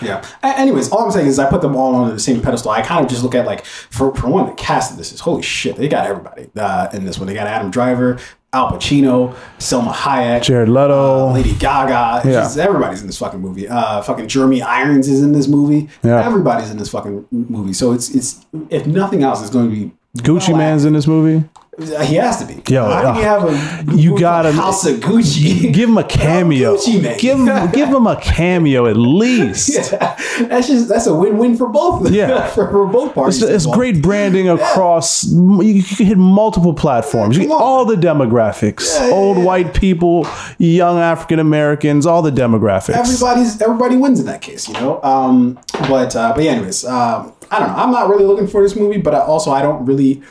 [0.00, 0.24] Yeah.
[0.42, 2.70] Anyways, all I'm saying is I put them all on the same pedestal.
[2.70, 5.20] I kind of just look at like for for one, the cast of this is
[5.20, 5.76] holy shit.
[5.76, 7.26] They got everybody uh, in this one.
[7.26, 8.18] They got Adam Driver,
[8.52, 11.28] Al Pacino, Salma Hayek, Jared Leto.
[11.28, 12.22] uh, Lady Gaga.
[12.28, 12.32] Yeah.
[12.40, 13.68] just- everybody's in this fucking movie.
[13.68, 15.88] Uh, fucking Jeremy Irons is in this movie.
[16.02, 16.24] Yeah.
[16.26, 17.72] Everybody's in this fucking movie.
[17.72, 21.06] So it's it's if nothing else, it's going to be Gucci well Man's in this
[21.06, 21.44] movie.
[21.80, 22.60] He has to be.
[22.72, 25.72] Yo, how can you uh, have a you gotta- called House of Gucci?
[25.72, 26.76] Give him a cameo.
[26.76, 27.18] Gucci Mane.
[27.18, 29.90] Give him give him a cameo at least.
[29.90, 32.10] that's just that's a win-win for both.
[32.20, 32.46] Yeah.
[32.48, 33.40] for, for both parties.
[33.42, 35.24] It's, it's great branding across.
[35.24, 37.38] You can hit multiple platforms.
[37.38, 39.44] Get all the demographics: Yeah, yeah, old yeah.
[39.44, 40.26] white people,
[40.58, 42.96] young African Americans, all the demographics.
[42.96, 45.00] everybody's everybody wins in that case, you know.
[45.02, 45.58] Um,
[45.88, 47.74] but uh, but anyways, um, I don't know.
[47.76, 50.22] I'm not really looking for this movie, but I also I don't really.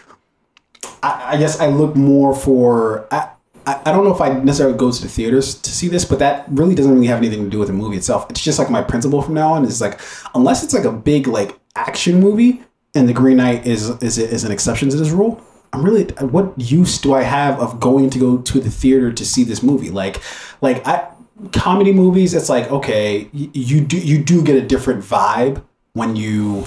[1.03, 3.07] I, I guess I look more for.
[3.11, 3.29] I,
[3.65, 6.45] I don't know if I necessarily go to the theaters to see this, but that
[6.49, 8.25] really doesn't really have anything to do with the movie itself.
[8.29, 9.99] It's just like my principle from now on is like,
[10.33, 12.63] unless it's like a big like action movie,
[12.95, 15.41] and The Green Knight is is is an exception to this rule.
[15.71, 19.25] I'm really what use do I have of going to go to the theater to
[19.25, 19.91] see this movie?
[19.91, 20.21] Like,
[20.61, 21.07] like I
[21.51, 22.33] comedy movies.
[22.33, 26.65] It's like okay, you do you do get a different vibe when you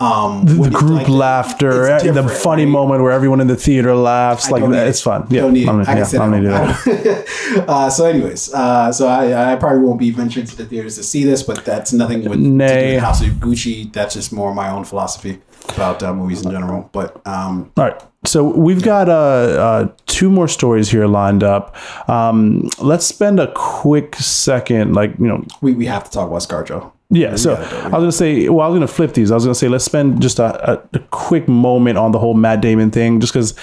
[0.00, 2.70] Um, the it- group like, laughter, it's the funny right?
[2.70, 5.02] moment where everyone in the theater laughs, I like it's it.
[5.02, 5.26] fun.
[5.28, 5.86] Yeah, don't need I'm it.
[5.86, 7.64] gonna- I yeah, I'm gonna do that.
[7.68, 11.02] uh, so, anyways, uh, so I, I probably won't be venturing to the theaters to
[11.02, 12.94] see this, but that's nothing with, to do Nay.
[12.94, 13.92] with House of Gucci.
[13.92, 16.88] That's just more my own philosophy about uh, movies in general.
[16.92, 18.02] But um, All right.
[18.24, 21.76] So we've got uh, uh, two more stories here lined up.
[22.08, 26.40] Um, let's spend a quick second, like you know, we, we have to talk about
[26.42, 26.92] ScarJo.
[27.10, 27.84] Yeah, so gotta do it.
[27.84, 29.30] I was gonna say, well, I was gonna flip these.
[29.30, 32.34] I was gonna say, let's spend just a, a, a quick moment on the whole
[32.34, 33.54] Matt Damon thing, just because.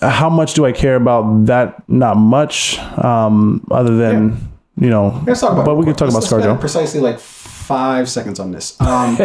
[0.00, 1.82] How much do I care about that?
[1.88, 5.20] Not much, um, other than you know.
[5.26, 5.64] Let's talk about.
[5.66, 6.60] But we can talk about Let's- spend ScarJo.
[6.60, 8.80] Precisely like five seconds on this.
[8.80, 9.18] Um,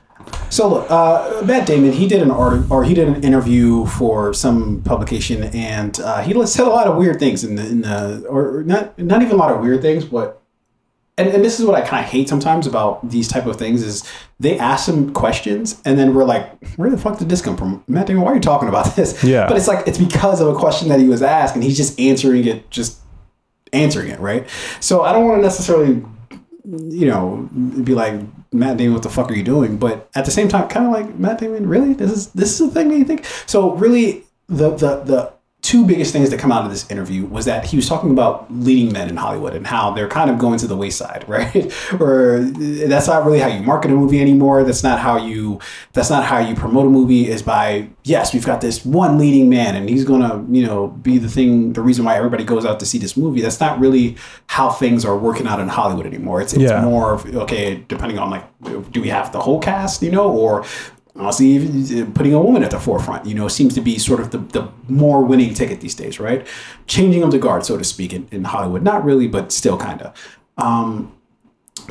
[0.50, 4.34] so look, uh, Matt Damon, he did an art or he did an interview for
[4.34, 8.26] some publication, and uh, he said a lot of weird things in the in the
[8.28, 10.42] or not not even a lot of weird things, but.
[11.18, 13.82] And, and this is what I kind of hate sometimes about these type of things
[13.82, 14.04] is
[14.38, 17.82] they ask some questions and then we're like, where the fuck did this come from?
[17.88, 19.24] Matt Damon, why are you talking about this?
[19.24, 19.46] Yeah.
[19.48, 21.98] But it's like it's because of a question that he was asked and he's just
[21.98, 23.00] answering it just
[23.72, 24.46] answering it, right?
[24.80, 26.04] So I don't want to necessarily,
[26.64, 27.48] you know,
[27.82, 28.20] be like
[28.52, 29.76] Matt Damon, what the fuck are you doing?
[29.76, 32.68] But at the same time, kind of like Matt Damon, really, this is this is
[32.68, 33.24] the thing that you think.
[33.46, 35.32] So really, the the the
[35.66, 38.46] two biggest things that come out of this interview was that he was talking about
[38.52, 41.72] leading men in Hollywood and how they're kind of going to the wayside, right?
[42.00, 44.62] or that's not really how you market a movie anymore.
[44.62, 45.58] That's not how you
[45.92, 49.48] that's not how you promote a movie is by yes, we've got this one leading
[49.48, 52.78] man and he's gonna, you know, be the thing the reason why everybody goes out
[52.78, 53.40] to see this movie.
[53.40, 54.16] That's not really
[54.46, 56.40] how things are working out in Hollywood anymore.
[56.40, 56.80] It's it's Yeah.
[56.82, 58.44] more of okay, depending on like
[58.92, 60.64] do we have the whole cast, you know, or
[61.18, 64.30] honestly even putting a woman at the forefront you know seems to be sort of
[64.30, 66.46] the, the more winning ticket these days right?
[66.86, 68.82] Changing of the guard so to speak in, in hollywood.
[68.82, 71.12] Not really but still kind of um,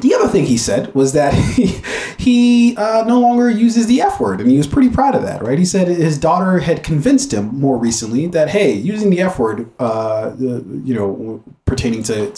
[0.02, 1.82] the other thing he said was that he,
[2.18, 5.42] he uh, no longer uses the F word, and he was pretty proud of that,
[5.42, 5.58] right?
[5.58, 9.70] He said his daughter had convinced him more recently that, hey, using the F word,
[9.80, 12.34] uh, you know, pertaining to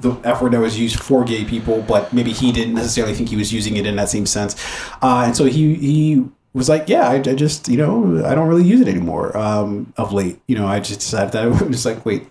[0.00, 3.28] the F word that was used for gay people, but maybe he didn't necessarily think
[3.28, 4.54] he was using it in that same sense.
[5.02, 8.48] Uh, and so he, he was like, yeah, I, I just, you know, I don't
[8.48, 10.40] really use it anymore um, of late.
[10.46, 12.26] You know, I just decided that I was like, wait,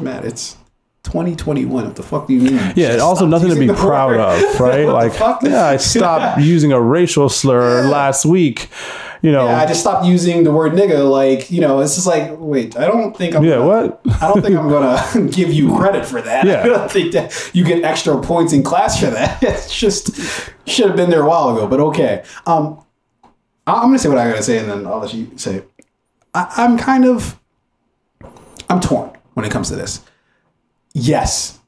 [0.00, 0.56] Matt, it's
[1.04, 1.84] 2021.
[1.84, 2.72] What the fuck do you mean?
[2.76, 4.86] Yeah, and also nothing to be proud of, right?
[4.86, 8.68] Like, yeah, I stopped using a racial slur last week.
[9.22, 11.08] You know, Yeah, I just stopped using the word nigga.
[11.08, 13.44] Like, you know, it's just like, wait, I don't think I'm.
[13.44, 14.00] Yeah, gonna, what?
[14.20, 16.44] I don't think I'm gonna give you credit for that.
[16.44, 16.60] Yeah.
[16.64, 19.40] I don't think that you get extra points in class for that.
[19.42, 20.10] It's just
[20.66, 21.66] should have been there a while ago.
[21.68, 22.84] But okay, um,
[23.66, 25.62] I- I'm gonna say what I gotta say, and then I'll let you say.
[26.34, 27.38] I, I'm kind of,
[28.68, 30.00] I'm torn when it comes to this.
[30.94, 31.58] Yes,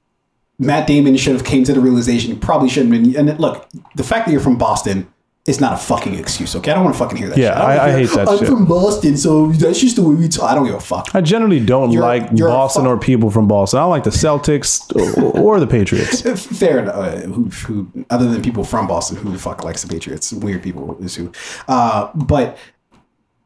[0.59, 3.29] Matt Damon should have came to the realization he probably shouldn't have been.
[3.29, 5.07] And look, the fact that you're from Boston
[5.47, 6.57] is not a fucking excuse.
[6.57, 7.37] Okay, I don't want to fucking hear that.
[7.37, 7.59] Yeah, shit.
[7.63, 10.51] I- I hate that I'm shit." from Boston, so that's just the way we talk.
[10.51, 11.15] I don't give a fuck.
[11.15, 13.79] I generally don't You're- like you're Boston or people from Boston.
[13.79, 16.23] I don't like the Celtics or, or the Patriots.
[16.59, 16.95] Fair enough.
[16.97, 20.33] Uh, who, who, other than people from Boston, who the fuck likes the Patriots?
[20.33, 21.31] Weird people is who.
[21.69, 22.57] Uh, but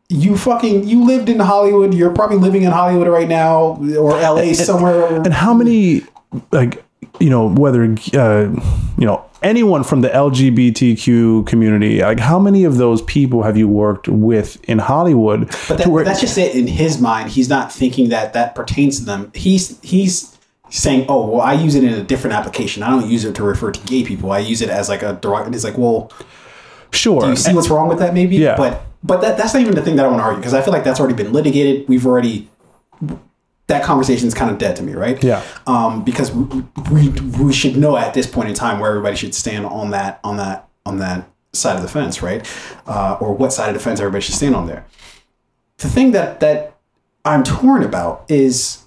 [0.09, 1.93] you fucking you lived in Hollywood.
[1.95, 5.17] You're probably living in Hollywood right now, or LA somewhere.
[5.17, 6.03] And how many,
[6.53, 6.85] like,
[7.21, 8.49] you know, whether, uh,
[8.99, 13.69] you know, anyone from the LGBTQ community, like, how many of those people have you
[13.69, 15.49] worked with in Hollywood?
[15.69, 16.55] But that, that's just it.
[16.55, 19.31] In his mind, he's not thinking that that pertains to them.
[19.35, 20.37] He's he's
[20.71, 22.83] saying, "Oh, well, I use it in a different application.
[22.83, 24.33] I don't use it to refer to gay people.
[24.33, 26.13] I use it as like a derog." And it's like, well,
[26.91, 27.23] sure.
[27.23, 28.15] do you see what's wrong with that?
[28.15, 28.57] Maybe, Yeah.
[28.57, 30.63] But but that, that's not even the thing that I want to argue because I
[30.63, 31.89] feel like that's already been litigated.
[31.89, 32.49] We've already
[33.69, 35.23] that conversation is kind of dead to me, right?
[35.23, 35.43] Yeah.
[35.67, 39.35] Um, because we, we we should know at this point in time where everybody should
[39.35, 42.47] stand on that on that on that side of the fence, right?
[42.87, 44.87] Uh, or what side of the fence everybody should stand on there.
[45.79, 46.77] The thing that that
[47.25, 48.85] I'm torn about is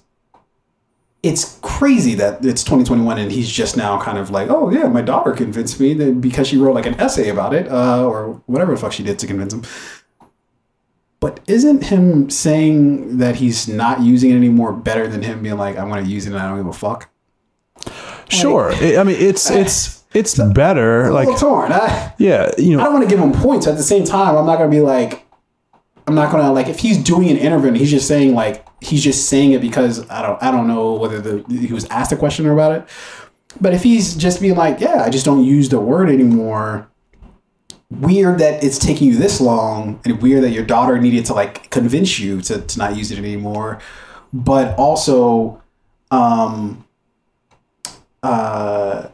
[1.22, 5.02] it's crazy that it's 2021 and he's just now kind of like, oh yeah, my
[5.02, 8.72] daughter convinced me that because she wrote like an essay about it, uh, or whatever
[8.72, 9.62] the fuck she did to convince him.
[11.22, 15.78] But isn't him saying that he's not using it anymore better than him being like,
[15.78, 17.10] I'm going to use it and I don't give a fuck?
[18.28, 18.72] Sure.
[18.72, 21.04] I I mean, it's, it's, it's better.
[21.04, 21.70] I'm Like, torn.
[21.70, 22.80] I, yeah, you know.
[22.80, 23.68] I don't want to give him points.
[23.68, 25.24] At the same time, I'm not going to be like,
[26.08, 28.66] I'm not going to like if he's doing an interview and he's just saying like
[28.82, 32.10] he's just saying it because I don't I don't know whether the he was asked
[32.10, 32.88] a question about it.
[33.60, 36.90] But if he's just being like, yeah, I just don't use the word anymore.
[38.00, 41.68] Weird that it's taking you this long, and weird that your daughter needed to like
[41.70, 43.80] convince you to, to not use it anymore.
[44.32, 45.62] But also,
[46.10, 46.86] um,
[48.22, 49.08] uh,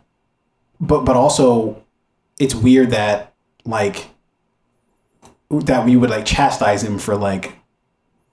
[0.80, 1.82] but but also,
[2.38, 3.34] it's weird that
[3.64, 4.10] like
[5.50, 7.54] that we would like chastise him for like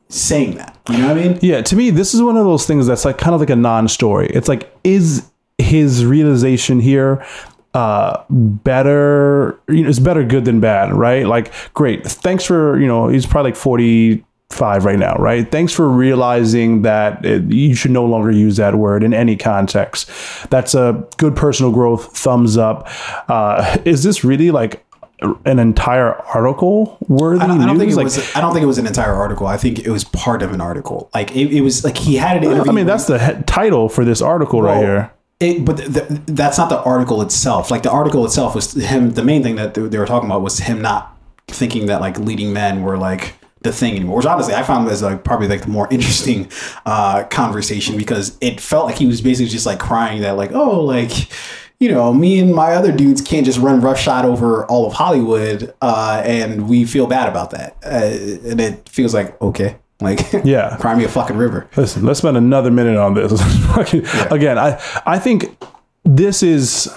[0.10, 0.78] saying that.
[0.90, 1.40] You know what I mean?
[1.42, 3.56] Yeah, to me, this is one of those things that's like kind of like a
[3.56, 4.28] non-story.
[4.28, 7.26] It's like, is his realization here
[7.76, 12.88] uh better you know it's better good than bad right like great thanks for you
[12.88, 17.92] know he's probably like 45 right now right thanks for realizing that it, you should
[17.92, 20.10] no longer use that word in any context
[20.50, 22.88] that's a good personal growth thumbs up
[23.30, 24.82] uh is this really like
[25.46, 28.36] an entire article worthy I don't, I don't think it Like, was.
[28.36, 29.48] I don't think it was an entire article.
[29.48, 31.10] I think it was part of an article.
[31.14, 32.70] Like it, it was like he had an interview.
[32.70, 35.14] I mean, that's the he- title for this article right here.
[35.40, 37.70] It, but th- th- that's not the article itself.
[37.70, 39.12] Like the article itself was him.
[39.12, 41.18] The main thing that they they were talking about was him not
[41.48, 44.18] thinking that like leading men were like the thing anymore.
[44.18, 46.50] Which honestly, I found as like probably like the more interesting
[46.86, 50.80] uh, conversation because it felt like he was basically just like crying that like oh
[50.80, 51.12] like
[51.80, 55.74] you know me and my other dudes can't just run roughshod over all of Hollywood
[55.82, 60.78] uh, and we feel bad about that uh, and it feels like okay like Yeah.
[60.80, 61.68] prime me a fucking river.
[61.78, 63.32] Listen, let's spend another minute on this.
[64.32, 65.58] Again, I I think
[66.04, 66.94] this is.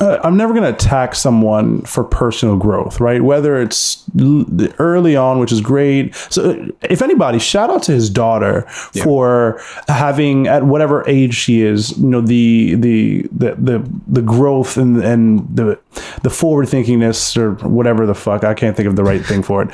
[0.00, 3.22] Uh, I'm never going to attack someone for personal growth, right?
[3.22, 4.44] Whether it's l-
[4.80, 6.16] early on, which is great.
[6.30, 11.96] So, if anybody, shout out to his daughter for having at whatever age she is,
[11.96, 15.78] you know, the the the the, the growth and and the
[16.24, 18.42] the forward thinkingness or whatever the fuck.
[18.42, 19.70] I can't think of the right thing for it.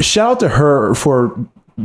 [0.00, 1.38] Shout out to her for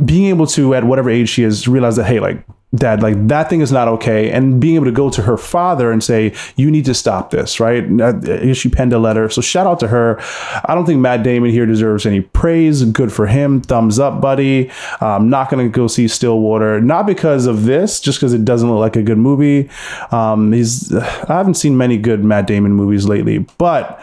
[0.04, 2.44] being able to at whatever age she is realize that hey like
[2.74, 5.92] dad like that thing is not okay and being able to go to her father
[5.92, 7.84] and say you need to stop this right?
[8.00, 9.28] Uh, she penned a letter.
[9.28, 10.18] So shout out to her.
[10.64, 12.82] I don't think matt damon here deserves any praise.
[12.84, 13.60] Good for him.
[13.60, 14.70] Thumbs up buddy.
[15.00, 16.80] I'm not to go see stillwater.
[16.80, 19.68] Not because of this just because it doesn't look like a good movie.
[20.10, 24.02] Um he's i haven't seen many good matt damon movies lately but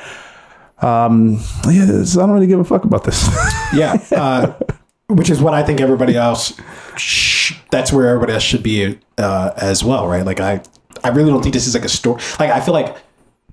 [0.82, 3.28] um yeah i don't really give a fuck about this.
[3.72, 4.54] Yeah, uh,
[5.10, 6.54] which is what I think everybody else.
[6.96, 10.26] Sh- that's where everybody else should be uh, as well, right?
[10.26, 10.62] Like I,
[11.04, 12.22] I really don't think this is like a story.
[12.40, 12.96] Like I feel like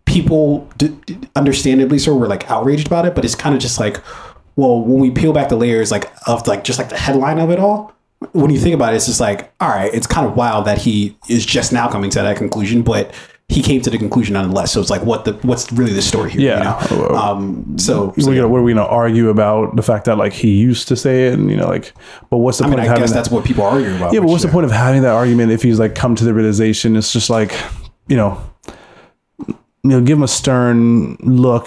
[0.05, 3.81] people, d- d- understandably so, were like outraged about it, but it's kind of just
[3.81, 4.01] like,
[4.57, 7.51] well, when we peel back the layers, like of like just like the headline of
[7.51, 7.93] it all.
[8.33, 10.78] When you think about it, it's just like, all right, it's kind of wild that
[10.78, 13.15] he is just now coming to that conclusion, but
[13.48, 14.73] he came to the conclusion nonetheless.
[14.73, 16.40] So it's like, what the what's really the story here?
[16.40, 16.85] Yeah.
[16.90, 17.09] You know?
[17.10, 17.78] Um.
[17.78, 20.51] So, so we gonna, what are we gonna argue about the fact that like he
[20.56, 21.93] used to say it and you know like
[22.28, 23.94] but what's the I point mean, of I having guess that- that's what people argue
[23.94, 24.12] about.
[24.12, 26.24] yeah but which, what's the point of having that argument if he's like come to
[26.24, 27.55] the realization it's just like
[28.09, 28.40] you know
[29.90, 31.66] you know give him a stern look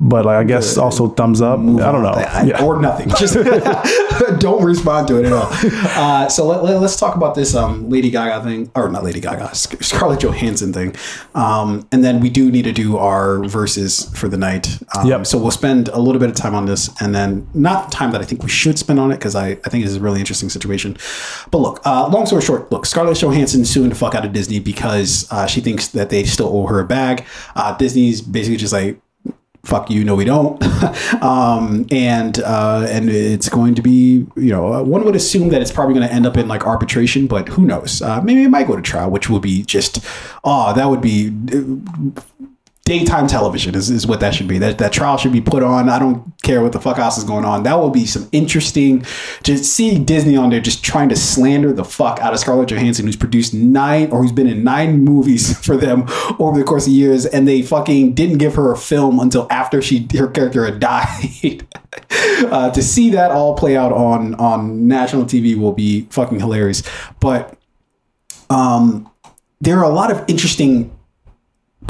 [0.00, 2.64] but like i guess also thumbs up i don't know I- yeah.
[2.64, 3.08] or nothing.
[3.18, 3.34] Just
[4.40, 5.48] don't respond to it at all.
[5.96, 9.20] Uh, so let, let, us talk about this um, Lady Gaga thing, or not Lady
[9.20, 10.94] Gaga, Sc- Scarlett Johansson thing,
[11.34, 14.78] um, and then we do need to do our verses for the night.
[14.96, 15.26] Um, Yep.
[15.26, 18.12] So we'll spend a little bit of time on this, and then not the time
[18.12, 20.00] that I think we should spend on it because I, I think this is a
[20.00, 20.96] really interesting situation.
[21.50, 24.60] But look, uh, long story short, look, Scarlett Johansson suing the fuck out of Disney
[24.60, 27.24] because uh, she thinks that they still owe her a bag.
[27.60, 28.98] Uh, Disney's basically just like
[29.62, 30.62] fuck you no we don't.
[31.20, 35.70] Um and uh and it's going to be you know one would assume that it's
[35.70, 38.00] probably going to end up in like arbitration but who knows?
[38.00, 39.98] Uh maybe it might go to trial which would be just
[40.44, 41.30] oh that would be
[42.90, 44.58] daytime television is, is what that should be.
[44.58, 45.88] That that trial should be put on.
[45.88, 47.62] I don't care what the fuck else is going on.
[47.62, 49.06] That will be some interesting.
[49.44, 53.06] Just see Disney on there just trying to slander the fuck out of Scarlett Johansson,
[53.06, 56.06] who's produced nine or who's been in nine movies for them
[56.40, 59.80] over the course of years, and they fucking didn't give her a film until after
[59.80, 61.64] she her character had died.
[62.50, 66.82] uh, to see that all play out on on national TV will be fucking hilarious.
[67.20, 67.56] But
[68.50, 69.08] um,
[69.60, 70.90] there are a lot of interesting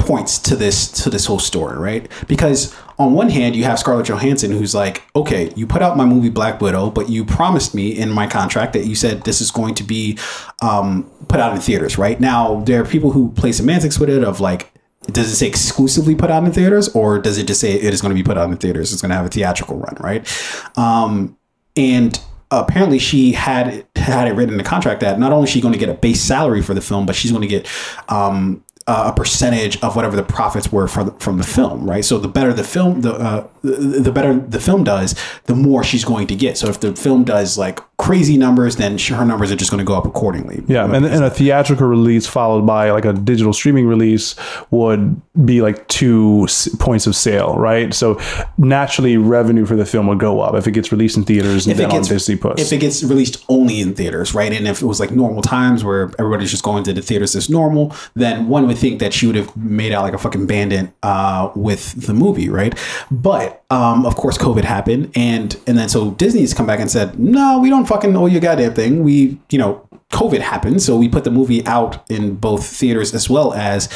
[0.01, 2.09] points to this to this whole story, right?
[2.27, 6.05] Because on one hand, you have Scarlett Johansson who's like, okay, you put out my
[6.05, 9.51] movie Black Widow, but you promised me in my contract that you said this is
[9.51, 10.17] going to be
[10.61, 12.19] um, put out in theaters, right?
[12.19, 14.71] Now there are people who play semantics with it of like.
[15.07, 18.01] Does it say exclusively put out in theaters, or does it just say it is
[18.01, 18.93] going to be put out in theaters?
[18.93, 20.77] It's going to have a theatrical run, right?
[20.77, 21.39] Um,
[21.75, 22.19] and
[22.51, 25.73] apparently she had had it written in the contract that not only is she going
[25.73, 27.67] to get a base salary for the film, but she's going to get
[28.09, 32.03] um, a percentage of whatever the profits were from from the film, right?
[32.03, 35.83] So the better the film, the uh, the the better the film does, the more
[35.83, 36.57] she's going to get.
[36.57, 39.85] So if the film does like crazy numbers, then her numbers are just going to
[39.85, 40.63] go up accordingly.
[40.67, 44.35] Yeah, and, and a theatrical release followed by like a digital streaming release
[44.71, 46.47] would be like two
[46.79, 47.93] points of sale, right?
[47.93, 48.19] So
[48.57, 51.73] naturally, revenue for the film would go up if it gets released in theaters and
[51.73, 52.59] if then it on gets Disney Plus.
[52.59, 54.51] if it gets released only in theaters, right?
[54.51, 57.51] And if it was like normal times where everybody's just going to the theaters as
[57.51, 60.91] normal, then one would think that she would have made out like a fucking bandit
[61.03, 62.73] uh, with the movie, right?
[63.11, 67.17] But um, of course, COVID happened, and and then so Disney's come back and said,
[67.17, 69.01] no, we don't fucking owe you goddamn thing.
[69.01, 73.29] We, you know, COVID happened, so we put the movie out in both theaters as
[73.29, 73.87] well as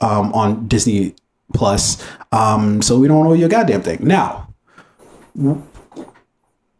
[0.00, 1.16] um, on Disney
[1.52, 2.00] Plus.
[2.30, 4.06] Um, so we don't owe you a goddamn thing.
[4.06, 4.54] Now,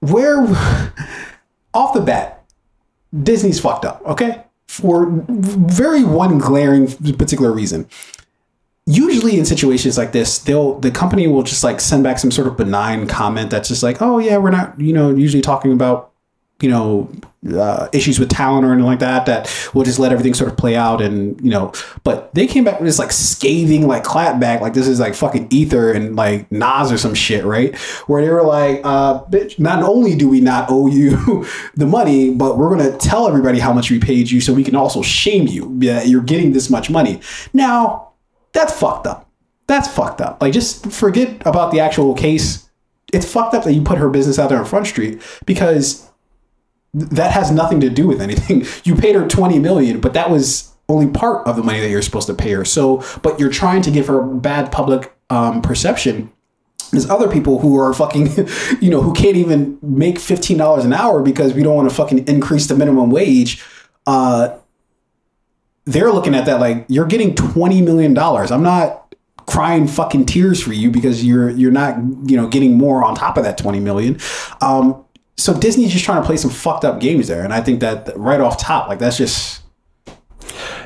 [0.00, 0.46] where
[1.74, 2.44] off the bat,
[3.20, 4.00] Disney's fucked up.
[4.06, 6.86] Okay, for very one glaring
[7.16, 7.88] particular reason
[8.86, 12.46] usually in situations like this they'll the company will just like send back some sort
[12.46, 16.12] of benign comment that's just like oh yeah we're not you know usually talking about
[16.60, 17.10] you know
[17.52, 20.56] uh, issues with talent or anything like that that we'll just let everything sort of
[20.56, 21.72] play out and you know.
[22.02, 25.48] But they came back with this like scathing like clapback like this is like fucking
[25.50, 27.76] ether and like nas or some shit right?
[28.06, 32.32] Where they were like uh bitch not only do we not owe you the money
[32.32, 35.46] but we're gonna tell everybody how much we paid you so we can also shame
[35.46, 37.20] you that you're getting this much money.
[37.52, 38.13] Now
[38.54, 39.28] that's fucked up.
[39.66, 40.40] That's fucked up.
[40.40, 42.70] Like, just forget about the actual case.
[43.12, 46.10] It's fucked up that you put her business out there on Front Street because
[46.94, 48.64] that has nothing to do with anything.
[48.84, 52.02] You paid her 20 million, but that was only part of the money that you're
[52.02, 52.64] supposed to pay her.
[52.64, 56.30] So, but you're trying to give her bad public um, perception.
[56.90, 58.28] There's other people who are fucking,
[58.80, 62.28] you know, who can't even make $15 an hour because we don't want to fucking
[62.28, 63.64] increase the minimum wage.
[64.06, 64.56] Uh,
[65.86, 69.14] they're looking at that like you're getting 20 million dollars i'm not
[69.46, 73.36] crying fucking tears for you because you're you're not you know getting more on top
[73.36, 74.18] of that 20 million
[74.60, 75.04] um
[75.36, 78.10] so disney's just trying to play some fucked up games there and i think that
[78.16, 79.60] right off top like that's just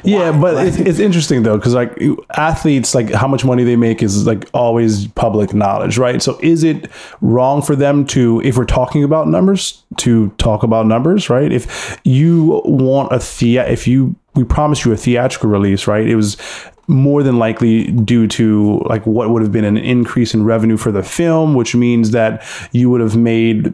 [0.04, 1.98] Yeah, but it's, it's interesting though because like
[2.36, 6.22] athletes, like how much money they make is like always public knowledge, right?
[6.22, 10.86] So is it wrong for them to, if we're talking about numbers, to talk about
[10.86, 11.50] numbers, right?
[11.50, 16.06] If you want a thea, if you we promised you a theatrical release, right?
[16.06, 16.36] It was
[16.88, 20.90] more than likely due to like what would have been an increase in revenue for
[20.90, 22.42] the film, which means that
[22.72, 23.72] you would have made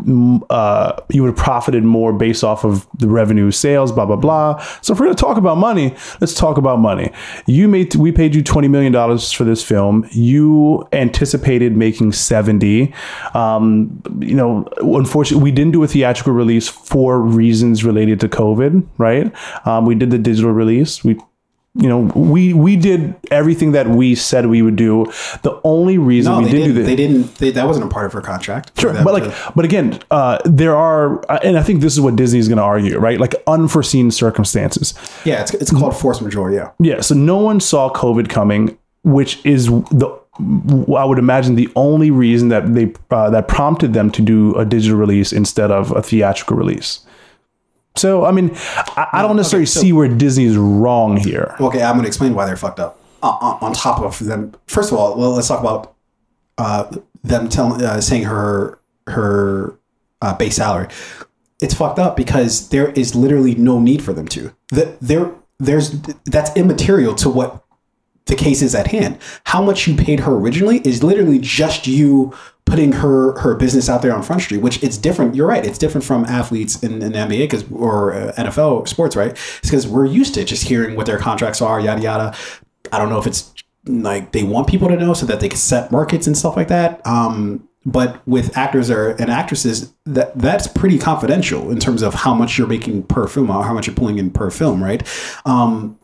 [0.50, 4.58] uh, you would have profited more based off of the revenue sales, blah blah blah.
[4.82, 7.12] So if we're gonna talk about money, let's talk about money.
[7.46, 10.08] You made we paid you twenty million dollars for this film.
[10.10, 12.92] You anticipated making seventy.
[13.34, 18.84] Um, you know, unfortunately, we didn't do a theatrical release for reasons related to COVID.
[18.98, 19.32] Right?
[19.66, 21.04] Um, we did the digital release.
[21.04, 21.16] We
[21.76, 25.06] you know, we we did everything that we said we would do.
[25.42, 27.86] The only reason no we they didn't, didn't do that, they didn't they, that wasn't
[27.86, 31.40] a part of her contract Sure, but like, to- but again, uh, there are, uh,
[31.42, 33.18] and I think this is what Disney is going to argue, right?
[33.18, 34.94] Like unforeseen circumstances.
[35.24, 37.00] yeah it's, it's called force majeure yeah Yeah.
[37.00, 40.16] So no one saw COVID coming, which is the
[40.96, 44.64] I would imagine the only reason that they uh, that prompted them to do a
[44.64, 47.00] digital release instead of a theatrical release.
[47.96, 48.50] So I mean,
[48.96, 51.54] I, I don't necessarily so- see where Disney is wrong here.
[51.60, 53.00] Okay, I'm going to explain why they're fucked up.
[53.22, 55.94] Uh, on, on top of them, first of all, well, let's talk about
[56.58, 59.78] uh, them telling, uh, saying her her
[60.20, 60.88] uh, base salary.
[61.62, 64.54] It's fucked up because there is literally no need for them to.
[64.68, 65.92] The, there, there's
[66.24, 67.64] that's immaterial to what
[68.26, 69.18] the case is at hand.
[69.44, 72.34] How much you paid her originally is literally just you
[72.66, 75.34] putting her her business out there on Front Street, which it's different.
[75.34, 75.64] You're right.
[75.64, 79.32] It's different from athletes in, in the NBA because or uh, NFL sports, right?
[79.32, 82.36] It's because we're used to just hearing what their contracts are, yada yada.
[82.92, 83.52] I don't know if it's
[83.86, 86.68] like they want people to know so that they can set markets and stuff like
[86.68, 87.06] that.
[87.06, 92.34] Um, but with actors or and actresses, that that's pretty confidential in terms of how
[92.34, 95.02] much you're making per film or how much you're pulling in per film, right?
[95.44, 95.98] Um,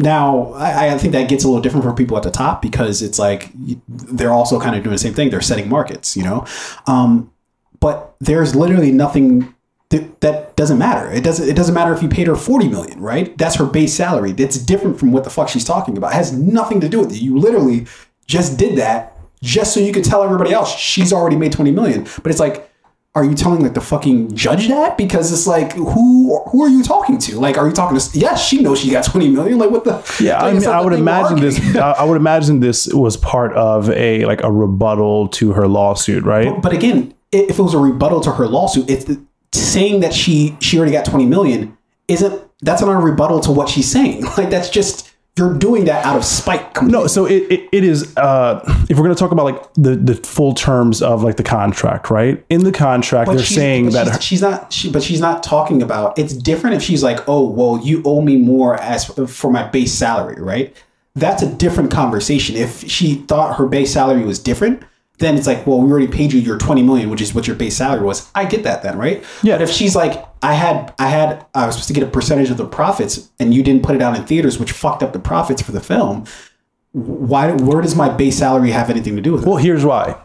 [0.00, 3.02] now, I, I think that gets a little different for people at the top because
[3.02, 3.50] it's like
[3.88, 5.30] they're also kind of doing the same thing.
[5.30, 6.44] They're setting markets, you know.
[6.86, 7.32] Um,
[7.78, 9.54] but there's literally nothing
[9.90, 11.10] that, that doesn't matter.
[11.10, 11.48] It doesn't.
[11.48, 13.36] It doesn't matter if you paid her forty million, right?
[13.38, 14.34] That's her base salary.
[14.36, 16.12] It's different from what the fuck she's talking about.
[16.12, 17.20] It has nothing to do with it.
[17.20, 17.86] You literally
[18.26, 22.06] just did that just so you could tell everybody else she's already made twenty million.
[22.22, 22.69] But it's like.
[23.14, 24.96] Are you telling like the fucking judge that?
[24.96, 27.40] Because it's like, who who are you talking to?
[27.40, 28.18] Like, are you talking to?
[28.18, 29.58] Yes, she knows she got twenty million.
[29.58, 30.02] Like, what the?
[30.22, 31.76] Yeah, like, I mean, I would imagine this.
[31.76, 36.62] I would imagine this was part of a like a rebuttal to her lawsuit, right?
[36.62, 39.20] But again, if it was a rebuttal to her lawsuit, it's the,
[39.52, 41.76] saying that she she already got twenty million
[42.06, 44.24] isn't that's not a rebuttal to what she's saying.
[44.36, 45.09] Like that's just
[45.40, 46.82] you're doing that out of spite.
[46.82, 49.96] No, so it, it, it is uh if we're going to talk about like the
[49.96, 52.44] the full terms of like the contract, right?
[52.50, 54.72] In the contract But they're saying that she's, her, she's not.
[54.72, 56.18] She, but she's not talking about.
[56.18, 59.92] It's different if she's like, "Oh, well, you owe me more as for my base
[59.92, 60.76] salary," right?
[61.16, 62.56] That's a different conversation.
[62.56, 64.82] If she thought her base salary was different,
[65.18, 67.56] then it's like, "Well, we already paid you your twenty million, which is what your
[67.56, 69.24] base salary was." I get that then, right?
[69.42, 69.56] Yeah.
[69.56, 72.50] But if she's like, "I had, I had, I was supposed to get a percentage
[72.50, 75.18] of the profits, and you didn't put it out in theaters, which fucked up the
[75.18, 76.26] profits for the film,"
[76.92, 77.52] why?
[77.52, 79.48] Where does my base salary have anything to do with it?
[79.48, 80.20] Well, here's why.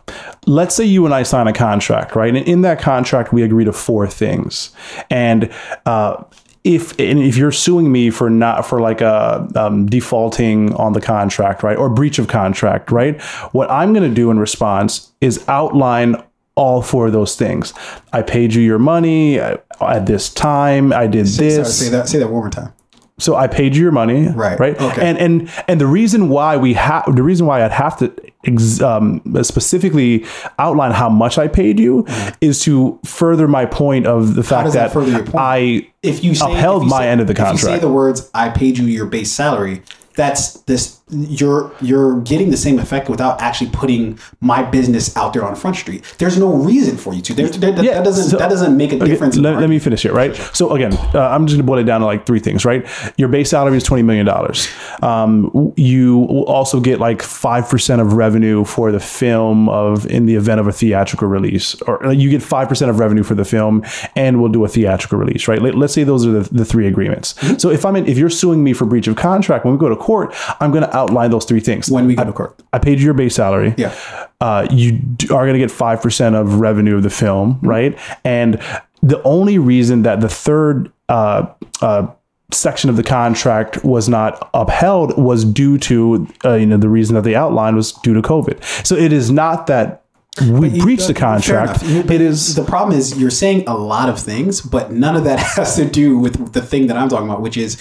[0.47, 2.35] Let's say you and I sign a contract, right?
[2.35, 4.71] And in that contract, we agree to four things.
[5.09, 5.51] And
[5.85, 6.23] uh,
[6.63, 11.01] if and if you're suing me for not for like a um, defaulting on the
[11.01, 13.21] contract, right, or breach of contract, right,
[13.51, 16.15] what I'm going to do in response is outline
[16.55, 17.73] all four of those things.
[18.13, 20.93] I paid you your money at this time.
[20.93, 21.79] I did Sorry, this.
[21.79, 22.07] say that.
[22.07, 22.73] Say that one more time.
[23.17, 24.59] So I paid you your money, Right.
[24.59, 24.79] Right.
[24.81, 25.01] Okay.
[25.07, 28.11] And and and the reason why we have the reason why I'd have to
[28.45, 30.25] ex- um, specifically
[30.59, 32.05] outline how much I paid you
[32.41, 35.33] is to further my point of the fact that, that?
[35.33, 37.79] I If you say, upheld if you my say- end of the If you say
[37.79, 39.81] the words "I paid you your base salary,"
[40.17, 40.99] that's this.
[41.11, 45.75] You're you're getting the same effect without actually putting my business out there on Front
[45.75, 46.03] Street.
[46.17, 47.33] There's no reason for you to.
[47.35, 49.37] There, there- that, Yeah, that doesn't so- that doesn't make a Okay, difference.
[49.37, 50.35] let, let me finish it, right?
[50.53, 52.87] So again, uh, I'm just gonna boil it down to like three things, right?
[53.17, 54.67] Your base salary is twenty million dollars.
[55.03, 60.25] Um, you will also get like five percent of revenue for the film of in
[60.25, 63.35] the event of a theatrical release, or uh, you get five percent of revenue for
[63.35, 63.83] the film,
[64.15, 65.61] and we'll do a theatrical release, right?
[65.61, 67.33] Let, us say those are the, the three agreements.
[67.35, 67.57] Mm-hmm.
[67.57, 69.87] So if I'm in, if you're suing me for breach of contract, when we go
[69.89, 71.89] to court, I'm gonna outline those three things.
[71.91, 72.61] when we go to court.
[72.73, 73.73] I paid you your base salary.
[73.77, 73.93] Yeah.
[74.41, 74.99] Uh, you
[75.31, 77.67] are going to get 5% of revenue of the film, Mm-hmm.
[77.67, 77.99] right?
[78.23, 78.59] And
[79.01, 81.47] the only reason that the third uh,
[81.81, 82.07] uh,
[82.51, 87.15] section of the contract was not upheld was due to, uh, you know, the reason
[87.15, 88.63] that they outlined was due to COVID.
[88.85, 90.03] So it is not that
[90.51, 91.81] we breached the contract.
[91.83, 95.39] It is the problem is you're saying a lot of things, but none of that
[95.55, 97.77] has to do with the thing that I'm talking about, which is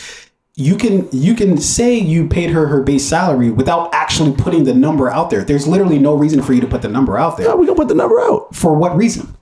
[0.56, 4.74] you can you can say you paid her her base salary without actually putting the
[4.74, 5.42] number out there.
[5.42, 7.54] There's literally no reason for you to put the number out there.
[7.56, 9.34] we gonna put the number out For what reason?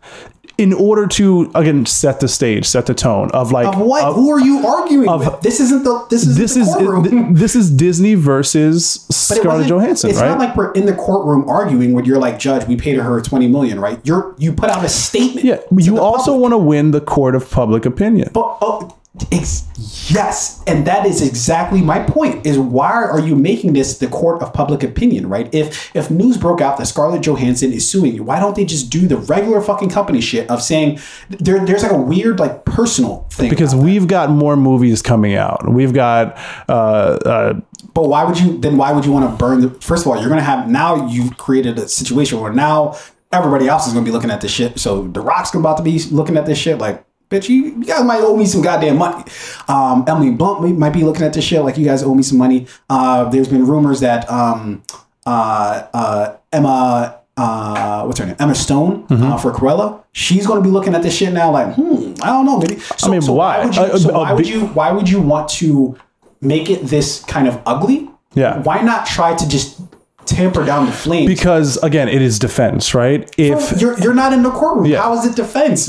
[0.58, 4.04] in order to again set the stage, set the tone of like Of what?
[4.04, 5.40] of- Who are you arguing with?
[5.42, 7.34] This isn't the this is this the is courtroom.
[7.34, 10.28] this is Disney versus Scarlett Johansson, It's right?
[10.28, 13.48] not like we're in the courtroom arguing when you're like, Judge, we paid her 20
[13.48, 13.98] million, right?
[14.04, 15.44] You're you put out a statement.
[15.44, 18.30] Yeah, you also want to win the court of public opinion.
[18.32, 18.96] But oh,
[19.30, 19.64] ex-
[20.10, 22.46] yes, and that is exactly my point.
[22.46, 25.52] Is why are you making this the court of public opinion, right?
[25.54, 28.90] If if news broke out that Scarlett Johansson is suing you, why don't they just
[28.90, 30.98] do the regular fucking company shit of saying
[31.28, 35.68] there, there's like a weird like personal thing because we've got more movies coming out.
[35.70, 37.60] We've got uh, uh,
[37.92, 38.76] But why would you then?
[38.78, 39.70] Why would you want to burn the?
[39.80, 42.98] First of all, you're gonna have now you've created a situation where now
[43.30, 44.78] everybody else is gonna be looking at this shit.
[44.78, 47.04] So the Rock's about to be looking at this shit like.
[47.32, 49.24] Bitch, you, you guys might owe me some goddamn money.
[49.68, 52.38] Um, Emily Blunt might be looking at this shit like you guys owe me some
[52.38, 52.66] money.
[52.90, 54.82] Uh, there's been rumors that um,
[55.26, 58.36] uh, uh, Emma, uh, what's her name?
[58.38, 59.24] Emma Stone Mm-hmm.
[59.24, 60.04] uh, for Cruella.
[60.12, 62.78] She's going to be looking at this shit now like, hmm, I don't know, maybe.
[62.80, 63.64] So, mean, so why?
[63.64, 64.66] would you, Uh, so uh, why would you?
[64.66, 65.96] Why would you want to
[66.42, 68.10] make it this kind of ugly?
[68.34, 68.58] Yeah.
[68.62, 69.80] Why not try to just
[70.26, 71.26] tamper down the flames?
[71.28, 73.28] because again, it is defense, right?
[73.38, 74.84] If you're you're not in the courtroom.
[74.86, 75.00] Yeah.
[75.00, 75.88] How is it defense?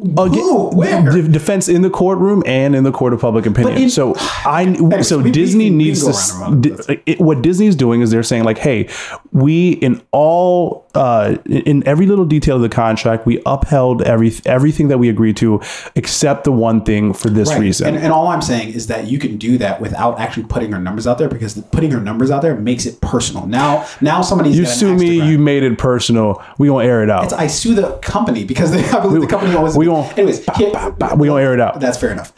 [0.00, 0.68] Again, who?
[0.76, 1.02] Where?
[1.02, 3.76] de- defense in the courtroom and in the court of public opinion.
[3.78, 4.14] in- so
[4.46, 7.20] I Anyways, so we- Disney we needs to go s- around and around di- it,
[7.20, 8.88] what Disney's doing is they're saying like, hey,
[9.32, 14.88] we in all uh, in every little detail of the contract, we upheld every everything
[14.88, 15.60] that we agreed to,
[15.94, 17.60] except the one thing for this Right.
[17.60, 17.88] reason.
[17.88, 20.80] And, and all I'm saying is that you can do that without actually putting her
[20.80, 23.46] numbers out there because putting her numbers out there makes it personal.
[23.46, 26.42] Now, now somebody's you sue me, you made it personal.
[26.58, 27.24] We gonna air it out.
[27.24, 29.76] It's, I sue the company because they, I believe the company always.
[29.76, 30.72] we gon- anyways, here-
[31.16, 31.80] we gonna air it out.
[31.80, 32.32] That's fair enough.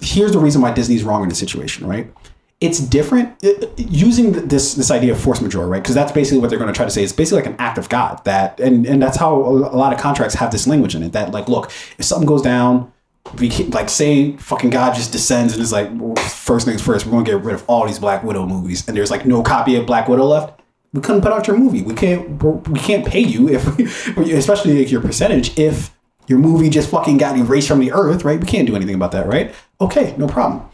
[0.00, 2.12] Here's the reason why Disney's wrong in the situation, right?
[2.60, 5.82] It's different uh, using this this idea of force majeure, right?
[5.82, 7.02] Because that's basically what they're going to try to say.
[7.02, 9.98] It's basically like an act of God that, and and that's how a lot of
[10.00, 11.12] contracts have this language in it.
[11.12, 11.66] That like, look,
[11.98, 12.90] if something goes down,
[13.38, 15.90] we can't, like say fucking God just descends and is like,
[16.30, 18.96] first things first, we're going to get rid of all these Black Widow movies, and
[18.96, 20.60] there's like no copy of Black Widow left.
[20.94, 21.82] We couldn't put out your movie.
[21.82, 22.42] We can't.
[22.68, 23.78] We can't pay you if,
[24.18, 25.90] especially like your percentage, if
[26.26, 28.40] your movie just fucking got erased from the earth, right?
[28.40, 29.54] We can't do anything about that, right?
[29.80, 30.68] Okay, no problem.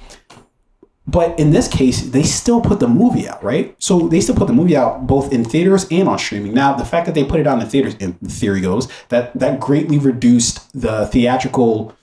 [1.07, 3.75] But in this case, they still put the movie out, right?
[3.79, 6.55] So they still put the movie out both in theaters and on streaming.
[6.55, 9.59] Now, the fact that they put it out in theaters, in theory goes that that
[9.59, 11.97] greatly reduced the theatrical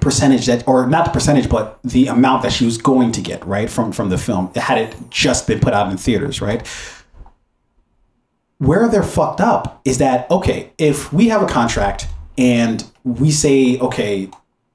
[0.00, 3.44] percentage that, or not the percentage, but the amount that she was going to get,
[3.44, 4.52] right, from from the film.
[4.54, 6.64] Had it just been put out in theaters, right?
[8.58, 12.06] Where they're fucked up is that okay, if we have a contract
[12.36, 14.30] and we say okay,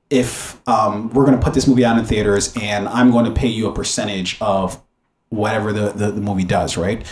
[0.09, 3.31] if um, we're going to put this movie out in theaters and I'm going to
[3.31, 4.81] pay you a percentage of
[5.29, 7.05] whatever the, the, the movie does, right?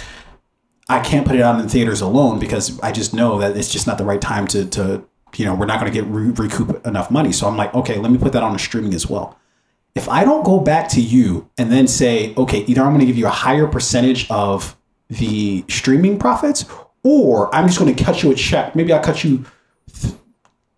[0.89, 3.85] I can't put it out in theaters alone because I just know that it's just
[3.85, 5.05] not the right time to, to
[5.35, 7.31] you know, we're not going to get re- recoup enough money.
[7.31, 9.37] So I'm like, okay, let me put that on the streaming as well.
[9.97, 13.05] if I don't go back to you and then say, okay, either I'm going to
[13.05, 14.77] give you a higher percentage of
[15.09, 16.65] the streaming profits,
[17.03, 18.75] or I'm just going to cut you a check.
[18.75, 19.45] Maybe I'll cut you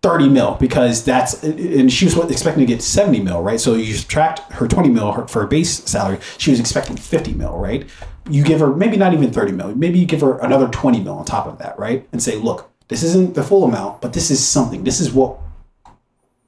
[0.02, 3.60] 30 mil because that's and she was expecting to get 70 mil right?
[3.60, 7.34] So you subtract her 20 mil her, for her base salary she was expecting 50
[7.34, 7.88] mil right?
[8.28, 11.14] You give her maybe not even 30 mil maybe you give her another 20 mil
[11.14, 12.08] on top of that right?
[12.12, 14.84] And say look this isn't the full amount but this is something.
[14.84, 15.38] This is what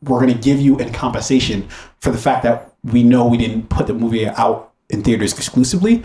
[0.02, 1.68] we're going to give you in compensation
[2.00, 6.02] for the fact that we know we didn't put the movie out in theaters exclusively.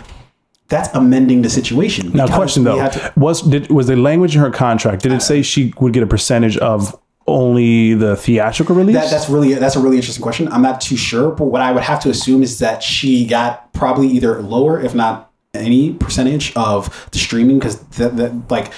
[0.68, 2.12] That's amending the situation.
[2.12, 5.02] Now, question though, to- was did was the language in her contract?
[5.02, 8.96] Did it uh, say she would get a percentage of only the theatrical release?
[8.96, 10.48] That, that's really that's a really interesting question.
[10.50, 13.74] I'm not too sure, but what I would have to assume is that she got
[13.74, 18.72] probably either lower, if not any percentage of the streaming, because that, that like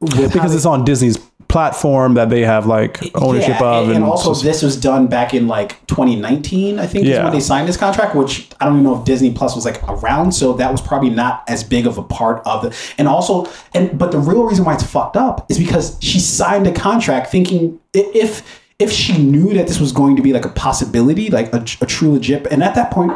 [0.00, 1.18] because it's on Disney's
[1.54, 5.06] platform that they have like ownership yeah, of, and, and also so- this was done
[5.06, 7.22] back in like 2019, I think, is Yeah.
[7.24, 8.16] when they signed this contract.
[8.16, 11.10] Which I don't even know if Disney Plus was like around, so that was probably
[11.10, 12.76] not as big of a part of the.
[12.98, 16.66] And also, and but the real reason why it's fucked up is because she signed
[16.66, 18.42] a contract thinking if
[18.80, 21.86] if she knew that this was going to be like a possibility, like a, a
[21.86, 23.12] true legit, and at that point,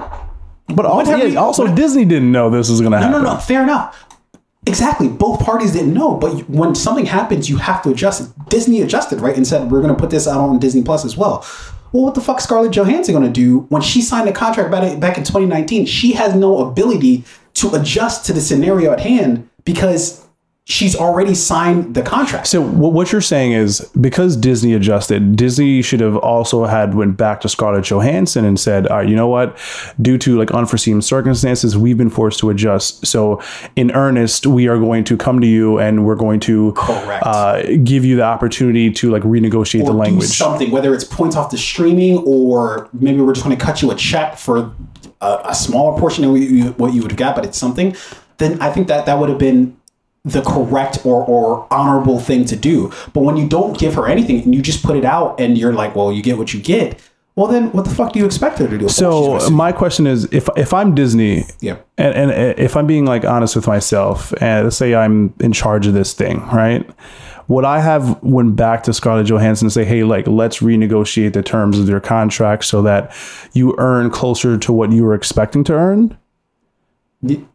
[0.69, 3.12] but also, yeah, you- also Disney didn't know this was going to happen.
[3.12, 3.40] no, no, no.
[3.40, 4.05] Fair enough.
[4.69, 5.09] Exactly.
[5.09, 8.32] Both parties didn't know, but when something happens, you have to adjust.
[8.51, 11.16] Disney adjusted, right, and said we're going to put this out on Disney Plus as
[11.16, 11.45] well.
[11.93, 15.16] Well, what the fuck, Scarlett Johansson going to do when she signed a contract back
[15.16, 15.86] in 2019?
[15.86, 17.24] She has no ability
[17.55, 20.27] to adjust to the scenario at hand because
[20.69, 22.47] she's already signed the contract.
[22.47, 27.16] So what what you're saying is because Disney adjusted, Disney should have also had went
[27.16, 29.57] back to Scarlett Johansson and said, "All right, you know what?
[30.01, 33.07] Due to like unforeseen circumstances, we've been forced to adjust.
[33.07, 33.43] So
[33.77, 37.24] in earnest, we are going to come to you and we're going to Correct.
[37.27, 41.05] uh, give you the opportunity to like renegotiate the or do language." something, whether it's
[41.05, 44.70] points off the streaming or maybe we're just going to cut you a check for
[45.23, 47.97] a, a smaller portion of what you, what you would have got, but it's something.
[48.36, 49.77] Then I think that that would have been
[50.28, 52.92] the correct or, or honorable thing to do.
[53.12, 55.72] But when you don't give her anything and you just put it out and you're
[55.72, 57.00] like, well, you get what you get.
[57.36, 58.86] Well, then what the fuck do you expect her to do?
[58.86, 61.76] Of course she's So my question is, if if I'm Disney, Yeah.
[61.96, 65.86] and, and if I'm being like honest with myself, and let's say I'm in charge
[65.86, 66.84] of this thing, right?
[67.46, 71.42] Would I have went back to Scarlett Johansson and say, hey, like let's renegotiate the
[71.42, 73.14] terms of your contract so that
[73.52, 76.18] you earn closer to what you were expecting to earn?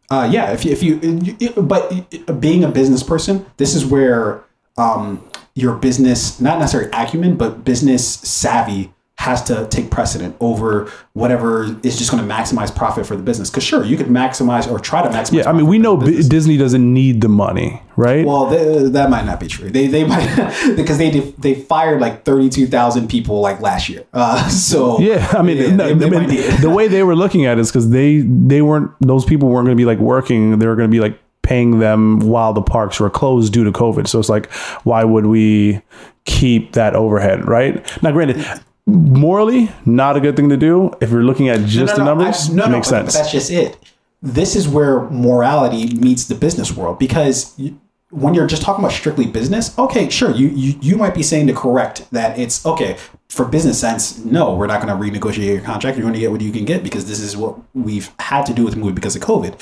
[0.10, 4.44] Uh, yeah, if you, if you, but being a business person, this is where
[4.78, 8.93] um, your business, not necessarily acumen, but business savvy
[9.24, 13.50] has to take precedent over whatever is just going to maximize profit for the business.
[13.50, 15.44] Because sure, you could maximize or try to maximize.
[15.44, 18.26] Yeah, I mean, we know B- Disney doesn't need the money, right?
[18.26, 19.70] Well, th- that might not be true.
[19.70, 20.28] They they might
[20.76, 24.04] because they did, they fired like thirty two thousand people like last year.
[24.14, 26.62] Uh, so Yeah, I mean, yeah, no, they- they I mean, might need it.
[26.62, 29.66] the way they were looking at it is because they they weren't those people weren't
[29.66, 32.62] going to be like working; they were going to be like paying them while the
[32.62, 34.08] parks were closed due to COVID.
[34.08, 34.52] So it's like,
[34.84, 35.82] why would we
[36.26, 37.74] keep that overhead, right?
[38.04, 38.46] Now, granted,
[38.86, 42.50] morally, not a good thing to do if you're looking at just the numbers.
[42.50, 43.14] I- no, it no, makes but, sense.
[43.14, 43.78] that's just it.
[44.22, 47.80] This is where morality meets the business world because you,
[48.10, 51.48] when you're just talking about strictly business, okay, sure, you, you you might be saying
[51.48, 52.96] to correct that it's okay
[53.28, 54.24] for business sense.
[54.24, 55.98] No, we're not going to renegotiate your contract.
[55.98, 58.54] You're going to get what you can get because this is what we've had to
[58.54, 59.60] do with the movie because of COVID.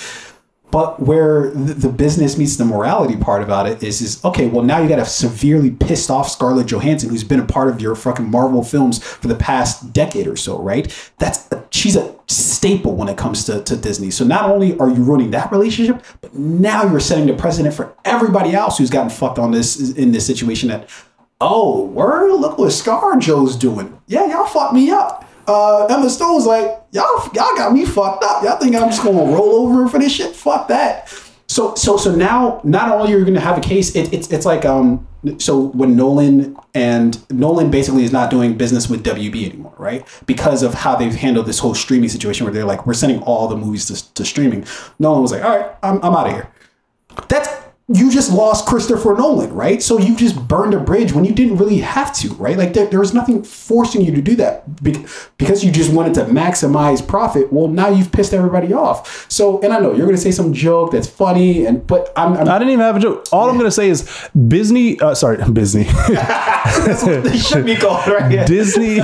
[0.71, 4.47] But where the, business meets the morality part about it is, is okay.
[4.47, 7.81] Well, now you got a severely pissed off Scarlett Johansson, who's been a part of
[7.81, 11.11] your fucking Marvel films for the past decade or so, right?
[11.19, 14.11] That's a, she's a staple when it comes to, to Disney.
[14.11, 17.93] So not only are you ruining that relationship, but now you're setting the precedent for
[18.05, 20.69] everybody else who's gotten fucked on this in this situation.
[20.69, 20.89] That
[21.41, 23.99] oh, word, look what ScarJo's doing.
[24.07, 25.27] Yeah, y'all fucked me up.
[25.47, 28.43] Uh, Emma Stone's like, y'all, y'all got me fucked up.
[28.43, 30.35] Y'all think I'm just gonna roll over for this shit?
[30.35, 31.09] Fuck that.
[31.47, 34.45] So, so, so now, not only are you gonna have a case, it, it's, it's
[34.45, 35.05] like, um,
[35.37, 40.07] so when Nolan and Nolan basically is not doing business with WB anymore, right?
[40.25, 43.47] Because of how they've handled this whole streaming situation, where they're like, we're sending all
[43.47, 44.65] the movies to, to streaming.
[44.97, 46.49] Nolan was like, all right, I'm, I'm out of here.
[47.27, 47.49] That's
[47.87, 49.81] you just lost Christopher Nolan, right?
[49.81, 52.57] So you just burned a bridge when you didn't really have to, right?
[52.57, 56.25] Like there, there was nothing forcing you to do that because you just wanted to
[56.25, 57.51] maximize profit.
[57.51, 59.29] Well, now you've pissed everybody off.
[59.29, 62.33] So, and I know you're going to say some joke that's funny, and but I'm,
[62.33, 63.27] I'm I didn't even have a joke.
[63.31, 64.99] All I'm going to say is Disney.
[64.99, 65.83] Uh, sorry, Disney.
[66.07, 68.31] that's what they should be called, right?
[68.31, 68.45] Yeah.
[68.51, 68.99] Disney.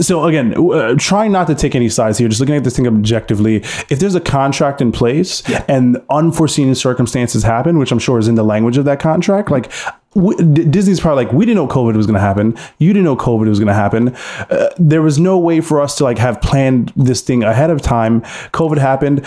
[0.00, 2.86] so again, uh, trying not to take any sides here, just looking at this thing
[2.86, 3.56] objectively.
[3.90, 7.05] If there's a contract in place and unforeseen circumstances
[7.42, 9.70] happen, which I'm sure is in the language of that contract, like
[10.14, 12.56] Disney's probably like, we didn't know COVID was going to happen.
[12.78, 14.14] You didn't know COVID was going to happen.
[14.50, 17.82] Uh, there was no way for us to like have planned this thing ahead of
[17.82, 18.22] time.
[18.52, 19.26] COVID happened.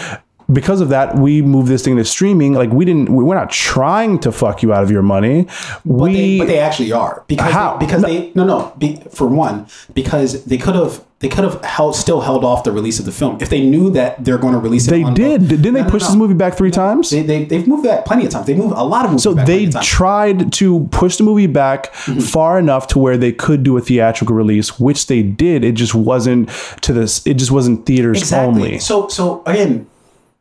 [0.51, 2.53] Because of that, we moved this thing to streaming.
[2.53, 5.43] Like we didn't, we- we're not trying to fuck you out of your money.
[5.85, 7.77] But, we, they, but they actually are because How?
[7.77, 11.61] They, because they no no be, for one because they could have they could have
[11.65, 14.53] held still held off the release of the film if they knew that they're going
[14.53, 14.91] to release it.
[14.91, 15.49] they did.
[15.49, 16.07] Didn't they No, no, push no.
[16.07, 17.09] this movie back three times?
[17.09, 18.45] They, they they've moved that plenty of times.
[18.47, 19.23] They moved a lot of movies.
[19.23, 22.21] So they tried to push the movie back Mm-hmm.
[22.21, 25.63] far enough to where they could do a theatrical release, which they did.
[25.65, 26.49] It just wasn't
[26.81, 27.25] to this.
[27.27, 28.79] It just wasn't theaters only.
[28.79, 29.85] So so again,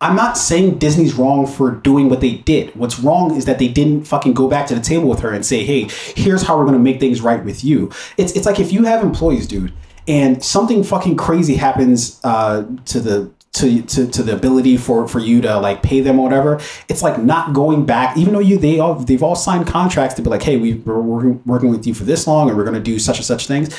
[0.01, 2.75] I'm not saying Disney's wrong for doing what they did.
[2.77, 5.45] What's wrong is that they didn't fucking go back to the table with her and
[5.45, 8.61] say, "Hey, here's how we're going to make things right with you." It's it's like
[8.61, 9.73] if you have employees, dude,
[10.07, 15.19] and something fucking crazy happens uh, to the to, to, to the ability for, for
[15.19, 18.59] you to like pay them or whatever it's like not going back even though you
[18.59, 21.95] they all they've all signed contracts to be like hey we, we're working with you
[21.95, 23.75] for this long and we're going to do such and such things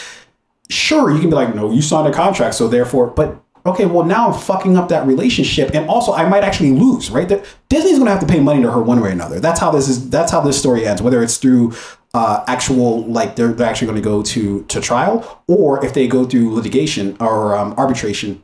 [0.69, 4.05] sure you can be like no you signed a contract so therefore but okay well
[4.05, 7.27] now i'm fucking up that relationship and also i might actually lose right?
[7.69, 9.39] Disney's going to have to pay money to her one way or another.
[9.39, 11.73] That's how this is that's how this story ends whether it's through
[12.13, 16.07] uh, actual like they're, they're actually going to go to to trial or if they
[16.07, 18.43] go through litigation or um, arbitration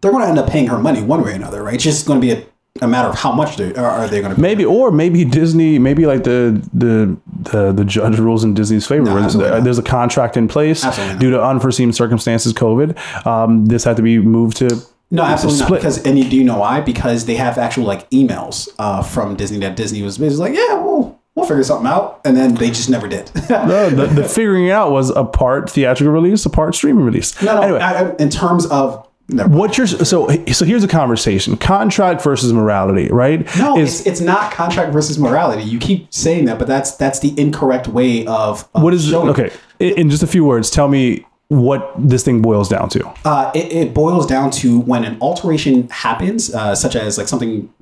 [0.00, 1.74] they're going to end up paying her money one way or another right?
[1.74, 2.44] It's just going to be a,
[2.84, 5.78] a matter of how much they are, are they going to Maybe, or maybe Disney,
[5.78, 9.04] maybe like the the the, the judge rules in Disney's favor.
[9.04, 13.26] No, there's a contract in place Absolutely due to unforeseen circumstances, COVID.
[13.26, 14.68] Um, this had to be moved to
[15.10, 15.70] No, absolutely not.
[15.72, 16.80] Because and you do you know why?
[16.80, 20.74] Because they have actual like emails uh, from Disney that Disney was basically like, yeah,
[20.82, 23.30] we'll we'll figure something out, and then they just never did.
[23.48, 27.04] no, No, the, the figuring it out was a part theatrical release, a part streaming
[27.04, 27.40] release.
[27.42, 27.60] no.
[27.60, 29.06] Anyway, I, in terms of.
[29.32, 33.44] What you're so so here's a conversation: contract versus morality, right?
[33.56, 35.62] no, is it's it's not contract versus morality.
[35.62, 39.14] You keep saying that, but that's that's the incorrect way of, of what is it.
[39.14, 39.50] okay?
[39.78, 43.12] In in just a few words, tell me what this thing boils down to.
[43.24, 47.72] Uh, it, it boils down to when an alteration happens, uh, such as like something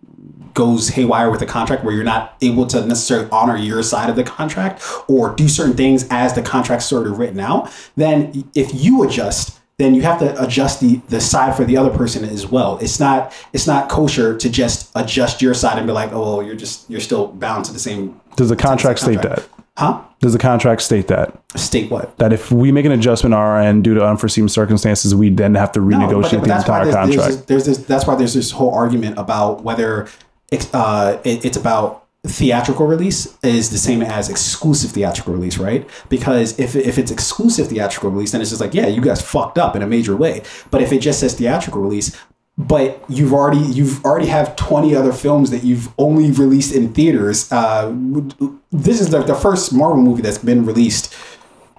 [0.55, 4.17] goes haywire with a contract where you're not able to necessarily honor your side of
[4.17, 8.75] the contract or do certain things as the contract's sort of written out, then if
[8.75, 12.47] you adjust, then you have to adjust the the side for the other person as
[12.47, 12.79] well.
[12.79, 16.57] It's not it's not kosher to just adjust your side and be like, oh, you're
[16.57, 18.21] just you're still bound to the same.
[18.37, 19.49] Does the contract state contract.
[19.57, 19.65] that?
[19.77, 20.03] Huh?
[20.21, 21.41] Does the contract state that?
[21.55, 22.19] State what?
[22.19, 25.55] That if we make an adjustment on our end due to unforeseen circumstances, we then
[25.55, 27.17] have to No, renegotiate the why entire there's, contract.
[27.17, 30.09] There's this, there's this, that's why there's this whole argument about whether
[30.51, 35.89] it's, uh, it, it's about theatrical release is the same as exclusive theatrical release, right?
[36.09, 39.59] Because if, if it's exclusive theatrical release, then it's just like, yeah, you guys fucked
[39.59, 40.43] up in a major way.
[40.71, 42.17] But if it just says theatrical release,
[42.59, 47.51] but you've already you've already have 20 other films that you've only released in theaters.
[47.53, 47.95] Uh,
[48.73, 51.15] this is the, the first Marvel movie that's been released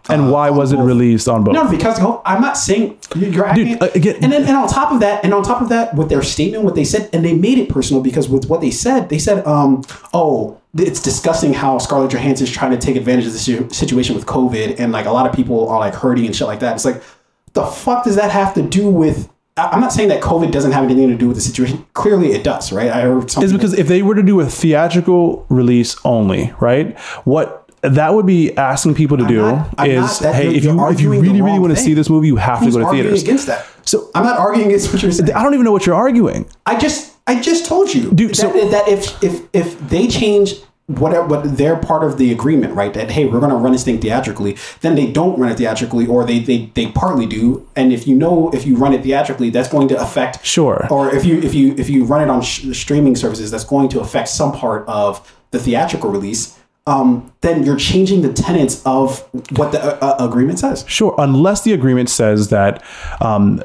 [0.10, 1.54] and why was it released on both?
[1.54, 3.66] no, because I'm not saying you're acting.
[3.68, 5.96] Dude, uh, again- and then and on top of that, and on top of that,
[5.96, 8.72] with their statement, what they said, and they made it personal because with what they
[8.72, 9.84] said, they said, um,
[10.14, 14.26] oh, it's disgusting how Scarlett Johansson is trying to take advantage of the situation with
[14.26, 16.76] COVID, and like a lot of people are like hurting and shit like that.
[16.76, 17.02] It's like,
[17.54, 19.30] the fuck does that have to do with?
[19.58, 21.86] I'm not saying that COVID doesn't have anything to do with the situation.
[21.94, 22.90] Clearly, it does, right?
[22.90, 23.44] I heard something.
[23.46, 26.98] is because if they were to do a theatrical release only, right?
[27.26, 30.92] What that would be asking people to do not- is, not- hey, you're- if you're
[30.92, 32.86] if you really really want to see this movie, you have Who's to go to
[32.88, 33.24] arguing theaters.
[33.24, 33.66] against that?
[33.86, 35.32] So I'm not arguing against what you're saying.
[35.34, 36.46] I don't even know what you're arguing.
[36.66, 40.56] I just I just told you Dude, that, so- that if if if they change
[40.88, 42.94] whatever what they're part of the agreement, right?
[42.96, 46.26] That hey, we're gonna run this thing theatrically, then they don't run it theatrically, or
[46.26, 47.68] they they, they partly do.
[47.76, 50.88] And if you know if you run it theatrically, that's going to affect Sure.
[50.90, 53.90] Or if you if you if you run it on sh- streaming services, that's going
[53.90, 56.56] to affect some part of the theatrical release.
[56.90, 59.20] Um, then you're changing the tenets of
[59.58, 60.84] what the uh, uh, agreement says.
[60.88, 62.84] Sure, unless the agreement says that
[63.22, 63.64] um,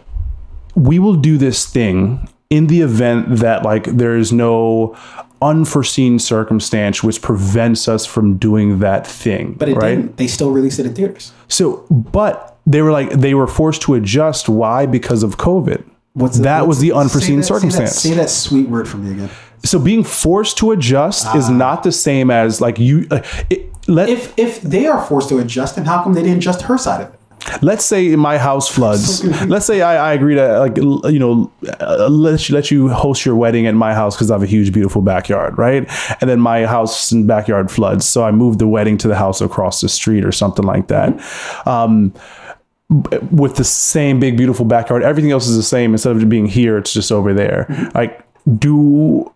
[0.75, 4.95] we will do this thing in the event that like there is no
[5.41, 9.55] unforeseen circumstance which prevents us from doing that thing.
[9.55, 9.97] But it right?
[9.97, 10.17] didn't.
[10.17, 11.33] They still released it in theaters.
[11.49, 14.49] So, but they were like they were forced to adjust.
[14.49, 14.87] Why?
[14.87, 15.85] Because of COVID.
[16.15, 17.97] What's that what's- was the say unforeseen that- say that- circumstance.
[18.01, 19.31] Say that, sweet word for me again.
[19.65, 23.07] So being forced to adjust is not the same as like you.
[23.11, 26.39] Uh, it, let If if they are forced to adjust, then how come they didn't
[26.39, 27.21] adjust her side of it?
[27.63, 29.25] let's say my house floods.
[29.47, 31.51] let's say I, I agree to like you know
[31.81, 34.47] uh, let you, let you host your wedding at my house because I have a
[34.47, 35.87] huge beautiful backyard, right?
[36.21, 39.41] And then my house and backyard floods, so I moved the wedding to the house
[39.41, 41.21] across the street or something like that.
[41.67, 42.15] Um,
[42.89, 45.93] b- with the same big beautiful backyard, everything else is the same.
[45.93, 47.91] Instead of it being here, it's just over there.
[47.95, 48.25] Like
[48.59, 49.33] do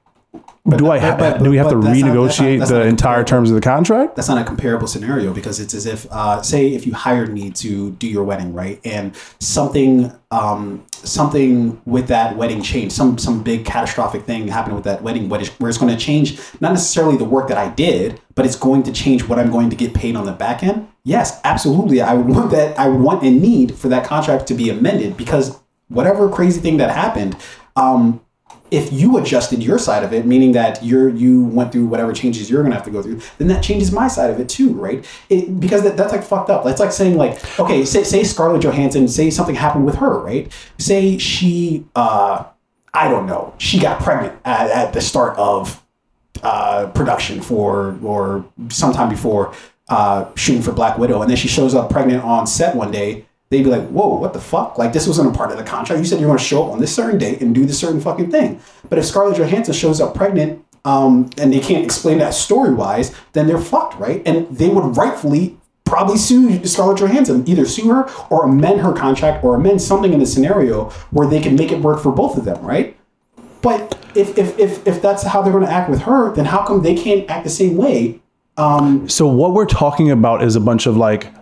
[0.76, 3.24] do I ha- but- do we have to but that's not- not- renegotiate the entire
[3.24, 4.16] terms of the contract?
[4.16, 7.50] that's not a comparable scenario because it's as if uh, say if you hired me
[7.50, 8.80] to do your wedding right?
[8.84, 14.84] And something um, something with that wedding changed some some big catastrophic thing happened with
[14.84, 17.68] that wedding where it's, where it's going to change not necessarily the work that I
[17.70, 20.62] did but it's going to change what I'm going to get paid on the back
[20.62, 20.86] end?
[21.04, 22.00] Yes absolutely.
[22.02, 25.16] I would want that I would want and need for that contract to be amended
[25.16, 25.58] because
[25.88, 27.36] whatever crazy thing that happened
[27.76, 28.20] um,
[28.70, 32.50] if you adjusted your side of it, meaning that you're you went through whatever changes
[32.50, 35.06] you're gonna have to go through, then that changes my side of it too, right?
[35.28, 36.64] It, because that, that's like fucked up.
[36.64, 40.52] That's like saying like, okay, say say Scarlett Johansson, say something happened with her, right?
[40.78, 42.44] Say she, uh,
[42.94, 45.84] I don't know, she got pregnant at, at the start of
[46.42, 49.54] uh, production for or sometime before
[49.88, 53.24] uh, shooting for Black Widow, and then she shows up pregnant on set one day.
[53.50, 54.78] They'd be like, "Whoa, what the fuck?
[54.78, 56.00] Like this wasn't a part of the contract.
[56.00, 58.00] You said you're going to show up on this certain date and do this certain
[58.00, 62.34] fucking thing." But if Scarlett Johansson shows up pregnant, um, and they can't explain that
[62.34, 64.22] story wise, then they're fucked, right?
[64.26, 69.42] And they would rightfully probably sue Scarlett Johansson, either sue her or amend her contract
[69.42, 72.44] or amend something in the scenario where they can make it work for both of
[72.44, 72.96] them, right?
[73.62, 76.64] But if if if, if that's how they're going to act with her, then how
[76.64, 78.20] come they can't act the same way?
[79.08, 81.32] So what we're talking about is a bunch of like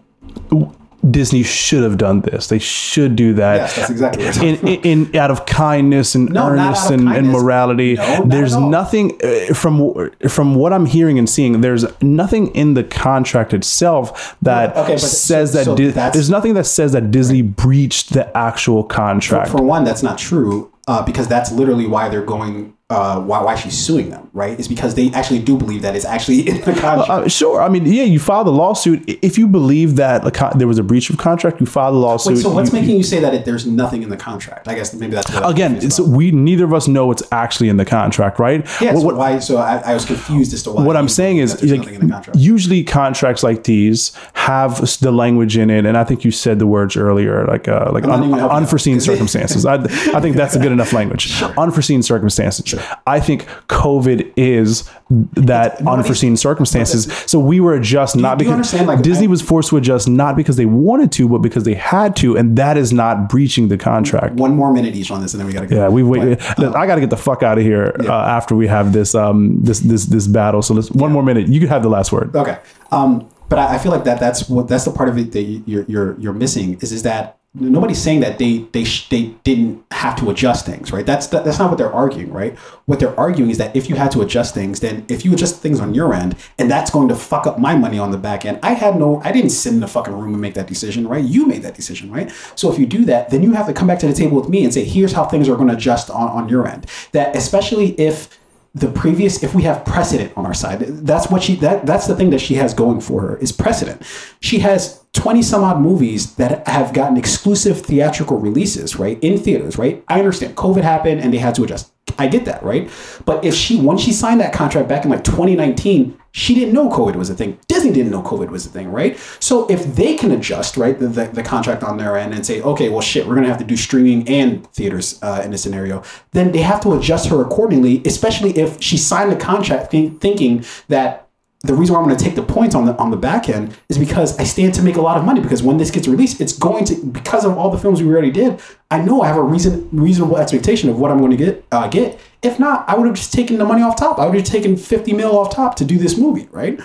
[1.11, 2.49] Disney should have done this.
[2.49, 3.57] They should do that.
[3.57, 7.01] Yes, that's exactly what in, in, in out of kindness and No, earnest out of
[7.01, 7.95] and, and morality.
[7.95, 11.61] No, there's nothing uh, from from what I'm hearing and seeing.
[11.61, 16.55] There's nothing in the contract itself that Okay, says so- that so Di- there's nothing
[16.55, 19.51] that says that Disney breached the actual contract.
[19.51, 22.76] For one, that's not true uh, because that's literally why they're going.
[22.89, 24.61] Uh, why why she's suing them, right?
[24.61, 27.11] Is because they actually do believe that it's actually in the contract.
[27.11, 27.61] Uh, sure.
[27.61, 29.03] I mean, yeah, you file the lawsuit.
[29.25, 32.35] If you believe that con- there was a breach of contract, you filed a lawsuit.
[32.37, 34.69] Wait, so what's You- making you say that it, there's nothing in the contract?
[34.69, 35.75] I guess maybe that's again?
[35.83, 38.65] It's, we neither of us know what's actually in the contract, right?
[38.81, 38.95] yeah.
[38.95, 39.41] So what- why?
[39.41, 40.85] So I, I was confused as to why.
[40.85, 45.71] what I'm saying is like, in the usually contracts like these have the language in
[45.71, 48.39] it, and I think you said the words earlier, like uh, like un- even helping
[48.39, 48.49] you.
[48.63, 49.67] unforeseen circumstances.
[49.67, 49.75] I,
[50.15, 51.43] I think that's a good enough language.
[51.59, 52.76] Unforeseen circumstances.
[53.07, 54.89] I think COVID is
[55.35, 57.05] that nobody- unforeseen circumstances.
[57.27, 60.09] So we were adjust not do you because like, Disney I- was forced to adjust
[60.09, 63.69] not because they wanted to, but because they had to, and that is not breaching
[63.69, 64.35] the contract.
[64.35, 65.77] One more minute each on this, and then we gotta go.
[65.77, 66.39] Yeah, we wait.
[66.57, 69.15] But, I got to get the fuck out of here uh, after we have this
[69.15, 70.63] um this this this battle.
[70.63, 71.49] So let's one more minute.
[71.49, 72.35] You can have the last word.
[72.35, 72.59] Okay.
[72.93, 75.43] Um, but I, I feel like that that's what that's the part of it that
[75.43, 79.85] you- you're you're you're missing is is that nobody's saying that they they they didn't
[79.91, 81.07] have to adjust things, right?
[81.07, 82.57] That's that, that's not what they're arguing, right?
[82.85, 85.61] What they're arguing is that if you had to adjust things, then if you adjust
[85.61, 88.45] things on your end, and that's going to fuck up my money on the back
[88.45, 88.59] end.
[88.63, 91.25] I had no, I didn't sit in the fucking room and make that decision, right?
[91.25, 92.31] You made that decision, right?
[92.55, 94.49] So if you do that, then you have to come back to the table with
[94.49, 96.87] me and say, here's how things are going to adjust on on your end.
[97.13, 98.39] That especially if
[98.77, 102.15] the previous if we have precedent on our side that's what she that that's the
[102.15, 104.03] thing that she has going for her is precedent
[104.41, 109.79] she has 20 some odd movies that have gotten exclusive theatrical releases right in theaters
[109.79, 110.05] right?
[110.09, 111.93] I understand covid happened and they had to adjust.
[112.19, 112.89] I get that right?
[113.25, 116.91] But if she once she signed that contract back in like 2019 she didn't know
[116.91, 117.59] covid was a thing.
[117.67, 119.19] Disney didn't know covid was a thing right?
[119.41, 122.61] So if they can adjust right the, the, the contract on their end and say
[122.63, 126.03] okay well shit we're gonna have to do streaming and theaters uh, in this scenario
[126.33, 130.65] then they have to adjust her accordingly especially if she signed the contract think, thinking
[130.89, 131.26] that
[131.67, 133.77] the reason why I'm going to take the points on the on the back end
[133.89, 136.41] is because I stand to make a lot of money because when this gets released,
[136.41, 138.61] it's going to because of all the films we already did.
[138.91, 141.89] I know I have a reason reasonable expectation of what I'm going to get uh,
[141.89, 142.19] get.
[142.43, 144.19] If not, I would have just taken the money off top.
[144.19, 146.81] I would have taken 50 mil off top to do this movie, right?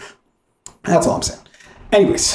[0.83, 1.41] That's all I'm saying.
[1.91, 2.33] Anyways,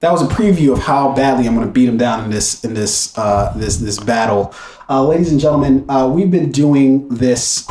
[0.00, 2.64] that was a preview of how badly I'm going to beat him down in this
[2.64, 4.54] in this uh, this this battle,
[4.88, 5.84] uh, ladies and gentlemen.
[5.88, 7.68] Uh, we've been doing this.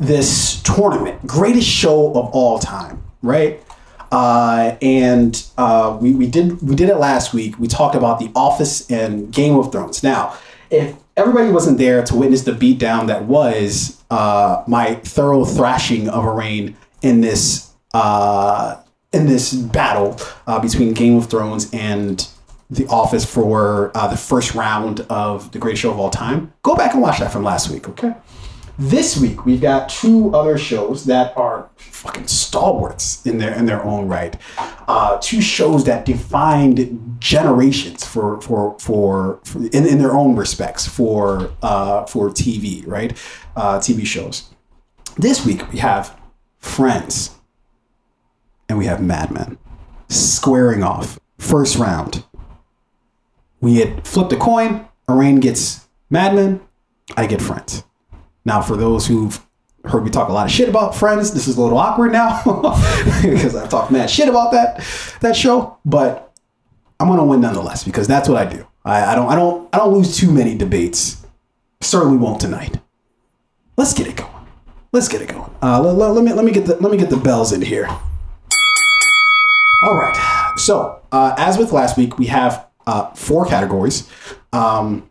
[0.00, 3.62] This tournament, greatest show of all time, right?
[4.10, 7.58] Uh, and uh, we, we did we did it last week.
[7.58, 10.02] We talked about The Office and Game of Thrones.
[10.02, 10.36] Now,
[10.70, 16.24] if everybody wasn't there to witness the beatdown that was uh, my thorough thrashing of
[16.24, 18.76] a reign in this uh,
[19.12, 22.26] in this battle uh, between Game of Thrones and
[22.70, 26.74] The Office for uh, the first round of the greatest show of all time, go
[26.74, 28.14] back and watch that from last week, okay?
[28.80, 33.84] This week we've got two other shows that are fucking stalwarts in their in their
[33.84, 34.34] own right.
[34.88, 40.88] Uh, two shows that defined generations for for for, for in, in their own respects
[40.88, 43.12] for uh, for TV right
[43.54, 44.48] uh, TV shows.
[45.18, 46.18] This week we have
[46.58, 47.36] Friends
[48.66, 49.58] and we have Mad Men
[50.08, 52.24] squaring off first round.
[53.60, 54.88] We had flipped a coin.
[55.06, 56.62] Arain gets Mad Men.
[57.14, 57.84] I get Friends.
[58.44, 59.38] Now, for those who've
[59.84, 62.42] heard me talk a lot of shit about Friends, this is a little awkward now
[63.22, 64.84] because I've talked mad shit about that
[65.20, 65.78] that show.
[65.84, 66.32] But
[66.98, 68.66] I'm gonna win nonetheless because that's what I do.
[68.84, 71.24] I, I don't I don't I don't lose too many debates.
[71.82, 72.78] Certainly won't tonight.
[73.76, 74.30] Let's get it going.
[74.92, 75.50] Let's get it going.
[75.62, 77.62] Uh, let, let- let me let me get the let me get the bells in
[77.62, 77.86] here.
[79.82, 80.16] All right.
[80.56, 84.08] So, uh, as with last week, we have uh, four categories.
[84.52, 85.08] Um,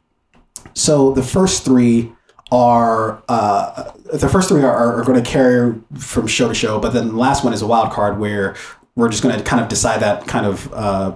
[0.75, 2.11] so the first three
[2.51, 6.93] are uh, the first three are, are going to carry from show to show, but
[6.93, 8.55] then the last one is a wild card where
[8.95, 11.15] we're just going to kind of decide that kind of uh,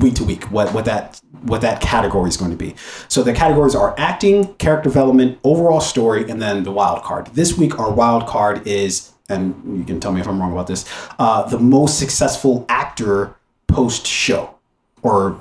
[0.00, 2.74] week to week what what that what that category is going to be.
[3.08, 7.26] So the categories are acting, character development, overall story, and then the wild card.
[7.28, 10.66] This week our wild card is, and you can tell me if I'm wrong about
[10.66, 10.84] this,
[11.18, 14.54] uh, the most successful actor post show,
[15.02, 15.40] or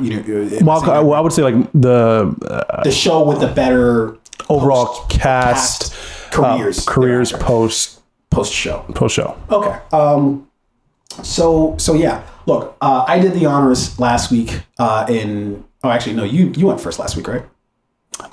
[0.00, 3.48] you know, Well, I, well, I would say like the uh, the show with the
[3.48, 4.16] better
[4.48, 5.94] overall cast,
[6.30, 8.00] careers uh, careers post
[8.30, 9.36] post show post show.
[9.50, 9.78] Okay.
[9.92, 10.48] Um,
[11.22, 12.22] so so yeah.
[12.46, 14.60] Look, uh, I did the honors last week.
[14.78, 17.42] Uh, in oh, actually, no, you you went first last week, right?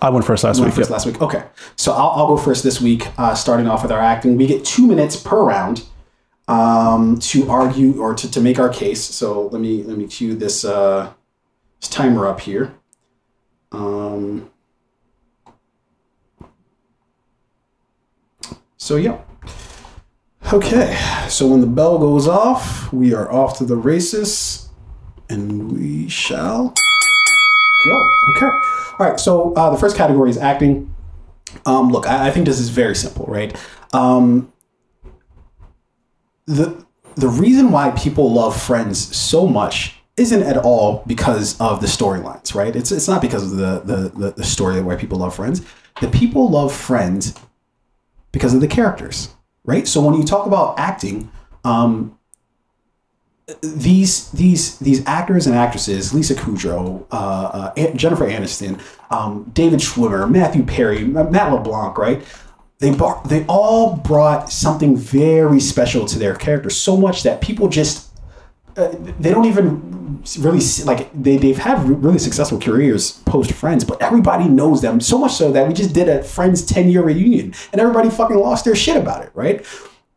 [0.02, 0.74] I went first last You week.
[0.76, 1.22] first last week.
[1.22, 1.44] Okay.
[1.76, 3.08] So I'll, I'll go first this week.
[3.18, 5.86] Uh, starting off with our acting, we get two minutes per round
[6.48, 9.03] um, to argue or to, to make our case.
[9.03, 11.12] So let me let me cue this uh,
[11.82, 12.74] this timer up here.
[13.72, 14.49] Um,
[18.78, 19.20] so yeah.
[20.53, 20.98] Okay,
[21.30, 24.70] so when the bell goes off, we are off to the races,
[25.30, 26.74] and we shall
[27.86, 28.10] go.
[28.36, 28.48] Okay.
[28.48, 29.20] All right.
[29.20, 30.94] So uh, the first category is acting.
[31.66, 33.56] Um, look, I, I think this is very simple, right?
[33.94, 34.52] Um,
[36.45, 36.86] the
[37.16, 42.53] the reason why people love Friends so much isn't at all because of the storylines,
[42.53, 42.76] right?
[42.76, 45.65] It's it's not because of the the the, story why people love Friends.
[45.99, 47.34] The people love Friends
[48.31, 49.34] because of the characters,
[49.65, 49.88] right?
[49.88, 51.31] So when you talk about acting,
[51.64, 52.18] um,
[53.61, 58.80] these these these actors and actresses, Lisa Kudrow, uh, uh, Jennifer Aniston,
[59.10, 62.22] um, David Schwimmer, Matthew Perry, Matt LeBlanc, right?
[62.77, 67.68] They bar- they all brought something very special to their characters, so much that people
[67.68, 68.11] just
[68.77, 70.01] uh, they don't even
[70.39, 75.18] really like they they've had really successful careers post Friends, but everybody knows them so
[75.18, 78.65] much so that we just did a Friends ten year reunion, and everybody fucking lost
[78.65, 79.65] their shit about it, right?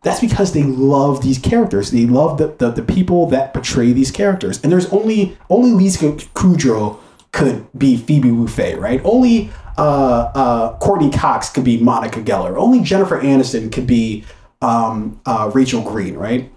[0.02, 1.90] That's because they love these characters.
[1.90, 4.62] They love the, the, the people that portray these characters.
[4.62, 6.98] And there's only only Lisa Kudrow
[7.32, 9.00] could be Phoebe Buffay, right?
[9.02, 12.56] Only uh, uh, Courteney Cox could be Monica Geller.
[12.56, 14.24] Only Jennifer Aniston could be
[14.60, 16.52] um, uh, Rachel Green, right?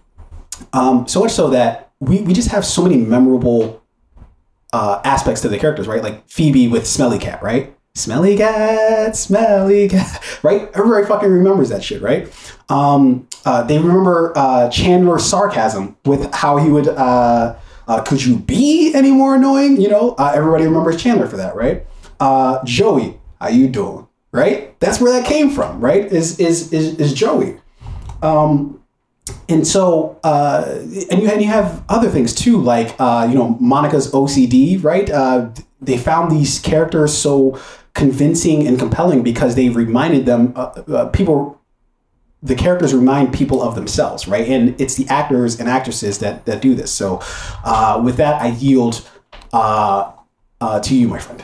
[0.73, 3.81] Um, so much so that we, we just have so many memorable
[4.73, 6.03] uh, aspects to the characters, right?
[6.03, 7.73] Like Phoebe with Smelly Cat, right?
[7.95, 10.69] Smelly cat, smelly cat, right?
[10.75, 12.31] Everybody fucking remembers that shit, right?
[12.69, 17.55] Um, uh, they remember uh, Chandler's sarcasm with how he would, uh,
[17.87, 19.81] uh, could you be any more annoying?
[19.81, 21.87] You know, uh, everybody remembers Chandler for that, right?
[22.19, 24.07] Uh, Joey, how you doing?
[24.31, 24.79] Right?
[24.79, 26.05] That's where that came from, right?
[26.05, 27.57] Is is is, is Joey?
[28.21, 28.83] Um,
[29.49, 30.63] and so uh,
[31.11, 35.09] and you and you have other things too like uh, you know monica's ocd right
[35.09, 35.49] uh,
[35.81, 37.59] they found these characters so
[37.93, 40.61] convincing and compelling because they reminded them uh,
[40.93, 41.59] uh, people
[42.43, 46.61] the characters remind people of themselves right and it's the actors and actresses that that
[46.61, 47.19] do this so
[47.65, 49.07] uh, with that i yield
[49.53, 50.11] uh,
[50.61, 51.43] uh, to you my friend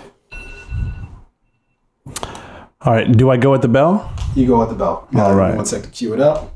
[2.86, 3.10] All right.
[3.10, 4.12] Do I go at the bell?
[4.36, 5.56] you go at the bell All right.
[5.56, 6.53] one second to cue it up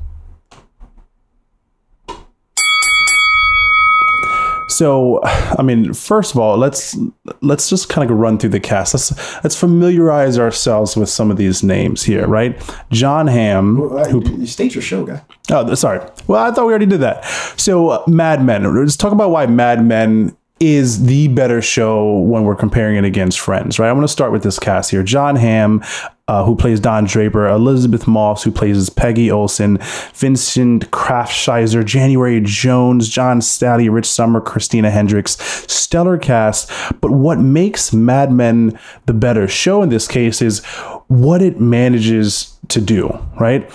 [4.78, 6.96] So, I mean, first of all, let's
[7.40, 8.94] let's just kind of run through the cast.
[8.94, 12.56] Let's let's familiarize ourselves with some of these names here, right?
[12.92, 15.98] Jon Hamm, who you state your show guy Oh, sorry.
[16.28, 17.24] Well, I thought we already did that.
[17.56, 18.72] So, uh, Mad Men.
[18.72, 23.40] Let's talk about why Mad Men is the better show when we're comparing it against
[23.40, 23.88] Friends, right?
[23.88, 25.02] I'm going to start with this cast here.
[25.02, 25.82] Jon Hamm,
[26.28, 29.78] uh, who plays Don Draper, Elisabeth Moss, who plays Peggy Olson,
[30.14, 35.38] Vincent Kartheiser, January Jones, John Stally, Rich Sommer, Christina Hendricks.
[35.72, 36.70] Stellar cast.
[37.00, 40.64] But what makes Mad Men the better show in this case is
[41.08, 43.68] what it manages to do, right?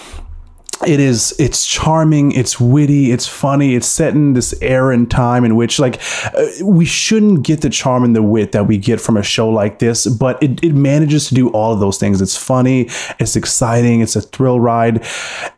[0.88, 5.45] It is it's charming it's witty it's funny it's set in this era and time
[5.45, 6.01] in which like
[6.35, 9.49] uh, we shouldn't get the charm and the wit that we get from a show
[9.49, 12.22] like this but it, it manages to do all of those things.
[12.22, 12.89] It's funny
[13.19, 15.05] it's exciting it's a thrill ride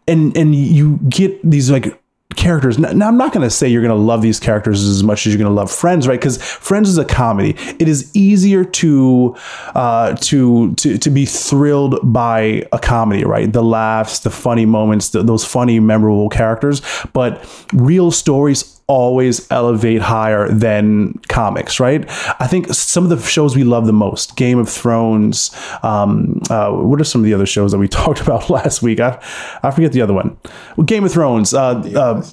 [0.07, 1.99] and and you get these like
[2.35, 2.77] characters.
[2.77, 5.33] Now, I'm not going to say you're going to love these characters as much as
[5.33, 6.19] you're going to love Friends, right?
[6.19, 7.55] Because Friends is a comedy.
[7.79, 9.35] It is easier to
[9.73, 13.51] uh, to to to be thrilled by a comedy, right?
[13.51, 16.81] The laughs, the funny moments, the, those funny, memorable characters.
[17.13, 22.05] But real stories always elevate higher than comics, right?
[22.39, 25.55] I think some of the shows we love the most, Game of Thrones.
[25.81, 28.99] Um, uh, what are some of the other shows that we talked about last week?
[28.99, 29.19] I,
[29.63, 30.37] I forget the other one.
[30.77, 31.53] Well, Game of Thrones.
[31.53, 32.25] Uh, the, uh,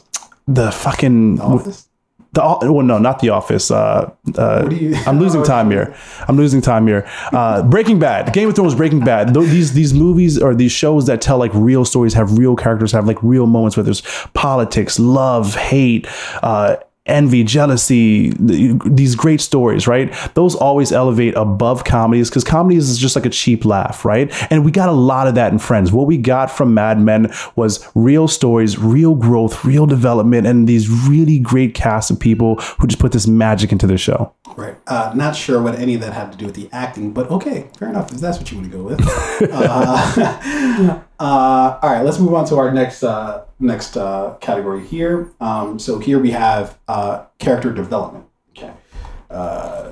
[0.46, 1.36] the fucking.
[1.36, 1.84] The
[2.32, 2.42] the
[2.72, 3.70] well, no, not the office.
[3.70, 5.94] Uh, uh, you, I'm losing time here.
[6.28, 7.08] I'm losing time here.
[7.32, 9.34] Uh, Breaking Bad, Game of Thrones, Breaking Bad.
[9.34, 13.06] These these movies or these shows that tell like real stories, have real characters, have
[13.06, 14.02] like real moments where there's
[14.32, 16.06] politics, love, hate,
[16.42, 16.76] uh,
[17.06, 20.12] envy, jealousy, these great stories, right?
[20.34, 24.32] Those always elevate above comedies because comedies is just like a cheap laugh, right?
[24.52, 25.92] And we got a lot of that in Friends.
[25.92, 30.88] What we got from Mad Men was real stories, real growth, real development, and these
[30.88, 34.32] really great cast of people who just put this magic into the show.
[34.56, 34.76] Right.
[34.86, 37.68] Uh, not sure what any of that had to do with the acting, but okay,
[37.78, 39.00] fair enough if that's what you want to go with.
[39.52, 45.32] uh, uh, all right, let's move on to our next uh, next uh, category here.
[45.40, 48.26] Um, so here we have uh, character development.
[48.50, 48.72] Okay.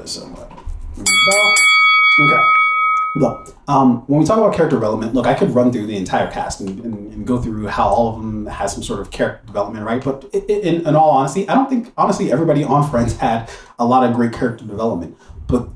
[0.04, 0.48] so
[2.18, 2.59] okay.
[3.16, 6.30] Look, um, when we talk about character development, look, I could run through the entire
[6.30, 9.44] cast and, and, and go through how all of them has some sort of character
[9.46, 10.02] development, right?
[10.02, 13.50] But in, in all honesty, I don't think, honestly, everybody on Friends had
[13.80, 15.16] a lot of great character development.
[15.48, 15.68] But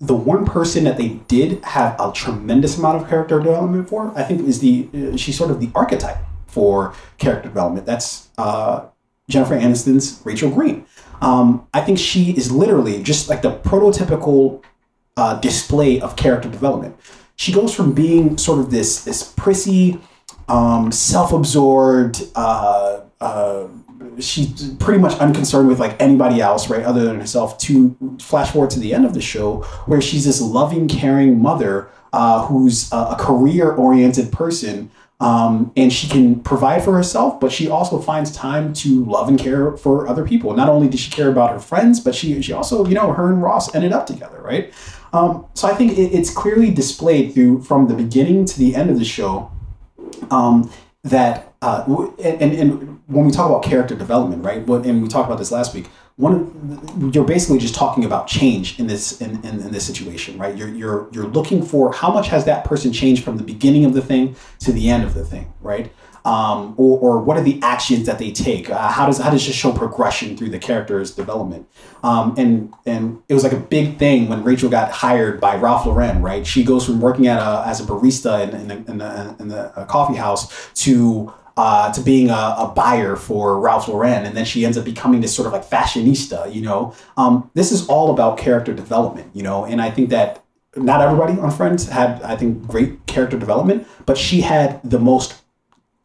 [0.00, 4.22] the one person that they did have a tremendous amount of character development for, I
[4.22, 7.84] think, is the uh, she's sort of the archetype for character development.
[7.84, 8.86] That's uh,
[9.28, 10.86] Jennifer Aniston's Rachel Green.
[11.20, 14.62] Um, I think she is literally just like the prototypical
[15.18, 16.96] uh, display of character development.
[17.36, 19.98] She goes from being sort of this this prissy,
[20.48, 22.22] um, self-absorbed.
[22.34, 23.66] Uh, uh,
[24.20, 27.58] she's pretty much unconcerned with like anybody else, right, other than herself.
[27.58, 31.90] To flash forward to the end of the show, where she's this loving, caring mother
[32.12, 34.90] uh, who's a, career-oriented person
[35.20, 39.38] um, and she can provide for herself, but she also finds time to love and
[39.38, 40.54] care for other people.
[40.54, 43.32] Not only does she care about her friends, but she she also, you know, her
[43.32, 44.72] and Ross ended up together, right?
[45.12, 48.90] Um, so I think it, it's clearly displayed through from the beginning to the end
[48.90, 49.50] of the show
[50.30, 50.70] um,
[51.04, 51.84] that uh,
[52.22, 54.58] and, and when we talk about character development, right?
[54.58, 55.88] And we talked about this last week.
[56.16, 60.56] One, you're basically just talking about change in this in, in, in, this situation, right?
[60.56, 63.94] You're you're you're looking for how much has that person changed from the beginning of
[63.94, 65.92] the thing to the end of the thing, right?
[66.24, 68.70] Um, or, or what are the actions that they take?
[68.70, 71.68] Uh, how does how does it show progression through the character's development?
[72.02, 75.86] Um, and and it was like a big thing when Rachel got hired by Ralph
[75.86, 76.46] Lauren, right?
[76.46, 79.48] She goes from working at a, as a barista in, in, the, in the, in
[79.48, 84.44] the coffee house to uh, to being a, a, buyer for Ralph Lauren, and then
[84.44, 86.54] she ends up becoming this sort of like fashionista.
[86.54, 89.34] You know, um, this is all about character development.
[89.34, 90.44] You know, and I think that
[90.76, 95.42] not everybody on Friends had, I think, great character development, but she had the most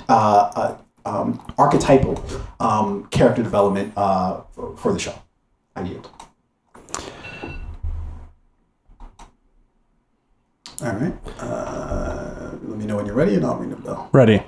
[0.09, 2.23] uh, uh, um, archetypal
[2.59, 5.15] um, character development uh, for, for, the show.
[5.75, 6.09] I yield.
[10.81, 11.13] All right.
[11.39, 14.09] Uh, let me know when you're ready, and I'll ring the bell.
[14.11, 14.43] Ready.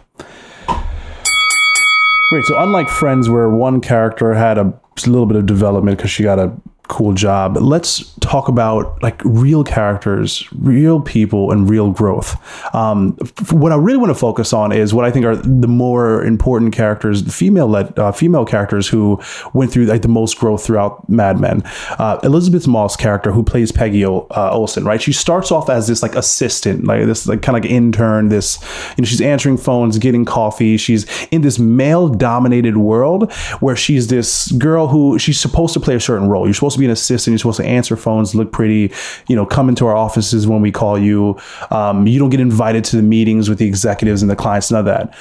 [2.30, 2.45] Great.
[2.45, 4.73] So, unlike Friends, where one character had a
[5.06, 6.53] little bit of development because she got a
[6.88, 7.57] cool job.
[7.57, 12.36] Let's talk about like real characters, real people, and real growth.
[12.74, 13.14] Um,
[13.52, 16.73] what I really want to focus on is what I think are the more important
[16.73, 19.20] characters, female led, uh, female characters who
[19.54, 21.62] went through like the most growth throughout Mad Men.
[21.97, 25.02] Uh, Elisabeth Moss character who plays Peggy o- uh, Olson, right?
[25.02, 28.30] She starts off as this like assistant, like this like kind of like intern.
[28.30, 28.60] This
[28.97, 30.78] you know she's answering phones, getting coffee.
[30.78, 35.96] She's in this male dominated world where she's this girl who she's supposed to play
[35.96, 36.46] a certain role.
[36.46, 37.34] You're supposed to be an assistant.
[37.34, 38.94] You're supposed to answer phones, look pretty,
[39.28, 41.37] you know, come into our offices when we call you.
[41.71, 44.79] Um, you don't get invited to the meetings with the executives and the clients, none
[44.79, 45.15] of that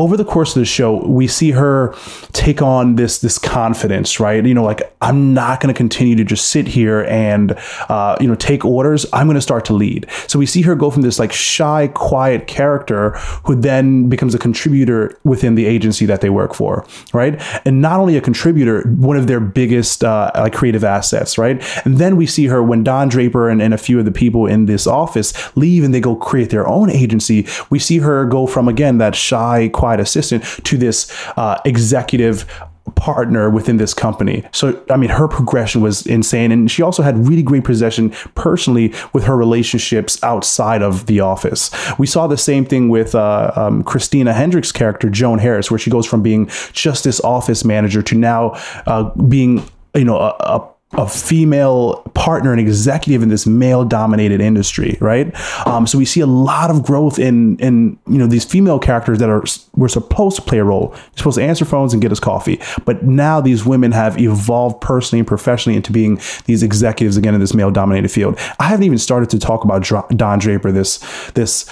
[0.00, 1.94] over the course of the show, we see her
[2.32, 4.44] take on this this confidence, right?
[4.46, 7.52] You know, like I'm not going to continue to just sit here and
[7.90, 9.04] uh, you know take orders.
[9.12, 10.06] I'm going to start to lead.
[10.26, 13.10] So we see her go from this like shy, quiet character
[13.44, 17.38] who then becomes a contributor within the agency that they work for, right?
[17.66, 21.62] And not only a contributor, one of their biggest uh, like creative assets, right?
[21.84, 24.46] And then we see her when Don Draper and, and a few of the people
[24.46, 27.46] in this office leave and they go create their own agency.
[27.68, 32.46] We see her go from again that shy quiet assistant to this uh, executive
[32.94, 34.44] partner within this company.
[34.52, 36.52] So, I mean, her progression was insane.
[36.52, 41.70] And she also had really great possession personally with her relationships outside of the office.
[41.98, 45.90] We saw the same thing with uh, um, Christina Hendricks' character, Joan Harris, where she
[45.90, 48.50] goes from being just this office manager to now
[48.86, 54.40] uh, being, you know, a, a a female partner and executive in this male dominated
[54.40, 55.34] industry right?
[55.66, 59.18] Um, so we see a lot of growth in in you know these female characters
[59.18, 59.42] that are
[59.74, 60.88] were supposed to play a role.
[60.88, 62.60] They're supposed to answer phones and get us coffee.
[62.84, 67.40] But now these women have evolved personally and professionally into being these executives again in
[67.40, 68.38] this male dominated field.
[68.58, 70.98] I haven't even started to talk about don draper this
[71.34, 71.68] this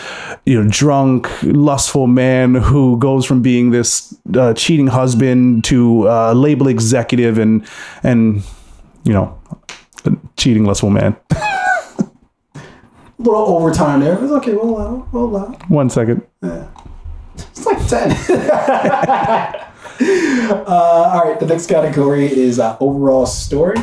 [0.47, 6.33] you know drunk lustful man who goes from being this uh, cheating husband to uh,
[6.33, 7.67] label executive and
[8.03, 8.43] and
[9.09, 9.41] you know,
[10.05, 11.17] a cheating lustful man.
[11.31, 12.11] A
[13.19, 14.23] little overtime there.
[14.23, 14.53] It's okay.
[14.53, 15.09] We'll allow.
[15.13, 15.47] We'll allow.
[15.69, 16.27] One second.
[16.43, 18.11] It's like ten.
[20.51, 21.41] uh, all right.
[21.41, 23.79] The next category is uh, overall story.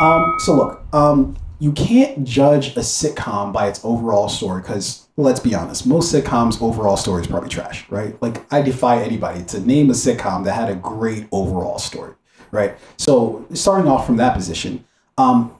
[0.00, 5.38] Um, so look, um, you can't judge a sitcom by its overall story because let's
[5.38, 8.20] be honest, most sitcoms' overall story is probably trash, right?
[8.20, 12.15] Like I defy anybody to name a sitcom that had a great overall story,
[12.56, 12.76] right?
[12.96, 14.84] So starting off from that position,
[15.18, 15.54] um,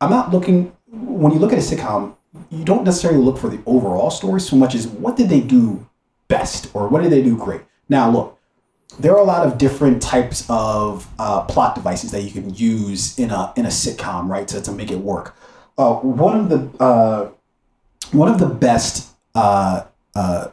[0.00, 2.14] I'm not looking when you look at a sitcom,
[2.50, 5.86] you don't necessarily look for the overall story so much as what did they do
[6.28, 7.62] best or what did they do great.
[7.88, 8.38] Now look,
[8.98, 13.18] there are a lot of different types of uh, plot devices that you can use
[13.18, 15.36] in a in a sitcom, right, to, to make it work.
[15.76, 17.30] Uh, one of the uh,
[18.12, 20.48] one of the best uh, uh,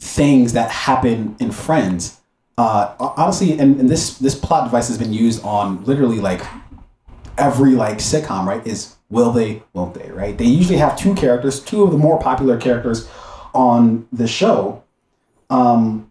[0.00, 2.20] things that happen in Friends,
[2.58, 6.42] uh, honestly, and, and this this plot device has been used on literally like
[7.36, 8.66] every like sitcom, right?
[8.66, 10.36] Is will they, won't they, right?
[10.36, 13.08] They usually have two characters, two of the more popular characters
[13.54, 14.82] on the show.
[15.48, 16.10] Um,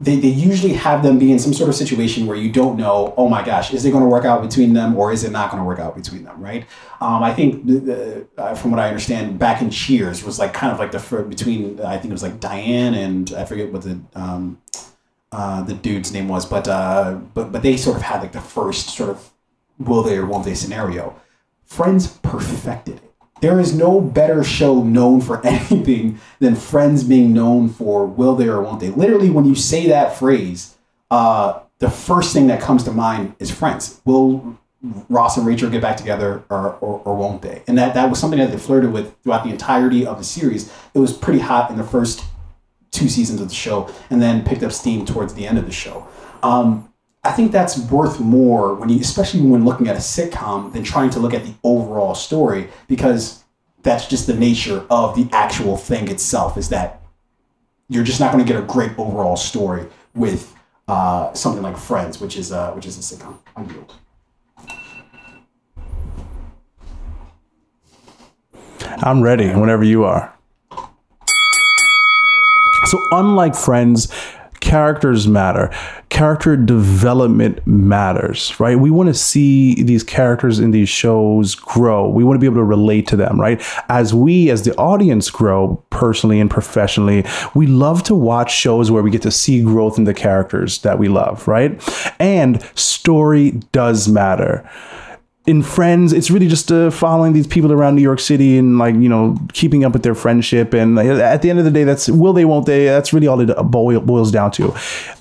[0.00, 3.12] they, they usually have them be in some sort of situation where you don't know,
[3.18, 5.50] oh my gosh, is it going to work out between them or is it not
[5.50, 6.64] going to work out between them, right?
[7.02, 10.54] Um, I think, the, the, uh, from what I understand, back in Cheers was like
[10.54, 13.82] kind of like the between, I think it was like Diane and I forget what
[13.82, 14.60] the um,
[15.32, 18.40] uh, the dude's name was, but uh, but but they sort of had like the
[18.40, 19.30] first sort of
[19.78, 21.14] will they or won't they scenario.
[21.64, 23.14] Friends perfected it.
[23.40, 28.48] There is no better show known for anything than Friends being known for will they
[28.48, 28.90] or won't they.
[28.90, 30.76] Literally, when you say that phrase,
[31.10, 34.00] uh, the first thing that comes to mind is Friends.
[34.04, 34.58] Will
[35.08, 37.62] Ross and Rachel get back together or, or, or won't they?
[37.66, 40.72] And that, that was something that they flirted with throughout the entirety of the series.
[40.94, 42.24] It was pretty hot in the first
[42.90, 45.72] two seasons of the show and then picked up steam towards the end of the
[45.72, 46.06] show.
[46.42, 50.82] Um, I think that's worth more when you, especially when looking at a sitcom, than
[50.82, 53.44] trying to look at the overall story because
[53.82, 56.56] that's just the nature of the actual thing itself.
[56.56, 57.02] Is that
[57.88, 60.54] you're just not going to get a great overall story with
[60.88, 63.36] uh, something like Friends, which is uh, which is a sitcom.
[63.54, 63.94] I yield.
[69.02, 70.34] I'm ready whenever you are.
[72.90, 74.08] So, unlike Friends,
[74.58, 75.72] characters matter.
[76.08, 78.76] Character development matters, right?
[78.76, 82.08] We want to see these characters in these shows grow.
[82.08, 83.62] We want to be able to relate to them, right?
[83.88, 89.04] As we, as the audience, grow personally and professionally, we love to watch shows where
[89.04, 91.80] we get to see growth in the characters that we love, right?
[92.18, 94.68] And story does matter
[95.46, 98.94] in friends it's really just uh, following these people around new york city and like
[98.96, 100.74] you know keeping up with their friendship.
[100.74, 103.26] And uh, at the end of the day that's will they won't they that's really
[103.26, 104.68] all it boil, boils down to.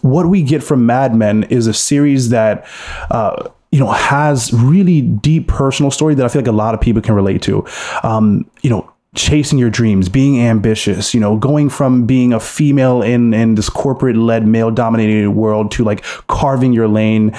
[0.02, 2.66] What we get from mad men is a series that
[3.12, 6.82] uh, you know has really deep personal story that i feel like a lot of
[6.82, 7.66] people can relate to.
[8.04, 13.02] Um, you know chasing your dreams, being ambitious, you know, going from being a female
[13.02, 17.32] in in this corporate led male dominated world to like carving your lane,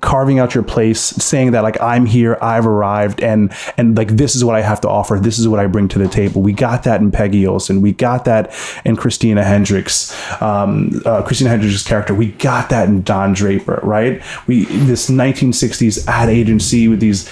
[0.00, 4.34] carving out your place, saying that like I'm here, I've arrived and and like this
[4.34, 6.40] is what I have to offer, this is what I bring to the table.
[6.40, 7.82] We got that in Peggy Olson.
[7.82, 10.14] We got that in Christina Hendricks.
[10.40, 12.14] Um, uh, Christina Hendricks' character.
[12.14, 14.22] We got that in Don Draper, right?
[14.46, 17.28] We this 1960s ad agency with these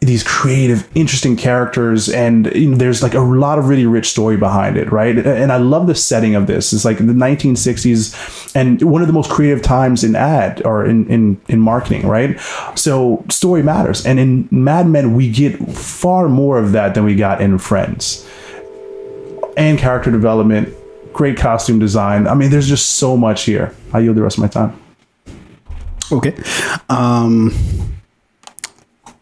[0.00, 4.36] these creative, interesting characters, and you know, there's like a lot of really rich story
[4.36, 5.16] behind it, right?
[5.18, 6.72] And I love the setting of this.
[6.72, 11.08] It's like the 1960s, and one of the most creative times in ad or in
[11.08, 12.38] in in marketing, right?
[12.74, 17.14] So story matters, and in Mad Men we get far more of that than we
[17.14, 18.28] got in Friends,
[19.56, 20.74] and character development,
[21.12, 22.26] great costume design.
[22.26, 23.74] I mean, there's just so much here.
[23.92, 24.78] I yield the rest of my time.
[26.12, 26.36] Okay.
[26.88, 27.52] Um,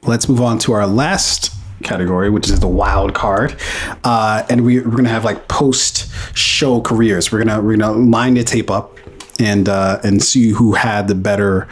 [0.07, 3.57] let's move on to our last category, which is the wild card.
[4.05, 7.31] Uh, and we, we're gonna have like post show careers.
[7.31, 8.99] We're gonna we're gonna line the tape up
[9.39, 11.69] and uh, and see who had the better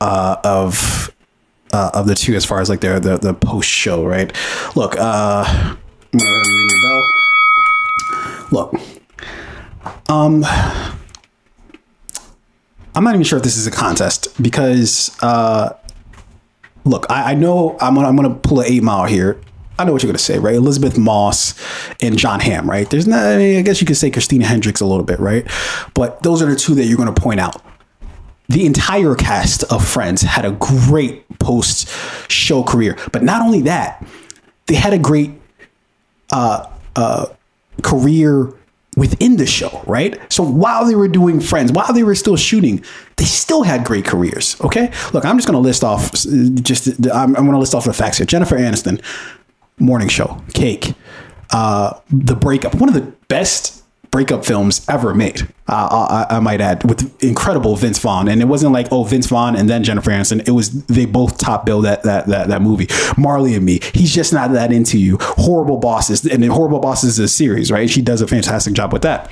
[0.00, 1.14] uh, of
[1.72, 4.32] uh, of the two as far as like their the, the post show, right?
[4.76, 5.76] Look, uh.
[8.50, 8.74] Look,
[10.08, 10.44] um,
[12.94, 15.70] I'm not even sure if this is a contest because uh,
[16.84, 19.40] look, I, I know I'm gonna I'm gonna pull an eight mile here.
[19.78, 20.54] I know what you're gonna say, right?
[20.54, 21.54] Elisabeth Moss
[22.00, 22.88] and Jon Hamm, right?
[22.88, 23.24] There's not.
[23.24, 25.46] I, mean, I guess you could say Christina Hendricks a little bit, right?
[25.94, 27.62] But those are the two that you're gonna point out.
[28.48, 31.88] The entire cast of Friends had a great post
[32.30, 34.04] show career, but not only that,
[34.66, 35.30] they had a great
[36.30, 37.26] uh, uh,
[37.82, 38.52] career
[38.96, 40.20] within the show, right?
[40.32, 42.84] So while they were doing Friends, while they were still shooting,
[43.16, 44.60] they still had great careers.
[44.60, 47.84] Okay, look, I'm just going to list off just I'm, I'm going to list off
[47.84, 48.26] the facts here.
[48.26, 49.02] Jennifer Aniston,
[49.78, 50.94] Morning Show, Cake,
[51.50, 53.83] uh, The Breakup, one of the best
[54.14, 55.42] breakup films ever made.
[55.66, 59.26] Uh, I, I, might add, with incredible Vince Vaughn, and it wasn't like oh Vince
[59.26, 60.46] Vaughn and then Jennifer Aniston.
[60.46, 62.86] It was they both top bill that that that that movie.
[63.18, 63.80] Marley and Me.
[63.92, 65.18] He's just not that into you.
[65.20, 67.90] Horrible Bosses, and Horrible Bosses is a series, right?
[67.90, 69.28] She does a fantastic job with that.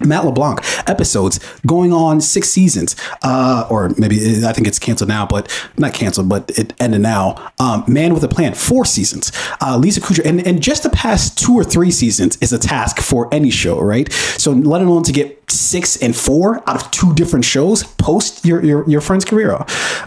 [0.00, 5.26] Matt LeBlanc episodes going on six seasons, uh, or maybe I think it's canceled now,
[5.26, 7.52] but not canceled, but it ended now.
[7.58, 9.32] Um, Man with a Plan, four seasons.
[9.60, 12.98] Uh, Lisa Kudrow, and, and just the past two or three seasons is a task
[13.00, 14.12] for any show, right?
[14.12, 18.64] So let alone to get six and four out of two different shows post your
[18.64, 19.52] your, your friend's career.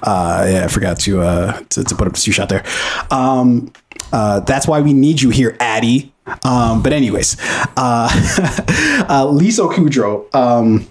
[0.03, 2.63] Uh, yeah, I forgot to, uh, to to put up a shot there.
[3.09, 3.71] Um,
[4.11, 6.13] uh, that's why we need you here, Addie.
[6.43, 7.38] Um, but anyways,
[7.77, 8.09] uh,
[9.09, 10.33] uh, Lisa Kudrow.
[10.33, 10.88] Um,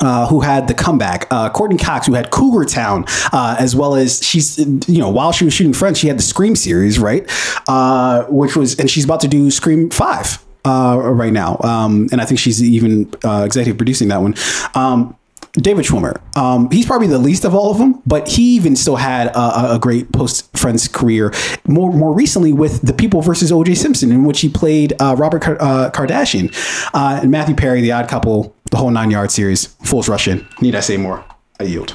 [0.00, 1.26] uh, who had the comeback?
[1.30, 5.32] Uh, Courteney Cox, who had Cougar Town, uh, as well as she's, you know, while
[5.32, 7.30] she was shooting Friends, she had the Scream series, right?
[7.68, 12.20] Uh, which was, and she's about to do Scream Five uh, right now, um, and
[12.20, 14.34] I think she's even uh, executive producing that one.
[14.74, 15.16] Um,
[15.52, 16.20] David Schwimmer.
[16.36, 19.74] Um, he's probably the least of all of them, but he even still had a,
[19.74, 21.32] a great post Friends career.
[21.66, 23.74] More more recently with The People versus O.J.
[23.74, 26.50] Simpson, in which he played uh, Robert Car- uh, Kardashian
[26.94, 29.66] uh, and Matthew Perry, The Odd Couple, the whole nine yard series.
[29.84, 30.46] Fools rush in.
[30.62, 31.22] Need I say more?
[31.60, 31.94] I yield.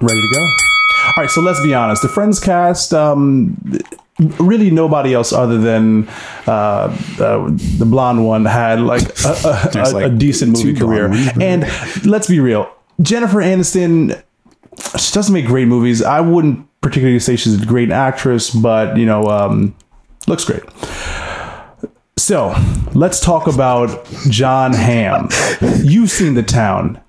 [0.00, 0.40] Ready to go.
[0.40, 2.00] All right, so let's be honest.
[2.00, 3.60] The Friends cast, um,
[4.38, 6.08] really nobody else other than
[6.46, 11.10] uh, uh, the blonde one had like a, a, a, like a decent movie career.
[11.40, 11.64] And
[12.04, 14.22] let's be real, Jennifer Aniston,
[14.98, 16.02] she doesn't make great movies.
[16.02, 19.74] I wouldn't particularly say she's a great actress, but you know, um,
[20.26, 20.62] looks great.
[22.16, 22.54] So
[22.94, 25.28] let's talk about Jon Hamm.
[25.82, 27.00] You've seen The Town.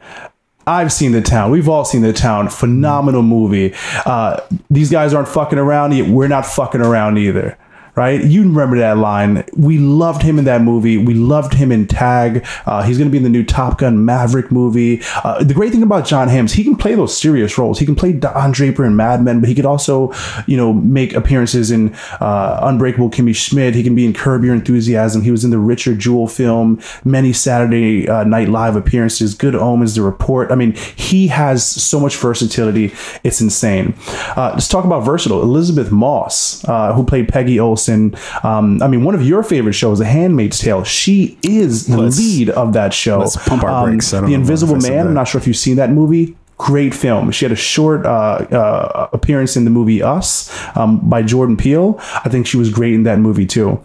[0.71, 1.51] I've seen The Town.
[1.51, 2.47] We've all seen The Town.
[2.49, 3.73] Phenomenal movie.
[4.05, 6.13] Uh, these guys aren't fucking around.
[6.13, 7.57] We're not fucking around either.
[7.93, 8.23] Right?
[8.23, 9.43] You remember that line.
[9.53, 10.97] We loved him in that movie.
[10.97, 12.45] We loved him in Tag.
[12.65, 15.01] Uh, he's going to be in the new Top Gun Maverick movie.
[15.25, 17.79] Uh, the great thing about Jon Hamm is he can play those serious roles.
[17.79, 20.13] He can play Don Draper in Mad Men, but he could also,
[20.47, 23.75] you know, make appearances in uh, Unbreakable Kimmy Schmidt.
[23.75, 25.21] He can be in Curb Your Enthusiasm.
[25.21, 29.95] He was in the Richard Jewell film, many Saturday uh, Night Live appearances, Good Omens,
[29.95, 30.49] The Report.
[30.49, 32.93] I mean, he has so much versatility.
[33.25, 33.95] It's insane.
[34.37, 35.41] Uh, let's talk about versatile.
[35.41, 37.80] Elisabeth Moss, uh, who played Peggy Olson.
[37.89, 40.83] And um, I mean, one of your favorite shows, The Handmaid's Tale.
[40.83, 43.19] She is the Let's- lead of that show.
[43.19, 44.11] let's pump our Um, brakes.
[44.11, 45.07] The Invisible Man.
[45.07, 46.35] I'm not sure if you've seen that movie.
[46.57, 47.31] Great film.
[47.31, 51.95] She had a short uh, uh, appearance in the movie Us um, by Jordan Peele.
[52.23, 53.79] I think she was great in that movie too.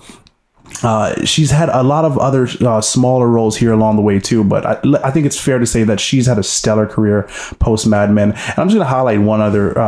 [0.83, 4.44] Uh, she's had a lot of other uh, smaller roles here along the way too,
[4.44, 7.23] but I, I think it's fair to say that she's had a stellar career
[7.60, 8.33] post Mad Men.
[8.33, 9.78] And I'm just gonna highlight one other,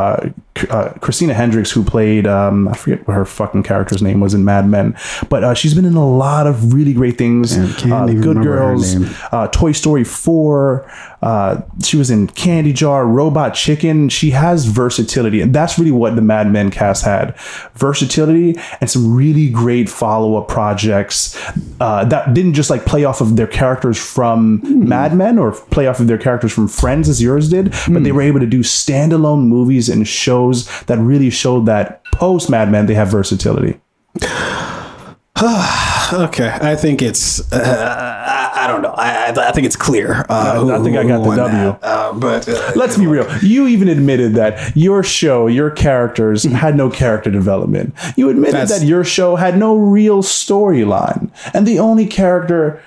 [0.71, 4.45] uh, Christina Hendricks, who played um, I forget what her fucking character's name was in
[4.45, 4.97] Mad Men,
[5.29, 7.57] but uh, she's been in a lot of really great things.
[7.57, 8.97] Uh, Good Girls,
[9.33, 10.91] uh, Toy Story 4.
[11.21, 14.09] Uh, she was in Candy Jar, Robot Chicken.
[14.09, 15.41] She has versatility.
[15.41, 17.37] And that's really what the Mad Men cast had
[17.75, 21.37] versatility and some really great follow up projects
[21.81, 25.87] uh, that didn't just like play off of their characters from Mad Men or play
[25.87, 28.61] off of their characters from Friends as yours did, but they were able to do
[28.61, 30.48] standalone movies and shows
[30.87, 33.81] that really showed that post Mad Men they have versatility.
[36.11, 37.53] Okay, I think it's.
[37.53, 38.95] Uh, I, don't know.
[38.97, 40.25] I, I think it's clear.
[40.29, 41.69] Uh, I think I got the W.
[41.83, 43.31] Uh, but uh, Let's be real.
[43.43, 47.95] You even admitted that your show, your characters had no character development.
[48.17, 51.31] You admitted That's- that your show had no real storyline.
[51.53, 52.83] And the only character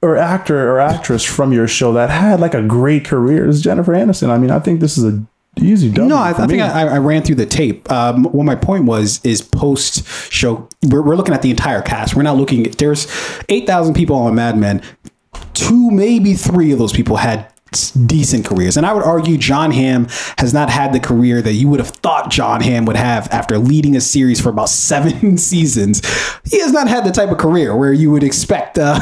[0.00, 3.92] or actor or actress from your show that had like a great career is Jennifer
[3.92, 4.28] Aniston.
[4.28, 5.24] I mean, I think this is a
[5.60, 6.08] easy W.
[6.08, 6.62] No, I, I think.
[6.62, 7.90] I, I ran through the tape.
[7.90, 10.68] Um, what my point was is post show.
[10.82, 12.14] We're, we're looking at the entire cast.
[12.16, 12.64] We're not looking.
[12.64, 13.06] There's
[13.48, 14.82] eight thousand people on Mad Men.
[15.54, 17.52] two, maybe three of those people had
[17.92, 18.76] decent careers.
[18.76, 20.06] And I would argue Jon Hamm
[20.38, 23.58] has not had the career that you would have thought Jon Hamm would have after
[23.58, 26.00] leading a series for about seven seasons.
[26.44, 28.98] He has not had the type of career where you would expect uh,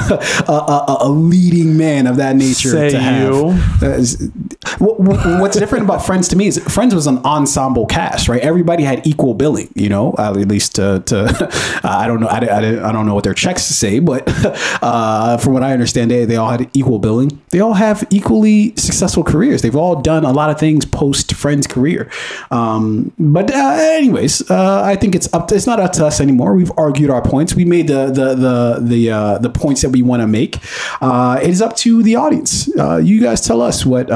[0.49, 3.23] a, a, a, a leading man of that nature Say to have.
[3.23, 3.49] you.
[3.83, 4.31] Uh, is-
[4.79, 8.41] wh- wh- What's different about Friends to me is Friends was an ensemble cast, right?
[8.43, 12.89] Everybody had equal billing, you know, at least to, to I don't know, I, I,
[12.89, 14.25] I don't know what their checks say, but
[14.83, 17.41] uh, from what I understand, they, they all had equal billing.
[17.51, 19.63] They all have equally successful careers.
[19.63, 22.11] They've all done a lot of things post Friends career.
[22.51, 25.49] Um, but uh, anyways, uh, I think it's up.
[25.49, 26.55] To, it's not up to us anymore.
[26.55, 27.55] We've argued our points.
[27.55, 30.59] We made the the the the uh, the points that we want to make.
[31.01, 32.69] Uh, it is up to the audience.
[32.79, 34.11] Uh, you guys tell us what.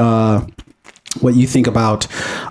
[1.17, 2.07] Uh, what you think about,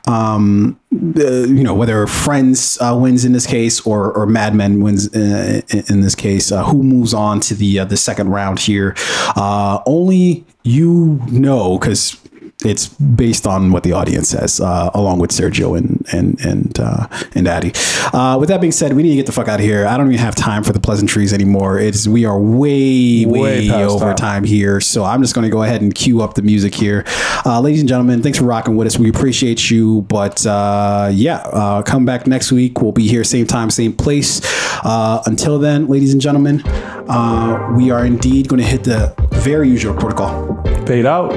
[0.07, 5.15] um, you know, whether Friends uh, wins in this case or or Mad Men wins
[5.15, 6.53] uh, in, in this case.
[6.53, 8.95] Uh, who moves on to the uh, the second round here?
[9.37, 12.21] Uh, only you know because
[12.65, 17.07] it's based on what the audience says, uh, along with Sergio and and and uh,
[17.35, 17.73] and Addy.
[18.15, 19.87] Uh, with that being said, we need to get the fuck out of here.
[19.87, 21.79] I don't even have time for the pleasantries anymore.
[21.79, 24.17] It's we are way way, Way over time.
[24.17, 27.05] time here, so I'm just going to go ahead and cue up the music here,
[27.45, 28.23] uh, ladies and gentlemen.
[28.23, 28.99] Thanks for rocking with us.
[28.99, 32.81] We appreciate you, but uh, yeah, uh, come back next week.
[32.81, 34.41] We'll be here same time, same place.
[34.83, 39.69] Uh, until then, ladies and gentlemen, uh, we are indeed going to hit the very
[39.69, 40.63] usual protocol.
[40.87, 41.33] Fade out.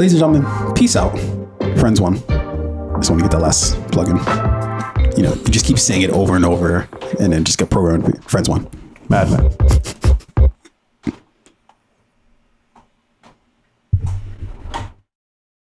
[0.00, 1.10] Ladies and gentlemen, peace out.
[1.78, 2.14] Friends one.
[2.14, 4.16] Just want to get that last plug in.
[5.14, 6.88] You know, you just keep saying it over and over
[7.20, 8.24] and then just get programmed.
[8.24, 8.66] Friends one.
[9.10, 9.50] Madman.